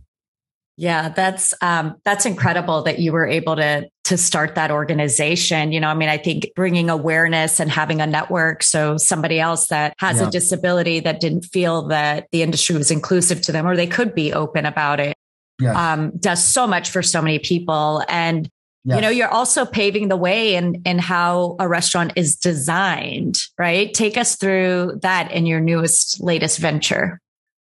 yeah 0.76 1.08
that's 1.08 1.54
um, 1.60 1.96
that's 2.04 2.26
incredible 2.26 2.82
that 2.82 2.98
you 2.98 3.12
were 3.12 3.26
able 3.26 3.56
to 3.56 3.88
to 4.04 4.16
start 4.16 4.54
that 4.54 4.70
organization 4.70 5.72
you 5.72 5.80
know 5.80 5.88
i 5.88 5.94
mean 5.94 6.08
i 6.08 6.18
think 6.18 6.50
bringing 6.54 6.90
awareness 6.90 7.58
and 7.58 7.70
having 7.70 8.00
a 8.00 8.06
network 8.06 8.62
so 8.62 8.96
somebody 8.96 9.40
else 9.40 9.68
that 9.68 9.94
has 9.98 10.20
yeah. 10.20 10.28
a 10.28 10.30
disability 10.30 11.00
that 11.00 11.20
didn't 11.20 11.44
feel 11.44 11.88
that 11.88 12.26
the 12.32 12.42
industry 12.42 12.76
was 12.76 12.90
inclusive 12.90 13.40
to 13.40 13.52
them 13.52 13.66
or 13.66 13.76
they 13.76 13.86
could 13.86 14.14
be 14.14 14.32
open 14.32 14.66
about 14.66 15.00
it 15.00 15.16
yes. 15.60 15.76
um, 15.76 16.12
does 16.18 16.44
so 16.44 16.66
much 16.66 16.90
for 16.90 17.02
so 17.02 17.22
many 17.22 17.38
people 17.38 18.02
and 18.08 18.48
Yes. 18.84 18.96
You 18.96 19.02
know, 19.02 19.08
you're 19.08 19.28
also 19.28 19.64
paving 19.64 20.08
the 20.08 20.16
way 20.16 20.56
in, 20.56 20.82
in 20.84 20.98
how 20.98 21.56
a 21.58 21.66
restaurant 21.66 22.12
is 22.16 22.36
designed, 22.36 23.38
right? 23.58 23.92
Take 23.94 24.18
us 24.18 24.36
through 24.36 24.98
that 25.00 25.32
in 25.32 25.46
your 25.46 25.60
newest, 25.60 26.22
latest 26.22 26.58
venture. 26.58 27.18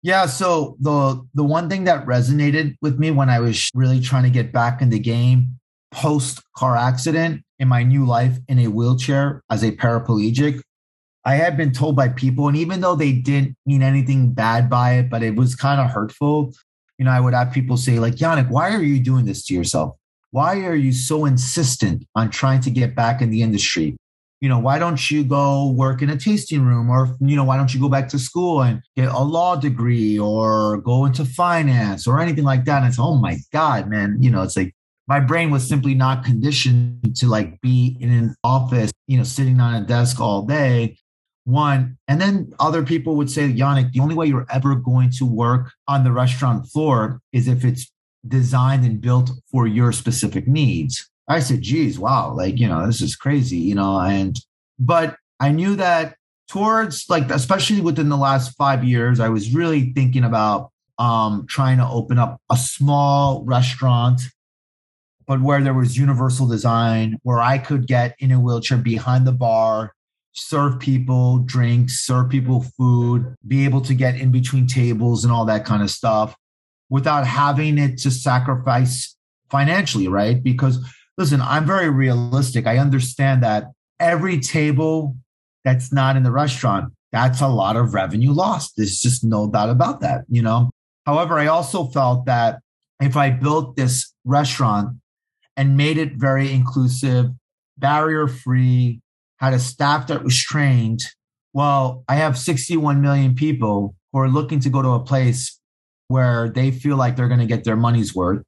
Yeah. 0.03 0.27
So 0.27 0.77
the 0.79 1.21
the 1.33 1.43
one 1.43 1.67
thing 1.67 1.83
that 1.85 2.05
resonated 2.05 2.75
with 2.81 2.99
me 2.99 3.11
when 3.11 3.29
I 3.29 3.39
was 3.39 3.69
really 3.73 3.99
trying 3.99 4.23
to 4.23 4.29
get 4.29 4.53
back 4.53 4.81
in 4.81 4.89
the 4.89 4.99
game 4.99 5.59
post 5.91 6.41
car 6.55 6.77
accident 6.77 7.43
in 7.57 7.67
my 7.67 7.83
new 7.83 8.05
life 8.05 8.37
in 8.47 8.59
a 8.59 8.67
wheelchair 8.67 9.41
as 9.49 9.63
a 9.63 9.71
paraplegic, 9.71 10.61
I 11.25 11.35
had 11.35 11.57
been 11.57 11.71
told 11.71 11.95
by 11.95 12.09
people, 12.09 12.47
and 12.47 12.55
even 12.55 12.81
though 12.81 12.95
they 12.95 13.11
didn't 13.11 13.57
mean 13.65 13.83
anything 13.83 14.31
bad 14.33 14.69
by 14.69 14.93
it, 14.93 15.09
but 15.09 15.23
it 15.23 15.35
was 15.35 15.55
kind 15.55 15.81
of 15.81 15.89
hurtful. 15.89 16.53
You 16.97 17.05
know, 17.05 17.11
I 17.11 17.19
would 17.19 17.33
have 17.33 17.51
people 17.51 17.77
say, 17.77 17.99
like, 17.99 18.15
Yannick, 18.15 18.49
why 18.49 18.73
are 18.73 18.81
you 18.81 18.99
doing 18.99 19.25
this 19.25 19.45
to 19.47 19.53
yourself? 19.53 19.95
Why 20.31 20.61
are 20.61 20.75
you 20.75 20.91
so 20.91 21.25
insistent 21.25 22.05
on 22.15 22.29
trying 22.29 22.61
to 22.61 22.69
get 22.69 22.95
back 22.95 23.21
in 23.21 23.29
the 23.29 23.41
industry? 23.41 23.95
You 24.41 24.47
know, 24.47 24.59
why 24.59 24.79
don't 24.79 25.11
you 25.11 25.23
go 25.23 25.69
work 25.71 26.01
in 26.01 26.09
a 26.09 26.17
tasting 26.17 26.63
room 26.63 26.89
or, 26.89 27.15
you 27.19 27.35
know, 27.35 27.43
why 27.43 27.57
don't 27.57 27.73
you 27.73 27.79
go 27.79 27.89
back 27.89 28.07
to 28.09 28.19
school 28.19 28.61
and 28.61 28.81
get 28.95 29.09
a 29.09 29.19
law 29.19 29.57
degree 29.57 30.17
or 30.17 30.77
go 30.77 31.05
into 31.05 31.25
finance 31.25 32.07
or 32.07 32.21
anything 32.21 32.45
like 32.45 32.63
that? 32.65 32.77
And 32.77 32.87
it's, 32.87 32.99
oh 32.99 33.15
my 33.15 33.37
God, 33.51 33.89
man, 33.89 34.17
you 34.21 34.29
know, 34.29 34.41
it's 34.41 34.55
like 34.55 34.73
my 35.07 35.19
brain 35.19 35.49
was 35.49 35.67
simply 35.67 35.93
not 35.93 36.23
conditioned 36.23 37.15
to 37.17 37.27
like 37.27 37.59
be 37.61 37.97
in 37.99 38.11
an 38.11 38.35
office, 38.43 38.91
you 39.07 39.17
know, 39.17 39.23
sitting 39.23 39.59
on 39.59 39.75
a 39.75 39.85
desk 39.85 40.21
all 40.21 40.43
day. 40.43 40.97
One, 41.43 41.97
and 42.07 42.21
then 42.21 42.53
other 42.59 42.83
people 42.83 43.15
would 43.15 43.31
say, 43.31 43.51
Yannick, 43.51 43.91
the 43.91 44.01
only 44.01 44.13
way 44.13 44.27
you're 44.27 44.45
ever 44.51 44.75
going 44.75 45.09
to 45.17 45.25
work 45.25 45.71
on 45.87 46.03
the 46.03 46.11
restaurant 46.11 46.67
floor 46.67 47.21
is 47.33 47.47
if 47.47 47.65
it's 47.65 47.91
designed 48.27 48.85
and 48.85 49.01
built 49.01 49.31
for 49.51 49.67
your 49.67 49.91
specific 49.91 50.47
needs. 50.47 51.09
I 51.27 51.39
said, 51.39 51.61
geez, 51.61 51.99
wow, 51.99 52.33
like, 52.33 52.59
you 52.59 52.67
know, 52.67 52.85
this 52.85 53.01
is 53.01 53.15
crazy, 53.15 53.57
you 53.57 53.75
know, 53.75 53.99
and, 53.99 54.37
but 54.79 55.15
I 55.39 55.51
knew 55.51 55.75
that 55.75 56.15
towards 56.47 57.05
like, 57.07 57.29
especially 57.29 57.81
within 57.81 58.09
the 58.09 58.17
last 58.17 58.55
five 58.57 58.83
years, 58.83 59.19
I 59.19 59.29
was 59.29 59.53
really 59.53 59.93
thinking 59.93 60.23
about 60.23 60.71
um, 60.97 61.45
trying 61.47 61.77
to 61.77 61.87
open 61.87 62.17
up 62.17 62.41
a 62.49 62.57
small 62.57 63.43
restaurant, 63.45 64.21
but 65.27 65.41
where 65.41 65.61
there 65.61 65.73
was 65.73 65.97
universal 65.97 66.47
design, 66.47 67.19
where 67.23 67.39
I 67.39 67.59
could 67.59 67.87
get 67.87 68.15
in 68.19 68.31
a 68.31 68.39
wheelchair 68.39 68.79
behind 68.79 69.27
the 69.27 69.31
bar, 69.31 69.93
serve 70.33 70.79
people 70.79 71.39
drinks, 71.39 71.99
serve 72.05 72.29
people 72.29 72.65
food, 72.75 73.35
be 73.47 73.65
able 73.65 73.81
to 73.81 73.93
get 73.93 74.19
in 74.19 74.31
between 74.31 74.65
tables 74.65 75.23
and 75.23 75.31
all 75.31 75.45
that 75.45 75.65
kind 75.65 75.83
of 75.83 75.91
stuff 75.91 76.35
without 76.89 77.25
having 77.25 77.77
it 77.77 77.97
to 77.99 78.11
sacrifice 78.11 79.15
financially, 79.49 80.07
right? 80.07 80.41
Because 80.41 80.79
listen, 81.17 81.41
I'm 81.41 81.65
very 81.65 81.89
realistic. 81.89 82.65
I 82.65 82.77
understand 82.77 83.43
that 83.43 83.65
every 83.99 84.39
table 84.39 85.15
that's 85.63 85.91
not 85.91 86.15
in 86.15 86.23
the 86.23 86.31
restaurant, 86.31 86.93
that's 87.11 87.41
a 87.41 87.47
lot 87.47 87.75
of 87.75 87.93
revenue 87.93 88.31
lost. 88.31 88.73
There's 88.77 88.99
just 88.99 89.23
no 89.23 89.49
doubt 89.49 89.69
about 89.69 90.01
that, 90.01 90.25
you 90.29 90.41
know? 90.41 90.69
However, 91.05 91.37
I 91.39 91.47
also 91.47 91.85
felt 91.85 92.25
that 92.25 92.59
if 92.99 93.17
I 93.17 93.31
built 93.31 93.75
this 93.75 94.13
restaurant 94.25 94.97
and 95.57 95.75
made 95.75 95.97
it 95.97 96.13
very 96.15 96.51
inclusive, 96.51 97.27
barrier 97.77 98.27
free, 98.27 99.01
had 99.37 99.53
a 99.53 99.59
staff 99.59 100.07
that 100.07 100.23
was 100.23 100.37
trained, 100.37 101.01
well, 101.53 102.03
I 102.07 102.15
have 102.15 102.37
61 102.37 103.01
million 103.01 103.35
people 103.35 103.95
who 104.11 104.19
are 104.19 104.29
looking 104.29 104.59
to 104.61 104.69
go 104.69 104.81
to 104.81 104.89
a 104.89 104.99
place 104.99 105.58
where 106.09 106.49
they 106.49 106.71
feel 106.71 106.97
like 106.97 107.15
they're 107.15 107.29
going 107.29 107.39
to 107.39 107.45
get 107.45 107.63
their 107.63 107.77
money's 107.77 108.13
worth. 108.13 108.43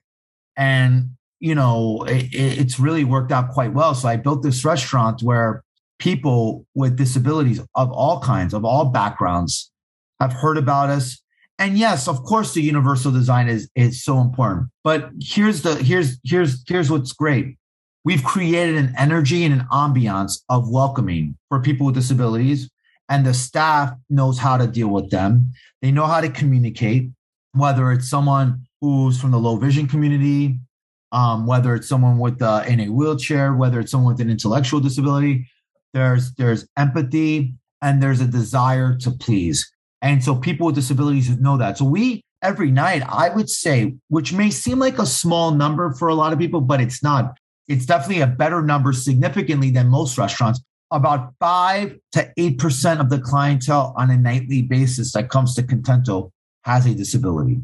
And, 0.58 1.12
you 1.40 1.56
know, 1.56 2.04
it, 2.08 2.28
it's 2.34 2.80
really 2.80 3.06
worked 3.06 3.32
out 3.32 3.52
quite 3.52 3.72
well. 3.72 3.96
So 3.96 4.10
I 4.10 4.18
built 4.18 4.44
this 4.44 4.66
restaurant 4.66 5.22
where 5.24 5.64
people 6.00 6.66
with 6.74 6.98
disabilities 6.98 7.62
of 7.76 7.92
all 7.92 8.20
kinds, 8.20 8.54
of 8.54 8.66
all 8.66 8.86
backgrounds, 8.86 9.72
have 10.20 10.34
heard 10.34 10.58
about 10.58 10.90
us. 10.90 11.22
And 11.60 11.78
yes, 11.78 12.08
of 12.08 12.24
course, 12.24 12.54
the 12.54 12.62
universal 12.62 13.12
design 13.12 13.48
is 13.48 13.70
is 13.76 14.04
so 14.04 14.20
important. 14.20 14.70
But 14.84 15.12
here's 15.22 15.62
the 15.62 15.76
here's 15.76 16.20
here's 16.24 16.64
here's 16.68 16.90
what's 16.90 17.14
great. 17.14 17.58
We've 18.04 18.24
created 18.24 18.78
an 18.78 18.96
energy 18.98 19.46
and 19.46 19.54
an 19.54 19.68
ambiance 19.72 20.42
of 20.50 20.72
welcoming 20.72 21.38
for 21.50 21.62
people 21.62 21.86
with 21.86 21.94
disabilities, 21.94 22.72
and 23.08 23.24
the 23.24 23.36
staff 23.36 23.94
knows 24.10 24.40
how 24.40 24.58
to 24.58 24.66
deal 24.66 24.88
with 24.88 25.12
them. 25.12 25.52
They 25.84 25.92
know 25.92 26.08
how 26.08 26.22
to 26.22 26.30
communicate, 26.30 27.12
whether 27.54 27.92
it's 27.92 28.10
someone 28.10 28.66
who's 28.80 29.20
from 29.20 29.32
the 29.32 29.40
low 29.40 29.58
vision 29.58 29.88
community, 29.88 30.60
um, 31.12 31.46
whether 31.46 31.76
it's 31.76 31.90
someone 31.90 32.18
with 32.18 32.42
uh, 32.42 32.64
in 32.68 32.80
a 32.80 32.88
wheelchair, 32.88 33.54
whether 33.54 33.80
it's 33.80 33.92
someone 33.92 34.14
with 34.14 34.22
an 34.22 34.30
intellectual 34.30 34.80
disability, 34.80 35.48
there's 35.94 36.34
there's 36.36 36.68
empathy 36.78 37.54
and 37.82 38.02
there's 38.02 38.22
a 38.22 38.28
desire 38.28 38.96
to 38.98 39.12
please. 39.12 39.70
And 40.02 40.24
so 40.24 40.36
people 40.36 40.68
with 40.68 40.76
disabilities 40.76 41.30
know 41.40 41.58
that. 41.58 41.78
So 41.78 41.86
we 41.86 42.24
every 42.42 42.72
night, 42.72 43.04
I 43.08 43.30
would 43.30 43.50
say, 43.50 43.94
which 44.08 44.34
may 44.34 44.50
seem 44.50 44.80
like 44.80 45.00
a 45.00 45.06
small 45.06 45.52
number 45.52 45.94
for 45.94 46.08
a 46.08 46.16
lot 46.16 46.34
of 46.34 46.40
people, 46.40 46.62
but 46.62 46.82
it's 46.82 47.04
not. 47.04 47.38
It's 47.68 47.86
definitely 47.86 48.22
a 48.22 48.28
better 48.28 48.62
number 48.62 48.94
significantly 48.94 49.70
than 49.70 49.88
most 49.88 50.18
restaurants. 50.18 50.62
About 50.90 51.34
five 51.40 51.98
to 52.14 52.32
eight 52.36 52.58
percent 52.58 53.00
of 53.00 53.10
the 53.10 53.20
clientele 53.20 53.94
on 53.98 54.10
a 54.10 54.18
nightly 54.18 54.62
basis 54.62 55.14
that 55.14 55.30
comes 55.30 55.56
to 55.56 55.64
Contento 55.64 56.32
has 56.64 56.86
a 56.86 56.94
disability. 56.94 57.62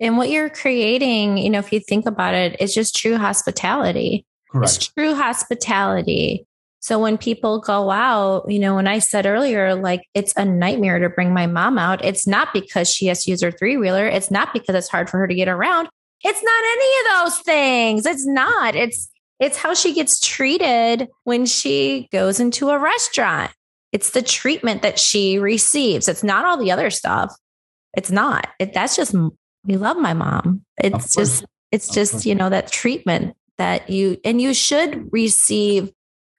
And 0.00 0.16
what 0.16 0.30
you're 0.30 0.50
creating, 0.50 1.38
you 1.38 1.50
know, 1.50 1.60
if 1.60 1.72
you 1.72 1.80
think 1.80 2.06
about 2.06 2.34
it, 2.34 2.54
it, 2.54 2.60
is 2.60 2.74
just 2.74 2.96
true 2.96 3.16
hospitality. 3.16 4.26
Correct. 4.50 4.76
It's 4.76 4.88
true 4.88 5.14
hospitality. 5.14 6.46
So 6.80 6.98
when 6.98 7.16
people 7.16 7.60
go 7.60 7.92
out, 7.92 8.50
you 8.50 8.58
know, 8.58 8.74
when 8.74 8.88
I 8.88 8.98
said 8.98 9.24
earlier, 9.24 9.76
like 9.76 10.02
it's 10.14 10.32
a 10.36 10.44
nightmare 10.44 10.98
to 10.98 11.08
bring 11.08 11.32
my 11.32 11.46
mom 11.46 11.78
out, 11.78 12.04
it's 12.04 12.26
not 12.26 12.52
because 12.52 12.92
she 12.92 13.06
has 13.06 13.22
to 13.24 13.30
use 13.30 13.42
her 13.42 13.52
three 13.52 13.76
wheeler. 13.76 14.06
It's 14.06 14.32
not 14.32 14.52
because 14.52 14.74
it's 14.74 14.88
hard 14.88 15.08
for 15.08 15.18
her 15.18 15.28
to 15.28 15.34
get 15.34 15.46
around. 15.46 15.88
It's 16.24 16.42
not 16.42 16.64
any 16.64 16.98
of 16.98 17.24
those 17.24 17.38
things. 17.44 18.04
It's 18.04 18.26
not. 18.26 18.74
It's, 18.74 19.08
it's 19.38 19.56
how 19.56 19.74
she 19.74 19.94
gets 19.94 20.18
treated 20.20 21.08
when 21.22 21.46
she 21.46 22.08
goes 22.10 22.40
into 22.40 22.70
a 22.70 22.78
restaurant. 22.78 23.52
It's 23.92 24.10
the 24.10 24.22
treatment 24.22 24.82
that 24.82 24.98
she 24.98 25.38
receives. 25.38 26.08
It's 26.08 26.24
not 26.24 26.44
all 26.44 26.56
the 26.56 26.72
other 26.72 26.90
stuff. 26.90 27.32
It's 27.94 28.10
not. 28.10 28.48
It, 28.58 28.72
that's 28.72 28.96
just, 28.96 29.14
we 29.64 29.76
love 29.76 29.96
my 29.96 30.14
mom. 30.14 30.62
It's 30.82 31.14
just, 31.14 31.44
it's 31.70 31.92
just, 31.92 32.26
you 32.26 32.34
know, 32.34 32.48
that 32.50 32.70
treatment 32.72 33.36
that 33.58 33.90
you, 33.90 34.18
and 34.24 34.40
you 34.40 34.54
should 34.54 35.08
receive 35.12 35.92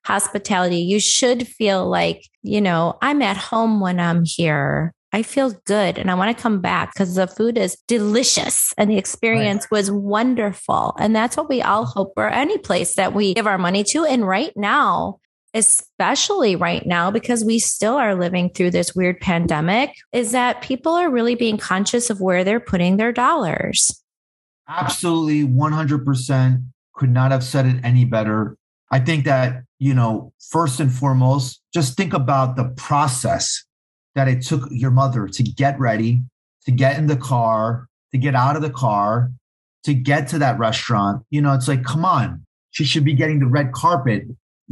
hospitality, 0.05 0.77
you 0.77 0.99
should 0.99 1.47
feel 1.47 1.87
like, 1.89 2.27
you 2.41 2.59
know, 2.59 2.97
I'm 3.01 3.21
at 3.21 3.37
home 3.37 3.79
when 3.79 3.99
I'm 3.99 4.23
here. 4.25 4.93
I 5.15 5.21
feel 5.21 5.51
good 5.65 5.99
and 5.99 6.09
I 6.09 6.15
want 6.15 6.35
to 6.35 6.41
come 6.41 6.59
back 6.59 6.91
because 6.91 7.13
the 7.13 7.27
food 7.27 7.55
is 7.55 7.77
delicious 7.87 8.73
and 8.79 8.89
the 8.89 8.97
experience 8.97 9.65
right. 9.65 9.77
was 9.77 9.91
wonderful. 9.91 10.95
And 10.97 11.15
that's 11.15 11.37
what 11.37 11.47
we 11.47 11.61
all 11.61 11.85
hope 11.85 12.13
for 12.15 12.27
any 12.27 12.57
place 12.57 12.95
that 12.95 13.13
we 13.13 13.35
give 13.35 13.45
our 13.45 13.59
money 13.59 13.83
to. 13.89 14.05
And 14.05 14.27
right 14.27 14.51
now, 14.55 15.19
especially 15.53 16.55
right 16.55 16.85
now, 16.85 17.11
because 17.11 17.43
we 17.43 17.59
still 17.59 17.95
are 17.95 18.15
living 18.15 18.49
through 18.49 18.71
this 18.71 18.95
weird 18.95 19.19
pandemic, 19.19 19.91
is 20.11 20.31
that 20.31 20.61
people 20.61 20.93
are 20.93 21.09
really 21.09 21.35
being 21.35 21.57
conscious 21.57 22.09
of 22.09 22.21
where 22.21 22.43
they're 22.43 22.59
putting 22.59 22.97
their 22.97 23.11
dollars. 23.11 24.03
Absolutely 24.67 25.43
100%. 25.43 26.63
Could 26.95 27.09
not 27.09 27.31
have 27.31 27.43
said 27.43 27.65
it 27.65 27.77
any 27.83 28.05
better. 28.05 28.55
I 28.91 28.99
think 28.99 29.25
that, 29.25 29.63
you 29.79 29.93
know, 29.93 30.31
first 30.49 30.79
and 30.79 30.91
foremost, 30.91 31.61
just 31.73 31.97
think 31.97 32.13
about 32.13 32.55
the 32.55 32.65
process 32.77 33.63
that 34.15 34.27
it 34.27 34.43
took 34.43 34.67
your 34.69 34.91
mother 34.91 35.27
to 35.27 35.43
get 35.43 35.79
ready, 35.79 36.21
to 36.65 36.71
get 36.71 36.97
in 36.99 37.07
the 37.07 37.17
car, 37.17 37.87
to 38.11 38.17
get 38.19 38.35
out 38.35 38.55
of 38.55 38.61
the 38.61 38.69
car, 38.69 39.31
to 39.83 39.93
get 39.93 40.27
to 40.29 40.39
that 40.39 40.59
restaurant. 40.59 41.25
You 41.31 41.41
know, 41.41 41.53
it's 41.53 41.67
like, 41.67 41.83
come 41.83 42.05
on, 42.05 42.45
she 42.69 42.83
should 42.83 43.03
be 43.03 43.13
getting 43.13 43.39
the 43.39 43.47
red 43.47 43.71
carpet. 43.71 44.23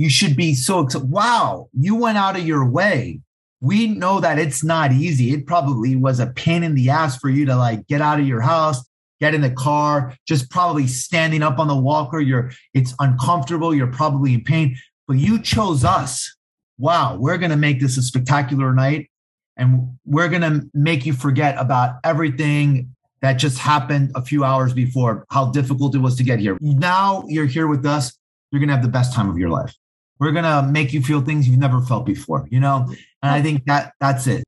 You 0.01 0.09
should 0.09 0.35
be 0.35 0.55
so 0.55 0.79
excited. 0.79 1.11
Wow, 1.11 1.69
you 1.73 1.93
went 1.93 2.17
out 2.17 2.35
of 2.35 2.43
your 2.43 2.67
way. 2.67 3.19
We 3.61 3.85
know 3.85 4.19
that 4.19 4.39
it's 4.39 4.63
not 4.63 4.91
easy. 4.91 5.31
It 5.31 5.45
probably 5.45 5.95
was 5.95 6.19
a 6.19 6.25
pain 6.25 6.63
in 6.63 6.73
the 6.73 6.89
ass 6.89 7.19
for 7.19 7.29
you 7.29 7.45
to 7.45 7.55
like 7.55 7.85
get 7.85 8.01
out 8.01 8.19
of 8.19 8.25
your 8.25 8.41
house, 8.41 8.83
get 9.19 9.35
in 9.35 9.41
the 9.41 9.51
car, 9.51 10.15
just 10.27 10.49
probably 10.49 10.87
standing 10.87 11.43
up 11.43 11.59
on 11.59 11.67
the 11.67 11.75
walker. 11.75 12.19
You're, 12.19 12.49
it's 12.73 12.95
uncomfortable. 12.97 13.75
You're 13.75 13.93
probably 13.93 14.33
in 14.33 14.43
pain, 14.43 14.75
but 15.07 15.17
you 15.17 15.39
chose 15.39 15.85
us. 15.85 16.35
Wow, 16.79 17.17
we're 17.19 17.37
to 17.37 17.55
make 17.55 17.79
this 17.79 17.95
a 17.99 18.01
spectacular 18.01 18.73
night 18.73 19.11
and 19.55 19.99
we're 20.03 20.29
to 20.29 20.67
make 20.73 21.05
you 21.05 21.13
forget 21.13 21.55
about 21.59 21.97
everything 22.03 22.95
that 23.21 23.33
just 23.33 23.59
happened 23.59 24.13
a 24.15 24.23
few 24.23 24.43
hours 24.43 24.73
before, 24.73 25.27
how 25.29 25.51
difficult 25.51 25.93
it 25.93 25.99
was 25.99 26.15
to 26.15 26.23
get 26.23 26.39
here. 26.39 26.57
Now 26.59 27.23
you're 27.27 27.45
here 27.45 27.67
with 27.67 27.85
us. 27.85 28.17
You're 28.51 28.65
to 28.65 28.73
have 28.73 28.81
the 28.81 28.89
best 28.89 29.13
time 29.13 29.29
of 29.29 29.37
your 29.37 29.49
life. 29.49 29.75
We're 30.21 30.31
going 30.31 30.45
to 30.45 30.61
make 30.71 30.93
you 30.93 31.01
feel 31.01 31.21
things 31.21 31.47
you've 31.47 31.59
never 31.59 31.81
felt 31.81 32.05
before, 32.05 32.47
you 32.51 32.59
know? 32.59 32.85
And 33.23 33.31
I 33.31 33.41
think 33.41 33.65
that 33.65 33.93
that's 33.99 34.27
it. 34.27 34.43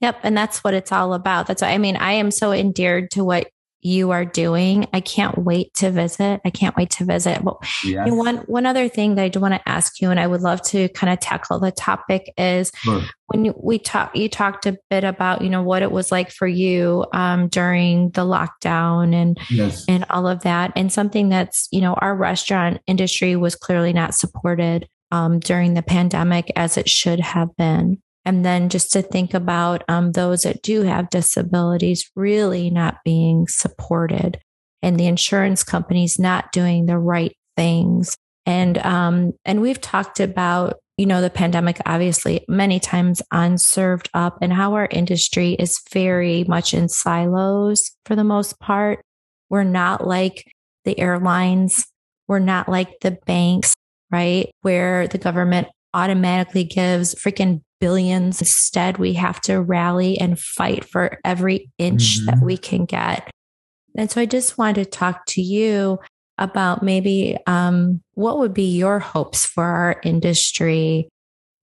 Yep. 0.00 0.20
And 0.22 0.36
that's 0.36 0.62
what 0.62 0.72
it's 0.72 0.92
all 0.92 1.14
about. 1.14 1.48
That's 1.48 1.62
what 1.62 1.70
I 1.70 1.78
mean. 1.78 1.96
I 1.96 2.12
am 2.12 2.30
so 2.30 2.52
endeared 2.52 3.10
to 3.10 3.24
what 3.24 3.50
you 3.82 4.10
are 4.10 4.24
doing. 4.24 4.86
I 4.92 5.00
can't 5.00 5.36
wait 5.38 5.72
to 5.74 5.90
visit. 5.90 6.40
I 6.44 6.50
can't 6.50 6.76
wait 6.76 6.90
to 6.90 7.04
visit. 7.04 7.42
Well, 7.42 7.60
yes. 7.84 8.08
one 8.10 8.36
one 8.38 8.66
other 8.66 8.88
thing 8.88 9.14
that 9.14 9.24
I 9.24 9.28
do 9.28 9.40
want 9.40 9.54
to 9.54 9.68
ask 9.68 10.00
you, 10.00 10.10
and 10.10 10.20
I 10.20 10.26
would 10.26 10.42
love 10.42 10.62
to 10.68 10.88
kind 10.90 11.12
of 11.12 11.18
tackle 11.18 11.58
the 11.58 11.72
topic 11.72 12.32
is 12.36 12.70
sure. 12.76 13.02
when 13.26 13.54
we 13.58 13.78
talk. 13.78 14.14
You 14.14 14.28
talked 14.28 14.66
a 14.66 14.78
bit 14.90 15.04
about 15.04 15.42
you 15.42 15.48
know 15.48 15.62
what 15.62 15.82
it 15.82 15.90
was 15.90 16.12
like 16.12 16.30
for 16.30 16.46
you 16.46 17.06
um, 17.12 17.48
during 17.48 18.10
the 18.10 18.22
lockdown 18.22 19.14
and 19.14 19.38
yes. 19.48 19.84
and 19.88 20.04
all 20.10 20.28
of 20.28 20.42
that, 20.42 20.72
and 20.76 20.92
something 20.92 21.30
that's 21.30 21.66
you 21.72 21.80
know 21.80 21.94
our 21.94 22.14
restaurant 22.14 22.80
industry 22.86 23.34
was 23.34 23.54
clearly 23.54 23.92
not 23.92 24.14
supported 24.14 24.88
um, 25.10 25.40
during 25.40 25.74
the 25.74 25.82
pandemic 25.82 26.50
as 26.56 26.76
it 26.76 26.88
should 26.88 27.20
have 27.20 27.54
been. 27.56 28.00
And 28.24 28.44
then 28.44 28.68
just 28.68 28.92
to 28.92 29.02
think 29.02 29.34
about 29.34 29.82
um, 29.88 30.12
those 30.12 30.42
that 30.42 30.62
do 30.62 30.82
have 30.82 31.10
disabilities 31.10 32.10
really 32.14 32.70
not 32.70 32.98
being 33.04 33.48
supported 33.48 34.38
and 34.82 34.98
the 34.98 35.06
insurance 35.06 35.64
companies 35.64 36.18
not 36.18 36.52
doing 36.52 36.86
the 36.86 36.98
right 36.98 37.34
things. 37.56 38.16
And, 38.46 38.78
um, 38.78 39.32
and 39.44 39.60
we've 39.60 39.80
talked 39.80 40.20
about, 40.20 40.76
you 40.96 41.06
know, 41.06 41.22
the 41.22 41.30
pandemic, 41.30 41.80
obviously 41.86 42.44
many 42.46 42.78
times 42.78 43.22
on 43.32 43.56
served 43.56 44.10
up 44.12 44.38
and 44.42 44.52
how 44.52 44.74
our 44.74 44.88
industry 44.90 45.54
is 45.54 45.80
very 45.90 46.44
much 46.44 46.74
in 46.74 46.88
silos 46.88 47.90
for 48.04 48.16
the 48.16 48.24
most 48.24 48.58
part. 48.60 49.00
We're 49.48 49.64
not 49.64 50.06
like 50.06 50.44
the 50.84 50.98
airlines. 50.98 51.86
We're 52.28 52.38
not 52.38 52.68
like 52.68 53.00
the 53.00 53.18
banks, 53.26 53.74
right? 54.10 54.50
Where 54.62 55.08
the 55.08 55.18
government 55.18 55.68
automatically 55.94 56.64
gives 56.64 57.14
freaking 57.14 57.62
billions. 57.80 58.40
Instead, 58.40 58.98
we 58.98 59.14
have 59.14 59.40
to 59.42 59.60
rally 59.60 60.18
and 60.18 60.38
fight 60.38 60.84
for 60.84 61.18
every 61.24 61.70
inch 61.78 62.18
mm-hmm. 62.18 62.26
that 62.26 62.44
we 62.44 62.56
can 62.56 62.84
get. 62.84 63.30
And 63.96 64.10
so 64.10 64.20
I 64.20 64.26
just 64.26 64.58
wanted 64.58 64.84
to 64.84 64.90
talk 64.90 65.26
to 65.28 65.42
you 65.42 65.98
about 66.38 66.82
maybe 66.82 67.36
um, 67.46 68.02
what 68.14 68.38
would 68.38 68.54
be 68.54 68.76
your 68.76 68.98
hopes 68.98 69.44
for 69.44 69.64
our 69.64 70.00
industry 70.04 71.08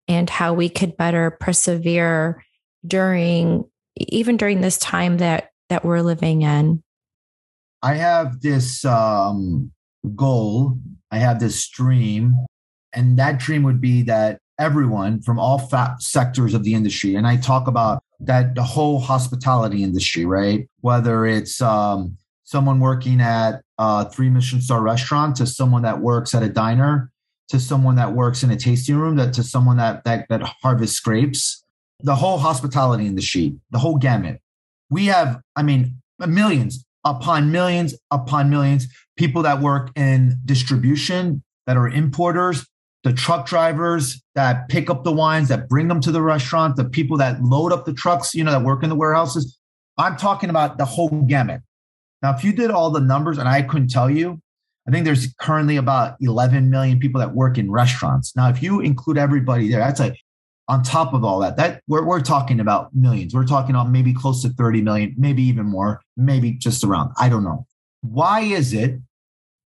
and 0.08 0.30
how 0.30 0.54
we 0.54 0.70
could 0.70 0.98
better 0.98 1.32
persevere 1.40 2.44
during 2.86 3.66
even 3.98 4.38
during 4.38 4.62
this 4.62 4.78
time 4.78 5.18
that 5.18 5.50
that 5.70 5.84
we're 5.84 6.02
living 6.02 6.44
in. 6.44 6.82
I 7.82 7.96
have 7.96 8.42
this 8.42 8.86
um, 8.86 9.72
goal. 10.16 10.78
I 11.12 11.18
have 11.18 11.40
this 11.40 11.68
dream, 11.70 12.36
and 12.94 13.18
that 13.20 13.40
dream 13.40 13.64
would 13.64 13.82
be 13.82 14.04
that 14.04 14.40
everyone 14.60 15.22
from 15.22 15.40
all 15.40 15.60
sectors 16.00 16.54
of 16.54 16.64
the 16.64 16.74
industry. 16.74 17.16
And 17.16 17.28
I 17.28 17.38
talk 17.38 17.68
about 17.68 18.04
that 18.20 18.56
the 18.56 18.64
whole 18.64 19.00
hospitality 19.00 19.84
industry, 19.84 20.26
right? 20.26 20.68
Whether 20.82 21.26
it's 21.26 21.62
um, 21.62 22.18
someone 22.44 22.80
working 22.80 23.22
at 23.22 23.62
a 23.78 24.10
three 24.10 24.30
Michelin 24.30 24.62
star 24.62 24.82
restaurant 24.82 25.36
to 25.38 25.46
someone 25.46 25.84
that 25.84 26.00
works 26.00 26.34
at 26.34 26.44
a 26.44 26.50
diner 26.50 27.12
to 27.50 27.60
someone 27.60 27.96
that 27.96 28.14
works 28.14 28.44
in 28.44 28.52
a 28.52 28.58
tasting 28.58 28.98
room 28.98 29.16
that 29.16 29.34
to 29.34 29.44
someone 29.44 29.78
that 29.78 30.04
that 30.04 30.28
that 30.30 30.42
harvests 30.62 31.00
grapes 31.00 31.64
the 32.02 32.16
whole 32.16 32.38
hospitality 32.38 33.06
industry 33.06 33.56
the 33.72 33.80
whole 33.80 33.98
gamut 33.98 34.40
we 34.90 35.06
have 35.06 35.40
i 35.56 35.64
mean 35.64 35.98
millions 36.28 36.86
upon 37.10 37.52
millions 37.52 37.96
upon 38.12 38.50
millions. 38.50 38.88
People 39.18 39.42
that 39.44 39.62
work 39.62 39.92
in 39.96 40.38
distribution 40.46 41.44
that 41.66 41.78
are 41.78 41.88
importers 41.88 42.66
the 43.04 43.14
truck 43.14 43.48
drivers 43.48 44.22
that 44.36 44.68
pick 44.68 44.90
up 44.90 45.04
the 45.04 45.12
wines 45.12 45.48
that 45.48 45.70
bring 45.70 45.88
them 45.88 46.02
to 46.02 46.12
the 46.12 46.22
restaurant 46.22 46.76
the 46.76 46.84
people 46.84 47.16
that 47.16 47.42
load 47.42 47.72
up 47.72 47.86
the 47.86 47.94
trucks 47.94 48.34
you 48.34 48.44
know 48.44 48.52
that 48.52 48.64
work 48.64 48.84
in 48.84 48.90
the 48.90 48.96
warehouses. 48.96 49.58
I'm 49.98 50.18
talking 50.18 50.50
about 50.50 50.78
the 50.78 50.86
whole 50.86 51.10
gamut. 51.10 51.62
Now 52.22 52.36
if 52.36 52.44
you 52.44 52.52
did 52.52 52.70
all 52.70 52.90
the 52.90 53.00
numbers 53.00 53.38
and 53.38 53.48
i 53.48 53.62
couldn't 53.62 53.90
tell 53.90 54.10
you 54.10 54.42
I 54.88 54.92
think 54.92 55.04
there's 55.04 55.34
currently 55.40 55.76
about 55.76 56.16
11 56.22 56.70
million 56.70 56.98
people 56.98 57.20
that 57.20 57.36
work 57.36 57.58
in 57.58 57.70
restaurants. 57.70 58.34
Now, 58.38 58.48
if 58.48 58.64
you 58.64 58.80
include 58.80 59.18
everybody 59.18 59.70
there, 59.70 59.80
that's 59.80 60.00
like 60.00 60.18
on 60.68 60.84
top 60.84 61.14
of 61.14 61.24
all 61.24 61.40
that, 61.40 61.58
that 61.58 61.82
we're, 61.88 62.04
we're 62.04 62.22
talking 62.22 62.60
about 62.60 62.94
millions. 62.94 63.34
We're 63.34 63.46
talking 63.46 63.72
about 63.72 63.90
maybe 63.90 64.14
close 64.14 64.42
to 64.42 64.50
30 64.50 64.82
million, 64.82 65.16
maybe 65.18 65.44
even 65.44 65.66
more, 65.66 66.02
maybe 66.18 66.52
just 66.52 66.84
around. 66.84 67.12
I 67.18 67.30
don't 67.30 67.44
know. 67.44 67.66
Why 68.02 68.42
is 68.42 68.74
it 68.74 69.00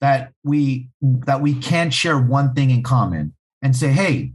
that 0.00 0.32
we 0.42 0.88
that 1.00 1.40
we 1.40 1.54
can't 1.54 1.94
share 1.94 2.18
one 2.18 2.54
thing 2.54 2.70
in 2.70 2.82
common 2.82 3.34
and 3.62 3.74
say, 3.74 3.88
hey, 3.88 4.32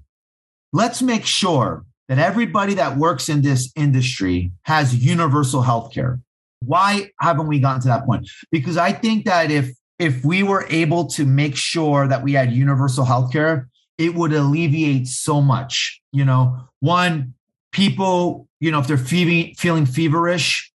let's 0.73 1.01
make 1.01 1.25
sure 1.25 1.85
that 2.07 2.19
everybody 2.19 2.73
that 2.75 2.97
works 2.97 3.29
in 3.29 3.41
this 3.41 3.71
industry 3.75 4.51
has 4.63 4.95
universal 4.95 5.61
health 5.61 5.93
care. 5.93 6.21
Why 6.61 7.11
haven't 7.19 7.47
we 7.47 7.59
gotten 7.59 7.81
to 7.81 7.87
that 7.89 8.05
point? 8.05 8.29
Because 8.49 8.77
I 8.77 8.93
think 8.93 9.25
that 9.25 9.51
if 9.51 9.69
if 9.99 10.23
we 10.23 10.43
were 10.43 10.65
able 10.69 11.07
to 11.07 11.25
make 11.25 11.55
sure 11.55 12.07
that 12.07 12.23
we 12.23 12.33
had 12.33 12.51
universal 12.51 13.03
health 13.03 13.31
care, 13.31 13.67
it 13.97 14.13
would 14.15 14.33
alleviate 14.33 15.07
so 15.07 15.41
much. 15.41 16.01
You 16.11 16.25
know, 16.25 16.67
one, 16.79 17.33
people, 17.71 18.47
you 18.59 18.71
know, 18.71 18.79
if 18.79 18.87
they're 18.87 18.97
feeling, 18.97 19.53
feeling 19.55 19.85
feverish, 19.85 20.71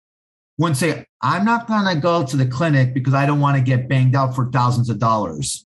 wouldn't 0.59 0.77
say, 0.77 1.07
I'm 1.23 1.45
not 1.45 1.66
going 1.66 1.87
to 1.95 2.01
go 2.01 2.25
to 2.25 2.37
the 2.37 2.47
clinic 2.47 2.93
because 2.93 3.14
I 3.14 3.27
don't 3.27 3.41
want 3.41 3.57
to 3.57 3.62
get 3.62 3.89
banged 3.89 4.14
out 4.14 4.35
for 4.35 4.51
thousands 4.51 4.91
of 4.91 4.99
dollars. 4.99 5.66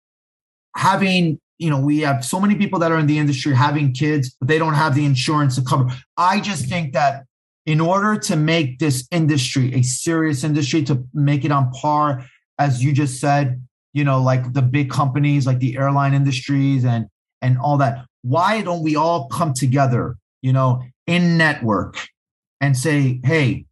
Having, 0.76 1.40
you 1.58 1.70
know, 1.70 1.80
we 1.80 2.00
have 2.00 2.24
so 2.24 2.40
many 2.40 2.54
people 2.54 2.78
that 2.80 2.92
are 2.92 2.98
in 2.98 3.06
the 3.06 3.18
industry 3.18 3.54
having 3.54 3.92
kids, 3.92 4.36
but 4.38 4.48
they 4.48 4.58
don't 4.58 4.74
have 4.74 4.94
the 4.94 5.04
insurance 5.04 5.56
to 5.56 5.62
cover. 5.62 5.86
I 6.16 6.40
just 6.40 6.66
think 6.66 6.92
that 6.92 7.24
in 7.64 7.80
order 7.80 8.16
to 8.16 8.36
make 8.36 8.78
this 8.78 9.08
industry 9.10 9.74
a 9.74 9.82
serious 9.82 10.44
industry, 10.44 10.82
to 10.84 11.04
make 11.12 11.44
it 11.44 11.50
on 11.50 11.72
par 11.72 12.24
as 12.58 12.82
you 12.82 12.92
just 12.92 13.20
said, 13.20 13.60
you 13.92 14.04
know, 14.04 14.22
like 14.22 14.52
the 14.52 14.62
big 14.62 14.90
companies, 14.90 15.46
like 15.46 15.58
the 15.58 15.76
airline 15.76 16.14
industries 16.14 16.84
and 16.84 17.06
and 17.46 17.58
all 17.58 17.78
that. 17.78 18.04
Why 18.22 18.62
don't 18.62 18.82
we 18.82 18.96
all 18.96 19.28
come 19.28 19.54
together, 19.54 20.16
you 20.42 20.52
know, 20.52 20.82
in 21.06 21.38
network 21.38 21.96
and 22.60 22.76
say, 22.76 23.20
hey, 23.24 23.66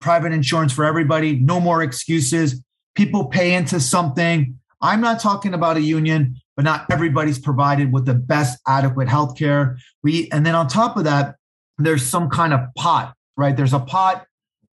private 0.00 0.32
insurance 0.32 0.72
for 0.72 0.84
everybody, 0.84 1.38
no 1.38 1.60
more 1.60 1.82
excuses. 1.82 2.62
People 2.94 3.26
pay 3.26 3.54
into 3.54 3.80
something. 3.80 4.58
I'm 4.80 5.00
not 5.00 5.20
talking 5.20 5.54
about 5.54 5.76
a 5.76 5.80
union, 5.80 6.36
but 6.56 6.64
not 6.64 6.86
everybody's 6.90 7.38
provided 7.38 7.92
with 7.92 8.04
the 8.04 8.14
best 8.14 8.58
adequate 8.66 9.08
health 9.08 9.36
care. 9.36 9.78
We 10.02 10.30
and 10.30 10.44
then 10.44 10.54
on 10.54 10.68
top 10.68 10.96
of 10.96 11.04
that, 11.04 11.36
there's 11.78 12.02
some 12.02 12.28
kind 12.28 12.52
of 12.52 12.60
pot, 12.76 13.14
right? 13.36 13.56
There's 13.56 13.72
a 13.72 13.80
pot, 13.80 14.26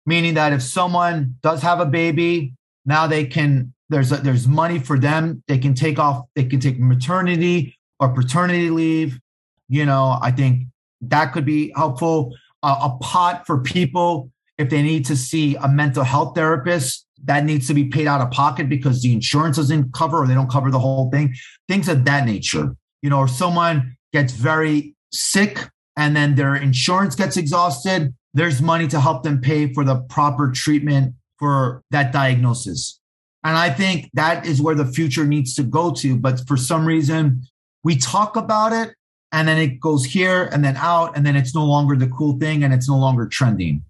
meaning 0.05 0.33
that 0.35 0.53
if 0.53 0.61
someone 0.61 1.35
does 1.41 1.61
have 1.61 1.79
a 1.79 1.85
baby 1.85 2.53
now 2.85 3.07
they 3.07 3.25
can 3.25 3.73
there's 3.89 4.11
a, 4.11 4.17
there's 4.17 4.47
money 4.47 4.79
for 4.79 4.99
them. 4.99 5.43
They 5.47 5.57
can 5.57 5.73
take 5.73 5.97
off. 5.97 6.25
They 6.35 6.43
can 6.43 6.59
take 6.59 6.79
maternity 6.79 7.75
or 7.99 8.09
paternity 8.09 8.69
leave. 8.69 9.19
You 9.67 9.85
know, 9.85 10.17
I 10.21 10.31
think 10.31 10.67
that 11.01 11.33
could 11.33 11.45
be 11.45 11.71
helpful. 11.75 12.35
Uh, 12.61 12.89
a 12.91 13.03
pot 13.03 13.45
for 13.45 13.59
people 13.59 14.31
if 14.57 14.69
they 14.69 14.81
need 14.81 15.05
to 15.05 15.15
see 15.15 15.55
a 15.55 15.69
mental 15.69 16.03
health 16.03 16.35
therapist 16.35 17.05
that 17.23 17.45
needs 17.45 17.67
to 17.67 17.73
be 17.73 17.85
paid 17.85 18.07
out 18.07 18.21
of 18.21 18.31
pocket 18.31 18.67
because 18.67 19.01
the 19.01 19.13
insurance 19.13 19.57
doesn't 19.57 19.93
cover 19.93 20.17
or 20.17 20.27
they 20.27 20.33
don't 20.33 20.49
cover 20.49 20.71
the 20.71 20.79
whole 20.79 21.09
thing. 21.09 21.33
Things 21.67 21.87
of 21.87 22.05
that 22.05 22.25
nature. 22.25 22.75
You 23.01 23.09
know, 23.09 23.19
or 23.19 23.27
someone 23.27 23.95
gets 24.11 24.33
very 24.33 24.95
sick 25.11 25.69
and 25.95 26.15
then 26.15 26.35
their 26.35 26.55
insurance 26.55 27.15
gets 27.15 27.37
exhausted. 27.37 28.13
There's 28.33 28.61
money 28.61 28.87
to 28.89 28.99
help 28.99 29.23
them 29.23 29.41
pay 29.41 29.73
for 29.73 29.83
the 29.83 29.97
proper 30.09 30.51
treatment 30.51 31.15
for 31.37 31.81
that 31.91 32.11
diagnosis. 32.11 32.99
And 33.43 33.57
I 33.57 33.69
think 33.69 34.09
that 34.13 34.45
is 34.45 34.61
where 34.61 34.75
the 34.75 34.85
future 34.85 35.25
needs 35.25 35.55
to 35.55 35.63
go 35.63 35.91
to. 35.93 36.17
But 36.17 36.45
for 36.47 36.57
some 36.57 36.85
reason, 36.85 37.43
we 37.83 37.95
talk 37.95 38.35
about 38.35 38.73
it 38.73 38.95
and 39.31 39.47
then 39.47 39.57
it 39.57 39.79
goes 39.79 40.05
here 40.05 40.49
and 40.51 40.63
then 40.63 40.75
out, 40.77 41.15
and 41.15 41.25
then 41.25 41.35
it's 41.35 41.53
no 41.53 41.63
longer 41.63 41.95
the 41.95 42.07
cool 42.07 42.37
thing 42.39 42.63
and 42.63 42.73
it's 42.73 42.89
no 42.89 42.97
longer 42.97 43.27
trending. 43.27 43.83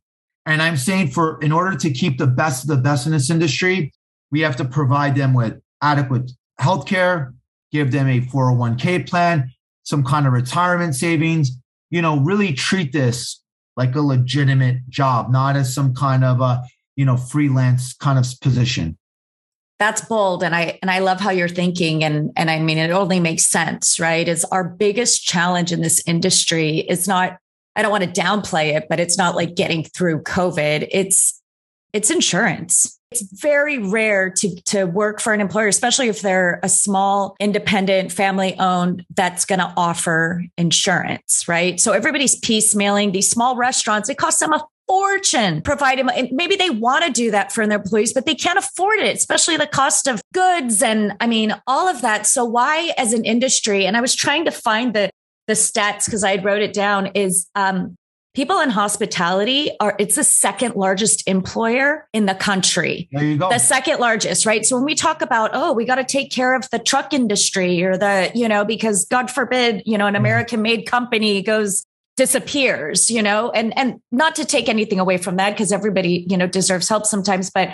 And 0.45 0.61
I'm 0.61 0.77
saying 0.77 1.09
for 1.09 1.39
in 1.41 1.51
order 1.51 1.77
to 1.77 1.91
keep 1.91 2.17
the 2.17 2.27
best 2.27 2.63
of 2.63 2.69
the 2.69 2.81
best 2.81 3.05
in 3.05 3.13
this 3.13 3.29
industry, 3.29 3.93
we 4.31 4.41
have 4.41 4.55
to 4.57 4.65
provide 4.65 5.15
them 5.15 5.33
with 5.33 5.59
adequate 5.81 6.31
health 6.57 6.85
care, 6.85 7.33
give 7.71 7.91
them 7.91 8.07
a 8.07 8.21
401k 8.21 9.07
plan, 9.07 9.49
some 9.83 10.03
kind 10.03 10.27
of 10.27 10.33
retirement 10.33 10.95
savings, 10.95 11.51
you 11.89 12.01
know, 12.01 12.19
really 12.19 12.53
treat 12.53 12.91
this 12.91 13.41
like 13.77 13.95
a 13.95 14.01
legitimate 14.01 14.87
job, 14.89 15.31
not 15.31 15.55
as 15.55 15.73
some 15.73 15.93
kind 15.93 16.23
of 16.23 16.41
a 16.41 16.63
you 16.95 17.05
know 17.05 17.15
freelance 17.15 17.93
kind 17.93 18.19
of 18.19 18.25
position 18.41 18.97
that's 19.79 20.01
bold 20.01 20.43
and 20.43 20.53
i 20.53 20.77
and 20.81 20.91
i 20.91 20.99
love 20.99 21.19
how 21.19 21.31
you're 21.31 21.47
thinking 21.47 22.03
and 22.03 22.31
and 22.35 22.51
i 22.51 22.59
mean 22.59 22.77
it 22.77 22.91
only 22.91 23.19
makes 23.19 23.45
sense 23.45 23.99
right? 23.99 24.27
Is 24.27 24.45
our 24.45 24.63
biggest 24.63 25.23
challenge 25.23 25.71
in 25.71 25.81
this 25.81 26.03
industry 26.05 26.79
is 26.79 27.07
not 27.07 27.37
i 27.75 27.81
don't 27.81 27.91
want 27.91 28.03
to 28.03 28.21
downplay 28.21 28.75
it 28.75 28.87
but 28.89 28.99
it's 28.99 29.17
not 29.17 29.35
like 29.35 29.55
getting 29.55 29.83
through 29.83 30.21
covid. 30.23 30.87
It's 30.91 31.41
it's 31.91 32.11
insurance. 32.11 32.99
It's 33.11 33.23
very 33.41 33.79
rare 33.79 34.29
to 34.29 34.61
to 34.65 34.85
work 34.85 35.19
for 35.19 35.33
an 35.33 35.41
employer 35.41 35.67
especially 35.67 36.09
if 36.09 36.21
they're 36.21 36.59
a 36.61 36.69
small 36.69 37.35
independent 37.39 38.11
family 38.11 38.55
owned 38.59 39.05
that's 39.15 39.45
going 39.45 39.59
to 39.59 39.73
offer 39.77 40.43
insurance 40.57 41.47
right? 41.47 41.79
So 41.79 41.93
everybody's 41.93 42.39
piecemealing. 42.39 43.13
These 43.13 43.31
small 43.31 43.55
restaurants 43.55 44.09
it 44.09 44.17
costs 44.17 44.41
them 44.41 44.53
a 44.53 44.61
fortune 44.89 45.61
providing. 45.61 46.09
Maybe 46.31 46.55
they 46.55 46.71
want 46.71 47.05
to 47.05 47.11
do 47.11 47.29
that 47.29 47.51
for 47.51 47.65
their 47.67 47.77
employees, 47.77 48.11
but 48.11 48.25
they 48.25 48.33
can't 48.33 48.57
afford 48.57 48.99
it, 48.99 49.15
especially 49.15 49.55
the 49.55 49.67
cost 49.67 50.07
of 50.07 50.21
goods 50.33 50.81
and 50.81 51.15
I 51.19 51.27
mean, 51.27 51.53
all 51.67 51.87
of 51.87 52.01
that. 52.01 52.25
So 52.25 52.43
why 52.43 52.91
as 52.97 53.13
an 53.13 53.23
industry, 53.23 53.85
and 53.85 53.95
I 53.95 54.01
was 54.01 54.15
trying 54.15 54.45
to 54.45 54.51
find 54.51 54.95
the, 54.95 55.11
the 55.45 55.53
stats 55.53 56.05
because 56.05 56.23
I 56.23 56.37
wrote 56.37 56.63
it 56.63 56.73
down 56.73 57.11
is, 57.13 57.47
um, 57.53 57.95
people 58.33 58.59
in 58.59 58.69
hospitality 58.69 59.71
are 59.79 59.95
it's 59.99 60.15
the 60.15 60.23
second 60.23 60.75
largest 60.75 61.27
employer 61.27 62.07
in 62.13 62.27
the 62.27 62.35
country 62.35 63.09
there 63.11 63.23
you 63.23 63.37
go 63.37 63.49
the 63.49 63.57
second 63.57 63.99
largest 63.99 64.45
right 64.45 64.67
so 64.67 64.75
when 64.75 64.85
we 64.85 64.93
talk 64.93 65.23
about 65.23 65.49
oh 65.53 65.73
we 65.73 65.83
got 65.83 65.95
to 65.95 66.03
take 66.03 66.31
care 66.31 66.55
of 66.55 66.63
the 66.71 66.77
truck 66.77 67.11
industry 67.11 67.83
or 67.83 67.97
the 67.97 68.31
you 68.35 68.47
know 68.47 68.63
because 68.63 69.05
god 69.05 69.31
forbid 69.31 69.81
you 69.85 69.97
know 69.97 70.05
an 70.05 70.13
mm-hmm. 70.13 70.23
american 70.23 70.61
made 70.61 70.85
company 70.85 71.41
goes 71.41 71.85
disappears, 72.17 73.09
you 73.09 73.23
know, 73.23 73.49
and, 73.51 73.77
and 73.77 74.01
not 74.11 74.35
to 74.35 74.45
take 74.45 74.67
anything 74.67 74.99
away 74.99 75.17
from 75.17 75.37
that 75.37 75.51
because 75.51 75.71
everybody, 75.71 76.25
you 76.29 76.37
know, 76.37 76.47
deserves 76.47 76.89
help 76.89 77.05
sometimes, 77.05 77.49
but 77.49 77.73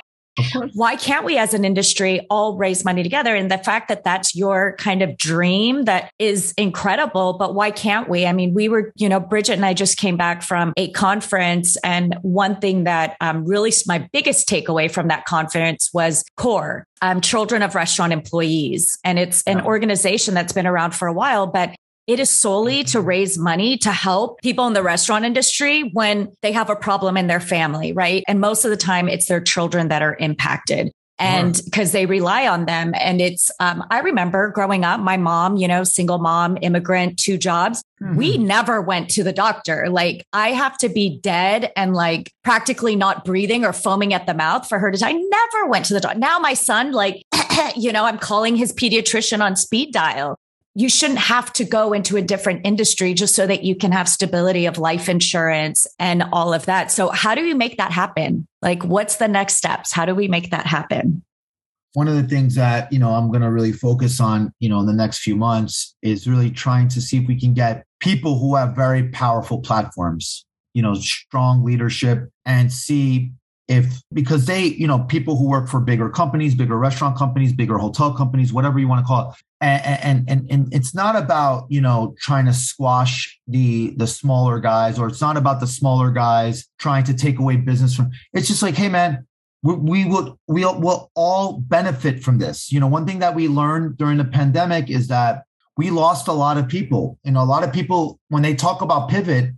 why 0.73 0.95
can't 0.97 1.25
we 1.25 1.37
as 1.37 1.53
an 1.53 1.63
industry 1.63 2.25
all 2.29 2.57
raise 2.57 2.83
money 2.83 3.03
together? 3.03 3.35
And 3.35 3.49
the 3.49 3.57
fact 3.57 3.87
that 3.87 4.03
that's 4.03 4.35
your 4.35 4.75
kind 4.77 5.01
of 5.01 5.17
dream 5.17 5.85
that 5.85 6.11
is 6.19 6.53
incredible, 6.57 7.33
but 7.33 7.55
why 7.55 7.71
can't 7.71 8.09
we? 8.09 8.25
I 8.25 8.33
mean, 8.33 8.53
we 8.53 8.67
were, 8.67 8.91
you 8.97 9.07
know, 9.07 9.19
Bridget 9.19 9.53
and 9.53 9.65
I 9.65 9.73
just 9.73 9.97
came 9.97 10.17
back 10.17 10.41
from 10.41 10.73
a 10.75 10.91
conference 10.91 11.77
and 11.77 12.15
one 12.21 12.59
thing 12.59 12.83
that 12.83 13.15
um, 13.21 13.45
really 13.45 13.71
my 13.87 14.09
biggest 14.11 14.49
takeaway 14.49 14.91
from 14.91 15.07
that 15.07 15.25
conference 15.25 15.89
was 15.93 16.23
CORE, 16.35 16.85
um, 17.01 17.21
Children 17.21 17.61
of 17.61 17.73
Restaurant 17.73 18.11
Employees. 18.11 18.97
And 19.03 19.17
it's 19.17 19.41
an 19.43 19.61
organization 19.61 20.33
that's 20.33 20.53
been 20.53 20.67
around 20.67 20.91
for 20.91 21.07
a 21.07 21.13
while, 21.13 21.47
but 21.47 21.75
it 22.07 22.19
is 22.19 22.29
solely 22.29 22.83
to 22.85 23.01
raise 23.01 23.37
money 23.37 23.77
to 23.77 23.91
help 23.91 24.41
people 24.41 24.67
in 24.67 24.73
the 24.73 24.83
restaurant 24.83 25.25
industry 25.25 25.89
when 25.93 26.31
they 26.41 26.51
have 26.51 26.69
a 26.69 26.75
problem 26.75 27.17
in 27.17 27.27
their 27.27 27.39
family, 27.39 27.93
right? 27.93 28.23
And 28.27 28.39
most 28.39 28.65
of 28.65 28.71
the 28.71 28.77
time 28.77 29.09
it's 29.09 29.25
their 29.25 29.41
children 29.41 29.87
that 29.87 30.01
are 30.01 30.15
impacted 30.19 30.91
and 31.17 31.61
because 31.63 31.91
they 31.93 32.05
rely 32.05 32.47
on 32.47 32.65
them. 32.65 32.93
And 32.95 33.21
it's, 33.21 33.49
um, 33.59 33.83
I 33.89 33.99
remember 33.99 34.49
growing 34.49 34.83
up, 34.83 34.99
my 34.99 35.17
mom, 35.17 35.55
you 35.55 35.67
know, 35.67 35.83
single 35.83 36.17
mom, 36.17 36.57
immigrant, 36.61 37.17
two 37.17 37.37
jobs. 37.37 37.81
Mm-hmm. 38.01 38.15
We 38.17 38.37
never 38.37 38.81
went 38.81 39.09
to 39.11 39.23
the 39.23 39.31
doctor. 39.31 39.87
Like 39.89 40.25
I 40.33 40.49
have 40.49 40.77
to 40.79 40.89
be 40.89 41.19
dead 41.21 41.71
and 41.77 41.93
like 41.93 42.31
practically 42.43 42.95
not 42.95 43.23
breathing 43.23 43.63
or 43.63 43.71
foaming 43.71 44.13
at 44.13 44.27
the 44.27 44.33
mouth 44.33 44.67
for 44.67 44.77
her 44.77 44.91
to, 44.91 45.05
I 45.05 45.13
never 45.13 45.67
went 45.67 45.85
to 45.85 45.93
the 45.93 46.01
doctor. 46.01 46.19
Now 46.19 46.37
my 46.39 46.53
son, 46.53 46.91
like, 46.91 47.23
you 47.77 47.93
know, 47.93 48.05
I'm 48.05 48.17
calling 48.17 48.57
his 48.57 48.73
pediatrician 48.73 49.41
on 49.41 49.55
speed 49.55 49.93
dial 49.93 50.37
you 50.77 50.89
shouldn't 50.89 51.19
have 51.19 51.53
to 51.53 51.63
go 51.63 51.93
into 51.93 52.17
a 52.17 52.21
different 52.21 52.65
industry 52.65 53.13
just 53.13 53.33
so 53.33 53.47
that 53.47 53.63
you 53.63 53.75
can 53.75 53.93
have 53.93 54.09
stability 54.09 54.65
of 54.65 54.77
life 54.77 55.07
insurance 55.07 55.87
and 55.99 56.23
all 56.33 56.53
of 56.53 56.65
that. 56.65 56.91
So, 56.91 57.09
how 57.09 57.33
do 57.33 57.45
you 57.45 57.55
make 57.55 57.77
that 57.77 57.91
happen? 57.91 58.45
Like, 58.61 58.83
what's 58.83 59.15
the 59.15 59.29
next 59.29 59.55
steps? 59.55 59.93
How 59.93 60.05
do 60.05 60.13
we 60.13 60.27
make 60.27 60.51
that 60.51 60.65
happen? 60.65 61.23
One 61.93 62.09
of 62.09 62.15
the 62.15 62.27
things 62.27 62.55
that, 62.55 62.91
you 62.91 62.99
know, 62.99 63.11
I'm 63.11 63.29
going 63.29 63.41
to 63.41 63.49
really 63.49 63.71
focus 63.71 64.19
on, 64.19 64.51
you 64.59 64.67
know, 64.67 64.81
in 64.81 64.85
the 64.85 64.93
next 64.93 65.19
few 65.19 65.37
months 65.37 65.95
is 66.01 66.27
really 66.27 66.51
trying 66.51 66.89
to 66.89 67.01
see 67.01 67.17
if 67.19 67.27
we 67.27 67.39
can 67.39 67.53
get 67.53 67.85
people 68.01 68.37
who 68.37 68.55
have 68.55 68.75
very 68.75 69.07
powerful 69.09 69.59
platforms, 69.61 70.45
you 70.73 70.81
know, 70.81 70.93
strong 70.95 71.63
leadership 71.63 72.29
and 72.45 72.69
see 72.71 73.31
if 73.67 74.01
because 74.13 74.45
they 74.45 74.65
you 74.65 74.87
know 74.87 74.99
people 74.99 75.35
who 75.35 75.49
work 75.49 75.67
for 75.67 75.79
bigger 75.79 76.09
companies 76.09 76.53
bigger 76.53 76.77
restaurant 76.77 77.17
companies 77.17 77.51
bigger 77.51 77.77
hotel 77.77 78.13
companies 78.13 78.53
whatever 78.53 78.77
you 78.77 78.87
want 78.87 78.99
to 78.99 79.05
call 79.05 79.31
it 79.31 79.37
and, 79.61 80.23
and 80.29 80.51
and 80.51 80.73
it's 80.73 80.93
not 80.93 81.15
about 81.15 81.65
you 81.69 81.81
know 81.81 82.13
trying 82.19 82.45
to 82.45 82.53
squash 82.53 83.39
the 83.47 83.93
the 83.97 84.05
smaller 84.05 84.59
guys 84.59 84.99
or 84.99 85.07
it's 85.07 85.21
not 85.21 85.35
about 85.35 85.59
the 85.59 85.67
smaller 85.67 86.11
guys 86.11 86.67
trying 86.77 87.03
to 87.03 87.13
take 87.13 87.39
away 87.39 87.55
business 87.55 87.95
from 87.95 88.11
it's 88.33 88.47
just 88.47 88.61
like 88.61 88.75
hey 88.75 88.89
man 88.89 89.25
we, 89.65 89.73
we 89.73 90.05
will 90.05 90.39
we'll, 90.47 90.79
we'll 90.79 91.11
all 91.15 91.59
benefit 91.59 92.23
from 92.23 92.37
this. 92.37 92.71
You 92.71 92.79
know 92.79 92.87
one 92.87 93.05
thing 93.05 93.19
that 93.19 93.33
we 93.33 93.47
learned 93.47 93.97
during 93.97 94.17
the 94.17 94.25
pandemic 94.25 94.89
is 94.89 95.07
that 95.07 95.43
we 95.75 95.89
lost 95.89 96.27
a 96.27 96.33
lot 96.33 96.57
of 96.57 96.67
people. 96.67 97.17
And 97.25 97.35
a 97.35 97.43
lot 97.43 97.63
of 97.63 97.73
people 97.73 98.19
when 98.29 98.43
they 98.43 98.53
talk 98.53 98.81
about 98.81 99.09
pivot 99.09 99.49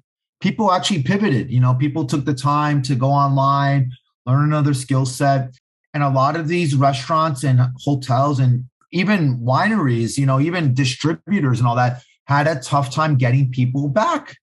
people 0.41 0.71
actually 0.71 1.03
pivoted. 1.03 1.51
You 1.51 1.59
know, 1.59 1.73
people 1.73 2.05
took 2.05 2.25
the 2.25 2.33
time 2.33 2.81
to 2.83 2.95
go 2.95 3.07
online, 3.07 3.91
learn 4.25 4.45
another 4.45 4.73
skill 4.73 5.05
set. 5.05 5.55
And 5.93 6.03
a 6.03 6.09
lot 6.09 6.35
of 6.35 6.47
these 6.47 6.75
restaurants 6.75 7.43
and 7.43 7.59
hotels 7.83 8.39
and 8.39 8.65
even 8.91 9.39
wineries, 9.39 10.17
you 10.17 10.25
know, 10.25 10.39
even 10.39 10.73
distributors 10.73 11.59
and 11.59 11.67
all 11.67 11.75
that 11.75 12.03
had 12.25 12.47
a 12.47 12.59
tough 12.59 12.93
time 12.93 13.17
getting 13.17 13.49
people 13.51 13.89
back. 13.89 14.37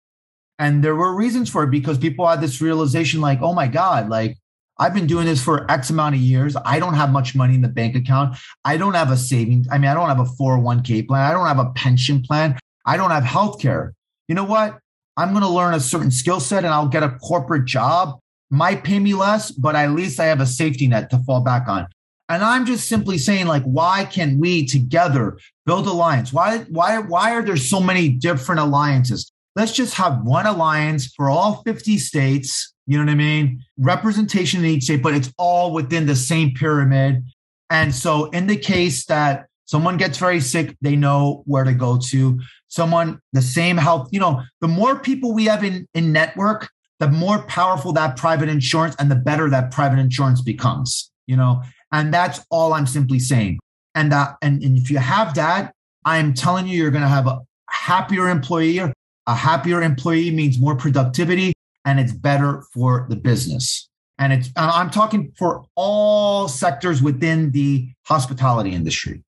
And 0.58 0.82
there 0.82 0.96
were 0.96 1.14
reasons 1.14 1.50
for 1.50 1.64
it 1.64 1.70
because 1.70 1.98
people 1.98 2.26
had 2.26 2.40
this 2.40 2.60
realization 2.60 3.20
like, 3.20 3.40
oh 3.42 3.52
my 3.52 3.66
God, 3.66 4.08
like 4.08 4.36
I've 4.78 4.94
been 4.94 5.06
doing 5.06 5.26
this 5.26 5.42
for 5.42 5.70
X 5.70 5.90
amount 5.90 6.16
of 6.16 6.20
years. 6.20 6.56
I 6.64 6.78
don't 6.78 6.94
have 6.94 7.12
much 7.12 7.34
money 7.34 7.54
in 7.54 7.62
the 7.62 7.68
bank 7.68 7.94
account. 7.94 8.36
I 8.64 8.76
don't 8.76 8.94
have 8.94 9.10
a 9.10 9.16
savings. 9.16 9.68
I 9.70 9.78
mean, 9.78 9.90
I 9.90 9.94
don't 9.94 10.08
have 10.08 10.20
a 10.20 10.24
401k 10.24 11.06
plan. 11.06 11.30
I 11.30 11.32
don't 11.32 11.46
have 11.46 11.58
a 11.58 11.70
pension 11.72 12.22
plan. 12.22 12.58
I 12.86 12.96
don't 12.96 13.10
have 13.10 13.24
health 13.24 13.60
care. 13.60 13.94
You 14.28 14.34
know 14.34 14.44
what? 14.44 14.78
I'm 15.16 15.30
going 15.30 15.42
to 15.42 15.48
learn 15.48 15.74
a 15.74 15.80
certain 15.80 16.10
skill 16.10 16.40
set 16.40 16.64
and 16.64 16.72
I'll 16.72 16.88
get 16.88 17.02
a 17.02 17.10
corporate 17.10 17.66
job. 17.66 18.18
Might 18.50 18.84
pay 18.84 18.98
me 18.98 19.14
less, 19.14 19.50
but 19.50 19.74
at 19.74 19.92
least 19.92 20.20
I 20.20 20.26
have 20.26 20.40
a 20.40 20.46
safety 20.46 20.86
net 20.86 21.10
to 21.10 21.18
fall 21.20 21.40
back 21.40 21.68
on. 21.68 21.86
And 22.28 22.42
I'm 22.42 22.64
just 22.64 22.88
simply 22.88 23.18
saying, 23.18 23.46
like, 23.46 23.62
why 23.64 24.06
can 24.06 24.38
we 24.38 24.64
together 24.64 25.38
build 25.66 25.86
alliance? 25.86 26.32
Why, 26.32 26.58
why, 26.70 26.98
why 26.98 27.34
are 27.34 27.42
there 27.42 27.56
so 27.56 27.80
many 27.80 28.08
different 28.08 28.60
alliances? 28.60 29.30
Let's 29.56 29.72
just 29.72 29.94
have 29.94 30.22
one 30.22 30.46
alliance 30.46 31.12
for 31.14 31.28
all 31.28 31.62
50 31.64 31.98
states. 31.98 32.74
You 32.86 32.98
know 32.98 33.04
what 33.04 33.12
I 33.12 33.16
mean? 33.16 33.62
Representation 33.78 34.60
in 34.60 34.66
each 34.66 34.84
state, 34.84 35.02
but 35.02 35.14
it's 35.14 35.32
all 35.38 35.72
within 35.72 36.06
the 36.06 36.16
same 36.16 36.52
pyramid. 36.54 37.22
And 37.70 37.94
so, 37.94 38.26
in 38.30 38.46
the 38.46 38.56
case 38.56 39.06
that 39.06 39.46
someone 39.64 39.96
gets 39.96 40.18
very 40.18 40.40
sick, 40.40 40.76
they 40.80 40.96
know 40.96 41.42
where 41.46 41.64
to 41.64 41.72
go 41.72 41.98
to. 42.10 42.40
Someone 42.68 43.20
the 43.32 43.42
same 43.42 43.76
health 43.76 44.08
you 44.10 44.18
know 44.18 44.42
the 44.60 44.68
more 44.68 44.98
people 44.98 45.32
we 45.32 45.44
have 45.44 45.62
in 45.62 45.86
in 45.94 46.12
network 46.12 46.68
the 47.00 47.08
more 47.08 47.42
powerful 47.42 47.92
that 47.92 48.16
private 48.16 48.48
insurance 48.48 48.94
and 48.98 49.10
the 49.10 49.16
better 49.16 49.50
that 49.50 49.70
private 49.70 49.98
insurance 49.98 50.40
becomes 50.40 51.10
you 51.26 51.36
know? 51.36 51.62
And 51.92 52.12
that's 52.12 52.44
all 52.50 52.72
i'm 52.72 52.86
simply 52.86 53.18
saying. 53.18 53.58
And 53.94 54.10
that 54.12 54.36
and, 54.42 54.62
and 54.62 54.76
if 54.76 54.90
you 54.90 54.98
have 54.98 55.34
that 55.34 55.72
i'm 56.04 56.34
telling 56.34 56.66
you 56.66 56.76
you're 56.76 56.90
going 56.90 57.02
to 57.02 57.08
have 57.08 57.26
a 57.26 57.40
happier 57.70 58.28
employee. 58.28 58.78
A 59.26 59.34
happier 59.34 59.80
employee 59.80 60.30
means 60.30 60.58
more 60.58 60.76
productivity 60.76 61.54
and 61.86 61.98
it's 61.98 62.12
better 62.12 62.62
for 62.74 63.06
the 63.08 63.16
business. 63.16 63.88
And 64.18 64.32
it's 64.32 64.50
i'm 64.56 64.90
talking 64.90 65.32
for 65.36 65.64
all 65.74 66.48
sectors 66.48 67.02
within 67.02 67.50
the 67.52 67.88
hospitality 68.04 68.72
industry 68.72 69.22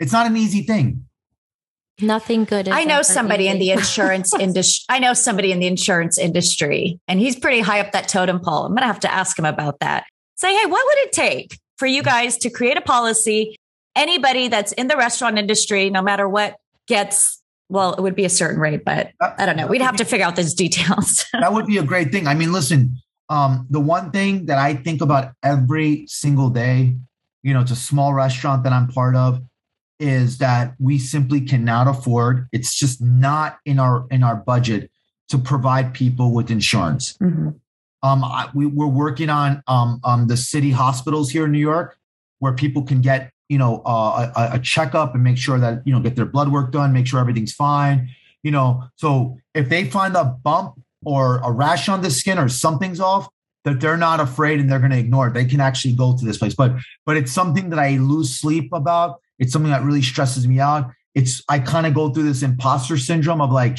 it's 0.00 0.12
not 0.12 0.26
an 0.26 0.36
easy 0.36 0.62
thing 0.62 1.04
Nothing 2.00 2.44
good. 2.44 2.68
I 2.68 2.84
know 2.84 3.02
somebody 3.02 3.44
easy. 3.44 3.52
in 3.52 3.58
the 3.60 3.70
insurance 3.70 4.34
industry. 4.40 4.84
I 4.88 4.98
know 4.98 5.14
somebody 5.14 5.52
in 5.52 5.60
the 5.60 5.66
insurance 5.66 6.18
industry, 6.18 6.98
and 7.06 7.20
he's 7.20 7.38
pretty 7.38 7.60
high 7.60 7.80
up 7.80 7.92
that 7.92 8.08
totem 8.08 8.40
pole. 8.40 8.64
I'm 8.64 8.72
going 8.72 8.80
to 8.82 8.86
have 8.86 9.00
to 9.00 9.12
ask 9.12 9.38
him 9.38 9.44
about 9.44 9.78
that. 9.80 10.04
Say, 10.36 10.52
hey, 10.52 10.66
what 10.66 10.84
would 10.84 10.98
it 11.06 11.12
take 11.12 11.58
for 11.76 11.86
you 11.86 12.02
guys 12.02 12.36
to 12.38 12.50
create 12.50 12.76
a 12.76 12.80
policy? 12.80 13.56
Anybody 13.94 14.48
that's 14.48 14.72
in 14.72 14.88
the 14.88 14.96
restaurant 14.96 15.38
industry, 15.38 15.88
no 15.88 16.02
matter 16.02 16.28
what, 16.28 16.56
gets 16.88 17.40
well, 17.70 17.94
it 17.94 18.00
would 18.02 18.14
be 18.14 18.24
a 18.24 18.30
certain 18.30 18.60
rate, 18.60 18.84
but 18.84 19.10
I 19.20 19.46
don't 19.46 19.56
know. 19.56 19.66
We'd 19.66 19.80
have 19.80 19.96
to 19.96 20.04
figure 20.04 20.26
out 20.26 20.36
those 20.36 20.52
details. 20.52 21.24
that 21.32 21.52
would 21.52 21.66
be 21.66 21.78
a 21.78 21.82
great 21.82 22.12
thing. 22.12 22.26
I 22.26 22.34
mean, 22.34 22.52
listen, 22.52 22.98
um, 23.30 23.66
the 23.70 23.80
one 23.80 24.10
thing 24.10 24.46
that 24.46 24.58
I 24.58 24.74
think 24.74 25.00
about 25.00 25.32
every 25.42 26.04
single 26.06 26.50
day, 26.50 26.94
you 27.42 27.54
know, 27.54 27.60
it's 27.60 27.70
a 27.70 27.76
small 27.76 28.12
restaurant 28.12 28.64
that 28.64 28.72
I'm 28.72 28.88
part 28.88 29.16
of 29.16 29.40
is 30.00 30.38
that 30.38 30.74
we 30.78 30.98
simply 30.98 31.40
cannot 31.40 31.86
afford 31.86 32.48
it's 32.52 32.76
just 32.76 33.00
not 33.00 33.58
in 33.64 33.78
our 33.78 34.06
in 34.10 34.22
our 34.22 34.36
budget 34.36 34.90
to 35.28 35.38
provide 35.38 35.94
people 35.94 36.32
with 36.32 36.50
insurance. 36.50 37.16
Mm-hmm. 37.18 37.48
um, 38.02 38.24
I, 38.24 38.50
we, 38.54 38.66
we're 38.66 38.86
working 38.86 39.30
on 39.30 39.62
um, 39.66 40.00
um, 40.04 40.26
the 40.26 40.36
city 40.36 40.70
hospitals 40.70 41.30
here 41.30 41.46
in 41.46 41.52
new 41.52 41.58
york 41.58 41.96
where 42.40 42.52
people 42.52 42.82
can 42.82 43.00
get 43.00 43.32
you 43.48 43.58
know 43.58 43.82
uh, 43.86 44.32
a, 44.36 44.56
a 44.56 44.58
checkup 44.58 45.14
and 45.14 45.22
make 45.22 45.38
sure 45.38 45.58
that 45.58 45.82
you 45.86 45.92
know 45.92 46.00
get 46.00 46.16
their 46.16 46.26
blood 46.26 46.50
work 46.50 46.72
done 46.72 46.92
make 46.92 47.06
sure 47.06 47.20
everything's 47.20 47.52
fine 47.52 48.08
you 48.44 48.52
know. 48.52 48.84
So 48.94 49.38
if 49.54 49.68
they 49.68 49.86
find 49.86 50.14
a 50.14 50.24
bump 50.24 50.80
or 51.04 51.38
a 51.38 51.50
rash 51.50 51.88
on 51.88 52.02
the 52.02 52.10
skin 52.10 52.38
or 52.38 52.48
something's 52.48 53.00
off 53.00 53.28
that 53.64 53.80
they're 53.80 53.96
not 53.96 54.20
afraid 54.20 54.60
and 54.60 54.70
they're 54.70 54.78
going 54.78 54.90
to 54.90 54.98
ignore 54.98 55.28
it. 55.28 55.34
They 55.34 55.46
can 55.46 55.60
actually 55.60 55.94
go 55.94 56.16
to 56.16 56.24
this 56.24 56.38
place. 56.38 56.54
But 56.54 56.76
but 57.04 57.16
it's 57.16 57.32
something 57.32 57.70
that 57.70 57.78
i 57.78 57.96
lose 57.96 58.38
sleep 58.38 58.72
about 58.72 59.20
it's 59.38 59.52
something 59.52 59.70
that 59.70 59.82
really 59.82 60.02
stresses 60.02 60.46
me 60.46 60.60
out. 60.60 60.90
It's 61.14 61.42
I 61.48 61.58
kind 61.58 61.86
of 61.86 61.94
go 61.94 62.10
through 62.10 62.24
this 62.24 62.42
imposter 62.42 62.96
syndrome 62.98 63.40
of 63.40 63.50
like, 63.50 63.78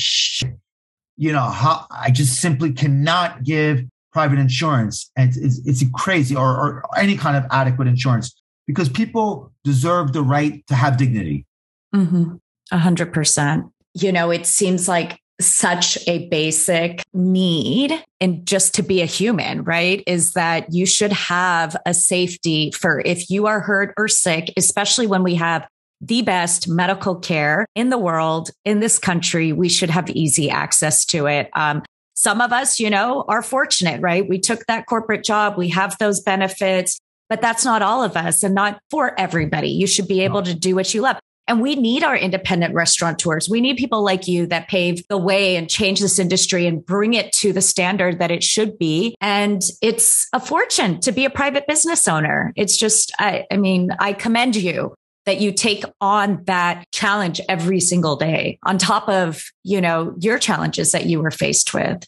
you 1.17 1.31
know, 1.31 1.41
how 1.41 1.85
I 1.91 2.11
just 2.11 2.39
simply 2.41 2.71
cannot 2.71 3.43
give 3.43 3.83
private 4.13 4.39
insurance, 4.39 5.11
and 5.17 5.29
it's, 5.29 5.37
it's, 5.37 5.81
it's 5.83 5.91
crazy, 5.93 6.35
or, 6.35 6.49
or 6.49 6.83
any 6.97 7.17
kind 7.17 7.35
of 7.35 7.43
adequate 7.51 7.87
insurance 7.87 8.33
because 8.65 8.87
people 8.87 9.51
deserve 9.65 10.13
the 10.13 10.21
right 10.21 10.65
to 10.67 10.75
have 10.75 10.97
dignity. 10.97 11.45
Mm-hmm. 11.93 12.35
A 12.71 12.77
hundred 12.77 13.13
percent. 13.13 13.65
You 13.93 14.11
know, 14.11 14.31
it 14.31 14.45
seems 14.45 14.87
like 14.87 15.19
such 15.41 15.97
a 16.07 16.27
basic 16.29 17.03
need 17.13 17.91
and 18.21 18.45
just 18.45 18.73
to 18.75 18.83
be 18.83 19.01
a 19.01 19.05
human, 19.05 19.63
right? 19.63 20.03
Is 20.07 20.33
that 20.33 20.73
you 20.73 20.86
should 20.86 21.11
have 21.11 21.75
a 21.86 21.93
safety 21.93 22.71
for 22.71 23.01
if 23.01 23.29
you 23.29 23.47
are 23.47 23.59
hurt 23.59 23.93
or 23.97 24.07
sick, 24.07 24.53
especially 24.57 25.07
when 25.07 25.23
we 25.23 25.36
have 25.36 25.67
the 26.01 26.21
best 26.21 26.67
medical 26.67 27.15
care 27.15 27.65
in 27.75 27.89
the 27.89 27.97
world 27.97 28.51
in 28.63 28.79
this 28.79 28.99
country. 28.99 29.51
We 29.51 29.69
should 29.69 29.89
have 29.89 30.09
easy 30.09 30.49
access 30.49 31.05
to 31.07 31.25
it. 31.27 31.49
Um, 31.53 31.83
some 32.15 32.41
of 32.41 32.53
us, 32.53 32.79
you 32.79 32.89
know, 32.89 33.25
are 33.27 33.41
fortunate, 33.41 34.01
right? 34.01 34.27
We 34.27 34.39
took 34.39 34.65
that 34.67 34.86
corporate 34.86 35.23
job. 35.23 35.57
We 35.57 35.69
have 35.69 35.97
those 35.97 36.21
benefits, 36.21 36.99
but 37.29 37.41
that's 37.41 37.65
not 37.65 37.81
all 37.81 38.03
of 38.03 38.15
us 38.15 38.43
and 38.43 38.55
not 38.55 38.79
for 38.89 39.19
everybody. 39.19 39.69
You 39.69 39.88
should 39.88 40.07
be 40.07 40.21
able 40.21 40.43
to 40.43 40.53
do 40.53 40.75
what 40.75 40.93
you 40.93 41.01
love. 41.01 41.17
And 41.47 41.61
we 41.61 41.75
need 41.75 42.03
our 42.03 42.17
independent 42.17 42.73
restaurateurs. 42.73 43.47
We 43.47 43.61
need 43.61 43.77
people 43.77 44.03
like 44.03 44.27
you 44.27 44.47
that 44.47 44.67
pave 44.67 45.07
the 45.07 45.17
way 45.17 45.55
and 45.55 45.69
change 45.69 45.99
this 45.99 46.17
industry 46.17 46.65
and 46.65 46.83
bring 46.83 47.13
it 47.13 47.31
to 47.33 47.53
the 47.53 47.61
standard 47.61 48.19
that 48.19 48.31
it 48.31 48.43
should 48.43 48.79
be. 48.79 49.15
And 49.21 49.61
it's 49.81 50.27
a 50.33 50.39
fortune 50.39 50.99
to 51.01 51.11
be 51.11 51.25
a 51.25 51.29
private 51.29 51.67
business 51.67 52.07
owner. 52.07 52.51
It's 52.55 52.77
just, 52.77 53.13
I, 53.19 53.45
I 53.51 53.57
mean, 53.57 53.91
I 53.99 54.13
commend 54.13 54.55
you 54.55 54.95
that 55.25 55.41
you 55.41 55.51
take 55.51 55.83
on 56.01 56.43
that 56.45 56.85
challenge 56.91 57.41
every 57.49 57.79
single 57.79 58.15
day 58.15 58.59
on 58.63 58.77
top 58.77 59.09
of, 59.09 59.43
you 59.63 59.81
know, 59.81 60.15
your 60.19 60.39
challenges 60.39 60.91
that 60.91 61.05
you 61.05 61.21
were 61.21 61.31
faced 61.31 61.73
with. 61.73 62.05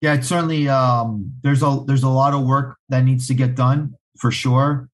Yeah, 0.00 0.14
it's 0.14 0.28
certainly 0.28 0.68
um, 0.68 1.32
there's 1.42 1.62
a 1.62 1.82
there's 1.86 2.02
a 2.02 2.08
lot 2.08 2.34
of 2.34 2.44
work 2.44 2.76
that 2.90 3.02
needs 3.02 3.28
to 3.28 3.34
get 3.34 3.54
done 3.54 3.94
for 4.18 4.30
sure. 4.30 4.88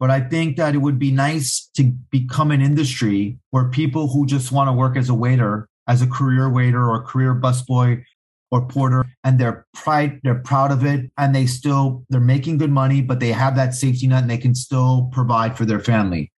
But 0.00 0.10
I 0.10 0.20
think 0.20 0.56
that 0.56 0.74
it 0.74 0.78
would 0.78 0.98
be 0.98 1.12
nice 1.12 1.70
to 1.76 1.84
become 2.10 2.50
an 2.50 2.60
industry 2.60 3.38
where 3.50 3.68
people 3.68 4.08
who 4.08 4.26
just 4.26 4.52
want 4.52 4.68
to 4.68 4.72
work 4.72 4.96
as 4.96 5.08
a 5.08 5.14
waiter, 5.14 5.68
as 5.86 6.02
a 6.02 6.06
career 6.06 6.50
waiter 6.50 6.88
or 6.88 7.02
career 7.04 7.34
busboy 7.34 8.02
or 8.50 8.66
porter, 8.66 9.06
and 9.22 9.38
they're 9.38 9.66
pride, 9.74 10.20
they're 10.22 10.34
proud 10.40 10.72
of 10.72 10.84
it, 10.84 11.10
and 11.16 11.34
they 11.34 11.46
still 11.46 12.04
they're 12.10 12.20
making 12.20 12.58
good 12.58 12.70
money, 12.70 13.02
but 13.02 13.20
they 13.20 13.32
have 13.32 13.56
that 13.56 13.74
safety 13.74 14.06
net 14.06 14.22
and 14.22 14.30
they 14.30 14.38
can 14.38 14.54
still 14.54 15.08
provide 15.12 15.56
for 15.56 15.64
their 15.64 15.80
family. 15.80 16.30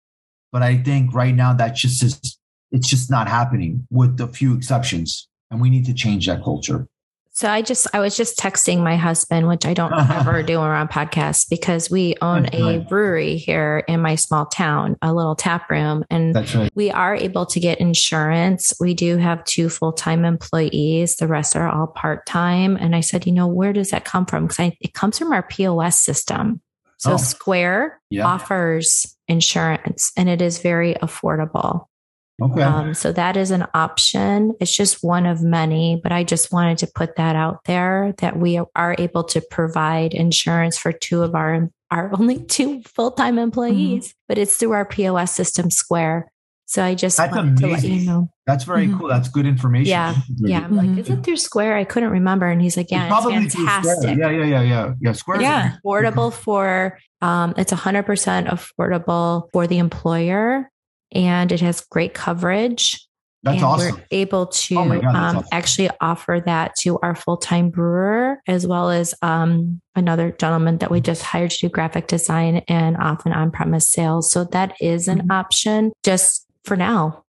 But 0.53 0.63
I 0.63 0.77
think 0.77 1.15
right 1.15 1.35
now 1.35 1.53
that 1.55 1.75
just 1.75 2.03
is 2.03 2.39
it's 2.75 2.89
just 2.89 3.11
not 3.11 3.29
happening 3.29 3.87
with 3.91 4.21
a 4.21 4.27
few 4.27 4.57
exceptions. 4.57 5.29
And 5.51 5.61
we 5.61 5.71
need 5.71 5.87
to 5.87 5.95
change 5.95 6.27
that 6.27 6.43
culture. 6.43 6.89
So 7.35 7.51
I 7.51 7.63
just 7.63 7.89
I 7.93 7.99
was 7.99 8.17
just 8.17 8.39
texting 8.39 8.79
my 8.79 8.97
husband, 8.97 9.49
which 9.49 9.67
I 9.67 9.75
don't 9.75 9.93
ever 9.93 10.41
do 10.45 10.61
around 10.61 10.89
podcasts 10.89 11.49
because 11.49 11.91
we 11.91 12.15
own 12.23 12.47
a 12.55 12.79
brewery 12.89 13.37
here 13.37 13.83
in 13.89 14.01
my 14.01 14.15
small 14.15 14.47
town, 14.47 14.97
a 15.03 15.13
little 15.13 15.35
tap 15.35 15.69
room, 15.69 16.05
and 16.11 16.37
right. 16.37 16.71
we 16.77 16.93
are 16.93 17.17
able 17.17 17.45
to 17.47 17.59
get 17.59 17.81
insurance. 17.81 18.73
We 18.79 18.95
do 18.95 19.17
have 19.17 19.45
two 19.45 19.69
full 19.69 19.93
time 19.93 20.25
employees; 20.25 21.17
the 21.17 21.27
rest 21.27 21.57
are 21.57 21.69
all 21.69 21.89
part 21.89 22.25
time. 22.25 22.77
And 22.77 22.95
I 22.95 23.01
said, 23.01 23.27
you 23.27 23.33
know, 23.33 23.49
where 23.49 23.73
does 23.73 23.91
that 23.91 24.05
come 24.05 24.27
from? 24.27 24.47
Because 24.47 24.73
it 24.81 24.95
comes 24.95 25.19
from 25.19 25.33
our 25.33 25.43
POS 25.43 25.99
system. 25.99 26.61
So 26.99 27.15
oh. 27.15 27.17
Square 27.17 28.01
yeah. 28.11 28.27
offers 28.27 29.17
insurance, 29.27 30.13
and 30.17 30.29
it 30.29 30.41
is 30.41 30.61
very 30.61 30.95
affordable. 30.95 31.87
Okay. 32.43 32.63
Um, 32.63 32.95
so 32.95 33.13
that 33.13 33.37
is 33.37 33.51
an 33.51 33.67
option. 33.75 34.55
It's 34.61 34.77
just 34.77 35.05
one 35.05 35.25
of 35.25 35.43
many, 35.43 36.01
but 36.03 36.11
I 36.11 36.25
just 36.25 36.53
wanted 36.53 36.79
to 36.79 36.89
put 36.89 37.17
that 37.17 37.37
out 37.37 37.65
there 37.65 38.15
that 38.19 38.37
we 38.37 38.61
are 38.75 38.97
able 38.99 39.25
to 39.25 39.41
provide 39.41 40.15
insurance 40.15 40.77
for 40.77 40.93
two 40.93 41.23
of 41.23 41.35
our 41.35 41.71
our 41.91 42.11
only 42.19 42.43
two 42.43 42.83
full 42.83 43.13
time 43.13 43.39
employees, 43.39 44.09
mm-hmm. 44.09 44.19
but 44.29 44.39
it's 44.39 44.57
through 44.57 44.73
our 44.73 44.85
POS 44.85 45.33
system 45.33 45.71
Square. 45.71 46.31
So 46.67 46.83
I 46.83 46.95
just 46.95 47.19
That's 47.19 47.35
wanted 47.35 47.63
amazing. 47.63 47.69
to 47.69 47.89
let 47.89 48.01
you 48.01 48.07
know. 48.07 48.31
That's 48.47 48.65
very 48.65 48.87
mm-hmm. 48.87 48.99
cool. 48.99 49.09
That's 49.09 49.29
good 49.29 49.47
information. 49.47 49.91
Yeah. 49.91 50.15
Yeah. 50.39 50.59
I'm 50.59 50.73
mm-hmm. 50.73 50.95
like, 50.95 50.99
is 50.99 51.11
it 51.11 51.23
through 51.23 51.37
Square? 51.37 51.77
I 51.77 51.85
couldn't 51.85 52.11
remember. 52.11 52.47
And 52.47 52.61
he's 52.61 52.77
like, 52.77 52.91
yeah, 52.91 53.07
it's, 53.07 53.27
it's 53.27 53.55
fantastic. 53.55 54.19
Yeah, 54.19 54.31
yeah, 54.31 54.45
yeah, 54.45 54.63
yeah. 54.63 54.95
Yeah. 55.01 55.13
Square. 55.13 55.43
Yeah. 55.43 55.77
Affordable 55.85 56.33
for 56.33 56.99
um, 57.21 57.55
it's 57.57 57.71
hundred 57.71 58.05
percent 58.05 58.49
affordable 58.49 59.51
for 59.53 59.67
the 59.67 59.79
employer 59.79 60.71
and 61.13 61.53
it 61.53 61.61
has 61.61 61.81
great 61.81 62.15
coverage. 62.15 63.07
That's 63.43 63.57
and 63.57 63.65
awesome. 63.65 63.97
We're 63.97 64.03
able 64.11 64.47
to 64.47 64.79
oh 64.79 64.89
God, 64.89 65.05
um, 65.05 65.37
awesome. 65.37 65.49
actually 65.53 65.91
offer 66.01 66.43
that 66.47 66.75
to 66.81 66.99
our 67.01 67.15
full 67.15 67.37
time 67.37 67.71
brewer, 67.71 68.41
as 68.47 68.67
well 68.67 68.91
as 68.91 69.15
um, 69.21 69.81
another 69.95 70.33
gentleman 70.33 70.79
that 70.79 70.91
we 70.91 71.01
just 71.01 71.23
hired 71.23 71.51
to 71.51 71.59
do 71.59 71.69
graphic 71.69 72.07
design 72.07 72.63
and 72.69 72.97
often 72.97 73.33
on 73.33 73.51
premise 73.51 73.91
sales. 73.91 74.31
So 74.31 74.45
that 74.45 74.75
is 74.81 75.09
an 75.09 75.19
mm-hmm. 75.19 75.33
option 75.33 75.93
just 76.03 76.47
for 76.65 76.77
now. 76.77 77.25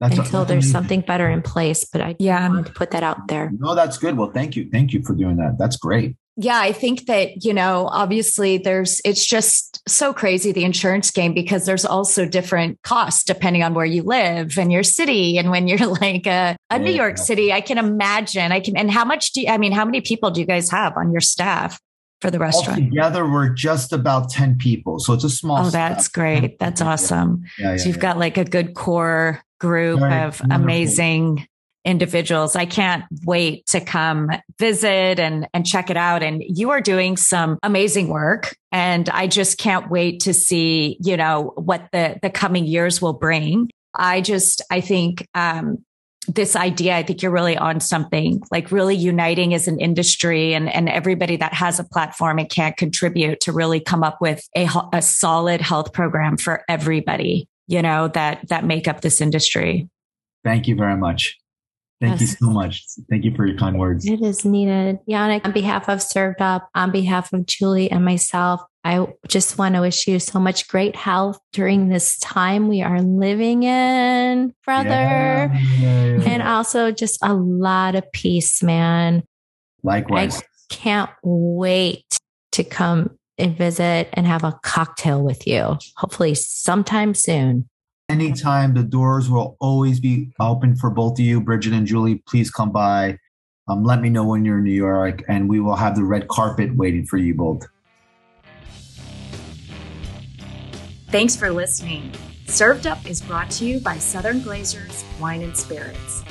That's 0.00 0.18
until 0.18 0.42
a, 0.42 0.44
there's 0.44 0.64
amazing. 0.64 0.72
something 0.72 1.00
better 1.00 1.30
in 1.30 1.40
place. 1.40 1.86
But 1.90 2.02
I 2.02 2.16
yeah. 2.18 2.46
wanted 2.46 2.66
to 2.66 2.72
put 2.72 2.90
that 2.90 3.02
out 3.02 3.28
there. 3.28 3.50
No, 3.58 3.74
that's 3.74 3.96
good. 3.96 4.18
Well, 4.18 4.32
thank 4.32 4.56
you. 4.56 4.68
Thank 4.70 4.92
you 4.92 5.02
for 5.02 5.14
doing 5.14 5.36
that. 5.36 5.56
That's 5.58 5.76
great 5.76 6.16
yeah, 6.36 6.58
I 6.58 6.72
think 6.72 7.06
that, 7.06 7.44
you 7.44 7.54
know, 7.54 7.88
obviously 7.90 8.58
there's, 8.58 9.00
it's 9.04 9.24
just 9.24 9.82
so 9.88 10.12
crazy 10.12 10.50
the 10.50 10.64
insurance 10.64 11.10
game 11.10 11.32
because 11.32 11.64
there's 11.64 11.84
also 11.84 12.26
different 12.26 12.82
costs 12.82 13.22
depending 13.22 13.62
on 13.62 13.72
where 13.74 13.84
you 13.84 14.02
live 14.02 14.58
and 14.58 14.72
your 14.72 14.82
city. 14.82 15.38
And 15.38 15.50
when 15.50 15.68
you're 15.68 15.86
like 16.00 16.26
a, 16.26 16.56
a 16.70 16.78
yeah. 16.78 16.78
New 16.78 16.90
York 16.90 17.18
City, 17.18 17.52
I 17.52 17.60
can 17.60 17.78
imagine, 17.78 18.50
I 18.50 18.60
can, 18.60 18.76
and 18.76 18.90
how 18.90 19.04
much 19.04 19.32
do 19.32 19.42
you, 19.42 19.48
I 19.48 19.58
mean, 19.58 19.72
how 19.72 19.84
many 19.84 20.00
people 20.00 20.30
do 20.30 20.40
you 20.40 20.46
guys 20.46 20.70
have 20.70 20.96
on 20.96 21.12
your 21.12 21.20
staff? 21.20 21.80
For 22.20 22.30
the 22.30 22.38
restaurant. 22.38 22.78
Together, 22.78 23.30
we're 23.30 23.50
just 23.50 23.92
about 23.92 24.30
10 24.30 24.56
people. 24.56 24.98
So 24.98 25.12
it's 25.12 25.24
a 25.24 25.28
small. 25.28 25.66
Oh, 25.66 25.68
that's 25.68 26.08
great. 26.08 26.58
That's 26.58 26.80
awesome. 26.80 27.42
Yeah. 27.58 27.72
Yeah, 27.72 27.76
so 27.76 27.88
you've 27.88 27.98
got 27.98 28.16
like 28.16 28.38
a 28.38 28.44
good 28.44 28.72
core 28.72 29.42
group 29.60 30.00
Very 30.00 30.22
of 30.22 30.40
wonderful. 30.40 30.52
amazing 30.52 31.48
individuals. 31.84 32.56
I 32.56 32.64
can't 32.64 33.04
wait 33.24 33.66
to 33.66 33.80
come 33.80 34.30
visit 34.58 35.18
and, 35.18 35.46
and 35.52 35.66
check 35.66 35.90
it 35.90 35.96
out. 35.96 36.22
And 36.22 36.42
you 36.46 36.70
are 36.70 36.80
doing 36.80 37.16
some 37.16 37.58
amazing 37.62 38.08
work. 38.08 38.56
And 38.72 39.08
I 39.10 39.26
just 39.26 39.58
can't 39.58 39.90
wait 39.90 40.20
to 40.20 40.32
see, 40.32 40.96
you 41.00 41.16
know, 41.16 41.52
what 41.56 41.88
the, 41.92 42.18
the 42.22 42.30
coming 42.30 42.64
years 42.64 43.02
will 43.02 43.12
bring. 43.12 43.70
I 43.94 44.20
just, 44.22 44.62
I 44.70 44.80
think, 44.80 45.26
um, 45.34 45.84
this 46.26 46.56
idea, 46.56 46.96
I 46.96 47.02
think 47.02 47.20
you're 47.20 47.30
really 47.30 47.58
on 47.58 47.80
something 47.80 48.42
like 48.50 48.72
really 48.72 48.96
uniting 48.96 49.52
as 49.52 49.68
an 49.68 49.78
industry 49.78 50.54
and, 50.54 50.72
and 50.72 50.88
everybody 50.88 51.36
that 51.36 51.52
has 51.52 51.78
a 51.78 51.84
platform 51.84 52.38
and 52.38 52.48
can't 52.48 52.78
contribute 52.78 53.40
to 53.40 53.52
really 53.52 53.78
come 53.78 54.02
up 54.02 54.22
with 54.22 54.48
a, 54.56 54.66
a 54.94 55.02
solid 55.02 55.60
health 55.60 55.92
program 55.92 56.38
for 56.38 56.64
everybody, 56.66 57.46
you 57.66 57.82
know, 57.82 58.08
that, 58.08 58.48
that 58.48 58.64
make 58.64 58.88
up 58.88 59.02
this 59.02 59.20
industry. 59.20 59.86
Thank 60.44 60.66
you 60.66 60.76
very 60.76 60.96
much. 60.96 61.38
Thank 62.04 62.20
yes. 62.20 62.32
you 62.32 62.46
so 62.46 62.52
much. 62.52 62.84
Thank 63.08 63.24
you 63.24 63.34
for 63.34 63.46
your 63.46 63.56
kind 63.56 63.78
words. 63.78 64.06
It 64.06 64.20
is 64.20 64.44
needed. 64.44 64.98
Yannick, 65.08 65.44
on 65.44 65.52
behalf 65.52 65.88
of 65.88 66.02
Served 66.02 66.42
Up, 66.42 66.68
on 66.74 66.90
behalf 66.90 67.32
of 67.32 67.46
Julie 67.46 67.90
and 67.90 68.04
myself, 68.04 68.60
I 68.84 69.06
just 69.28 69.56
want 69.56 69.74
to 69.74 69.80
wish 69.80 70.06
you 70.06 70.18
so 70.18 70.38
much 70.38 70.68
great 70.68 70.94
health 70.94 71.38
during 71.52 71.88
this 71.88 72.18
time 72.18 72.68
we 72.68 72.82
are 72.82 73.00
living 73.00 73.62
in, 73.62 74.52
brother. 74.66 74.90
Yeah, 74.90 75.58
yeah, 75.78 76.04
yeah. 76.04 76.28
And 76.28 76.42
also 76.42 76.90
just 76.90 77.18
a 77.22 77.32
lot 77.32 77.94
of 77.94 78.10
peace, 78.12 78.62
man. 78.62 79.22
Likewise. 79.82 80.42
I 80.42 80.44
can't 80.68 81.10
wait 81.22 82.04
to 82.52 82.64
come 82.64 83.16
and 83.38 83.56
visit 83.56 84.10
and 84.12 84.26
have 84.26 84.44
a 84.44 84.58
cocktail 84.62 85.22
with 85.22 85.46
you, 85.46 85.78
hopefully 85.96 86.34
sometime 86.34 87.14
soon. 87.14 87.68
Anytime 88.14 88.74
the 88.74 88.84
doors 88.84 89.28
will 89.28 89.56
always 89.58 89.98
be 89.98 90.30
open 90.38 90.76
for 90.76 90.88
both 90.88 91.18
of 91.18 91.24
you, 91.24 91.40
Bridget 91.40 91.72
and 91.72 91.84
Julie. 91.84 92.22
Please 92.28 92.48
come 92.48 92.70
by. 92.70 93.18
Um, 93.66 93.82
let 93.82 94.00
me 94.00 94.08
know 94.08 94.24
when 94.24 94.44
you're 94.44 94.58
in 94.58 94.62
New 94.62 94.70
York, 94.70 95.24
and 95.26 95.48
we 95.48 95.58
will 95.58 95.74
have 95.74 95.96
the 95.96 96.04
red 96.04 96.28
carpet 96.28 96.76
waiting 96.76 97.04
for 97.06 97.16
you 97.16 97.34
both. 97.34 97.66
Thanks 101.08 101.34
for 101.34 101.50
listening. 101.50 102.12
Served 102.46 102.86
Up 102.86 103.04
is 103.04 103.20
brought 103.20 103.50
to 103.50 103.64
you 103.64 103.80
by 103.80 103.98
Southern 103.98 104.42
Glazers 104.42 105.02
Wine 105.18 105.42
and 105.42 105.56
Spirits. 105.56 106.22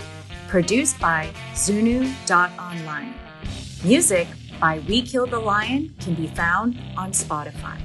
Produced 0.48 0.98
by 1.02 1.34
Zunu.online. 1.54 3.14
Music 3.84 4.30
by 4.62 4.80
We 4.88 5.02
Killed 5.02 5.32
the 5.32 5.40
Lion 5.40 5.94
can 6.00 6.14
be 6.14 6.28
found 6.28 6.80
on 6.96 7.12
Spotify. 7.12 7.78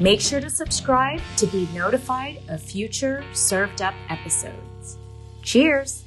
Make 0.00 0.20
sure 0.20 0.40
to 0.40 0.48
subscribe 0.48 1.20
to 1.38 1.46
be 1.48 1.68
notified 1.74 2.38
of 2.48 2.62
future 2.62 3.24
served 3.32 3.82
up 3.82 3.94
episodes. 4.08 4.96
Cheers! 5.42 6.04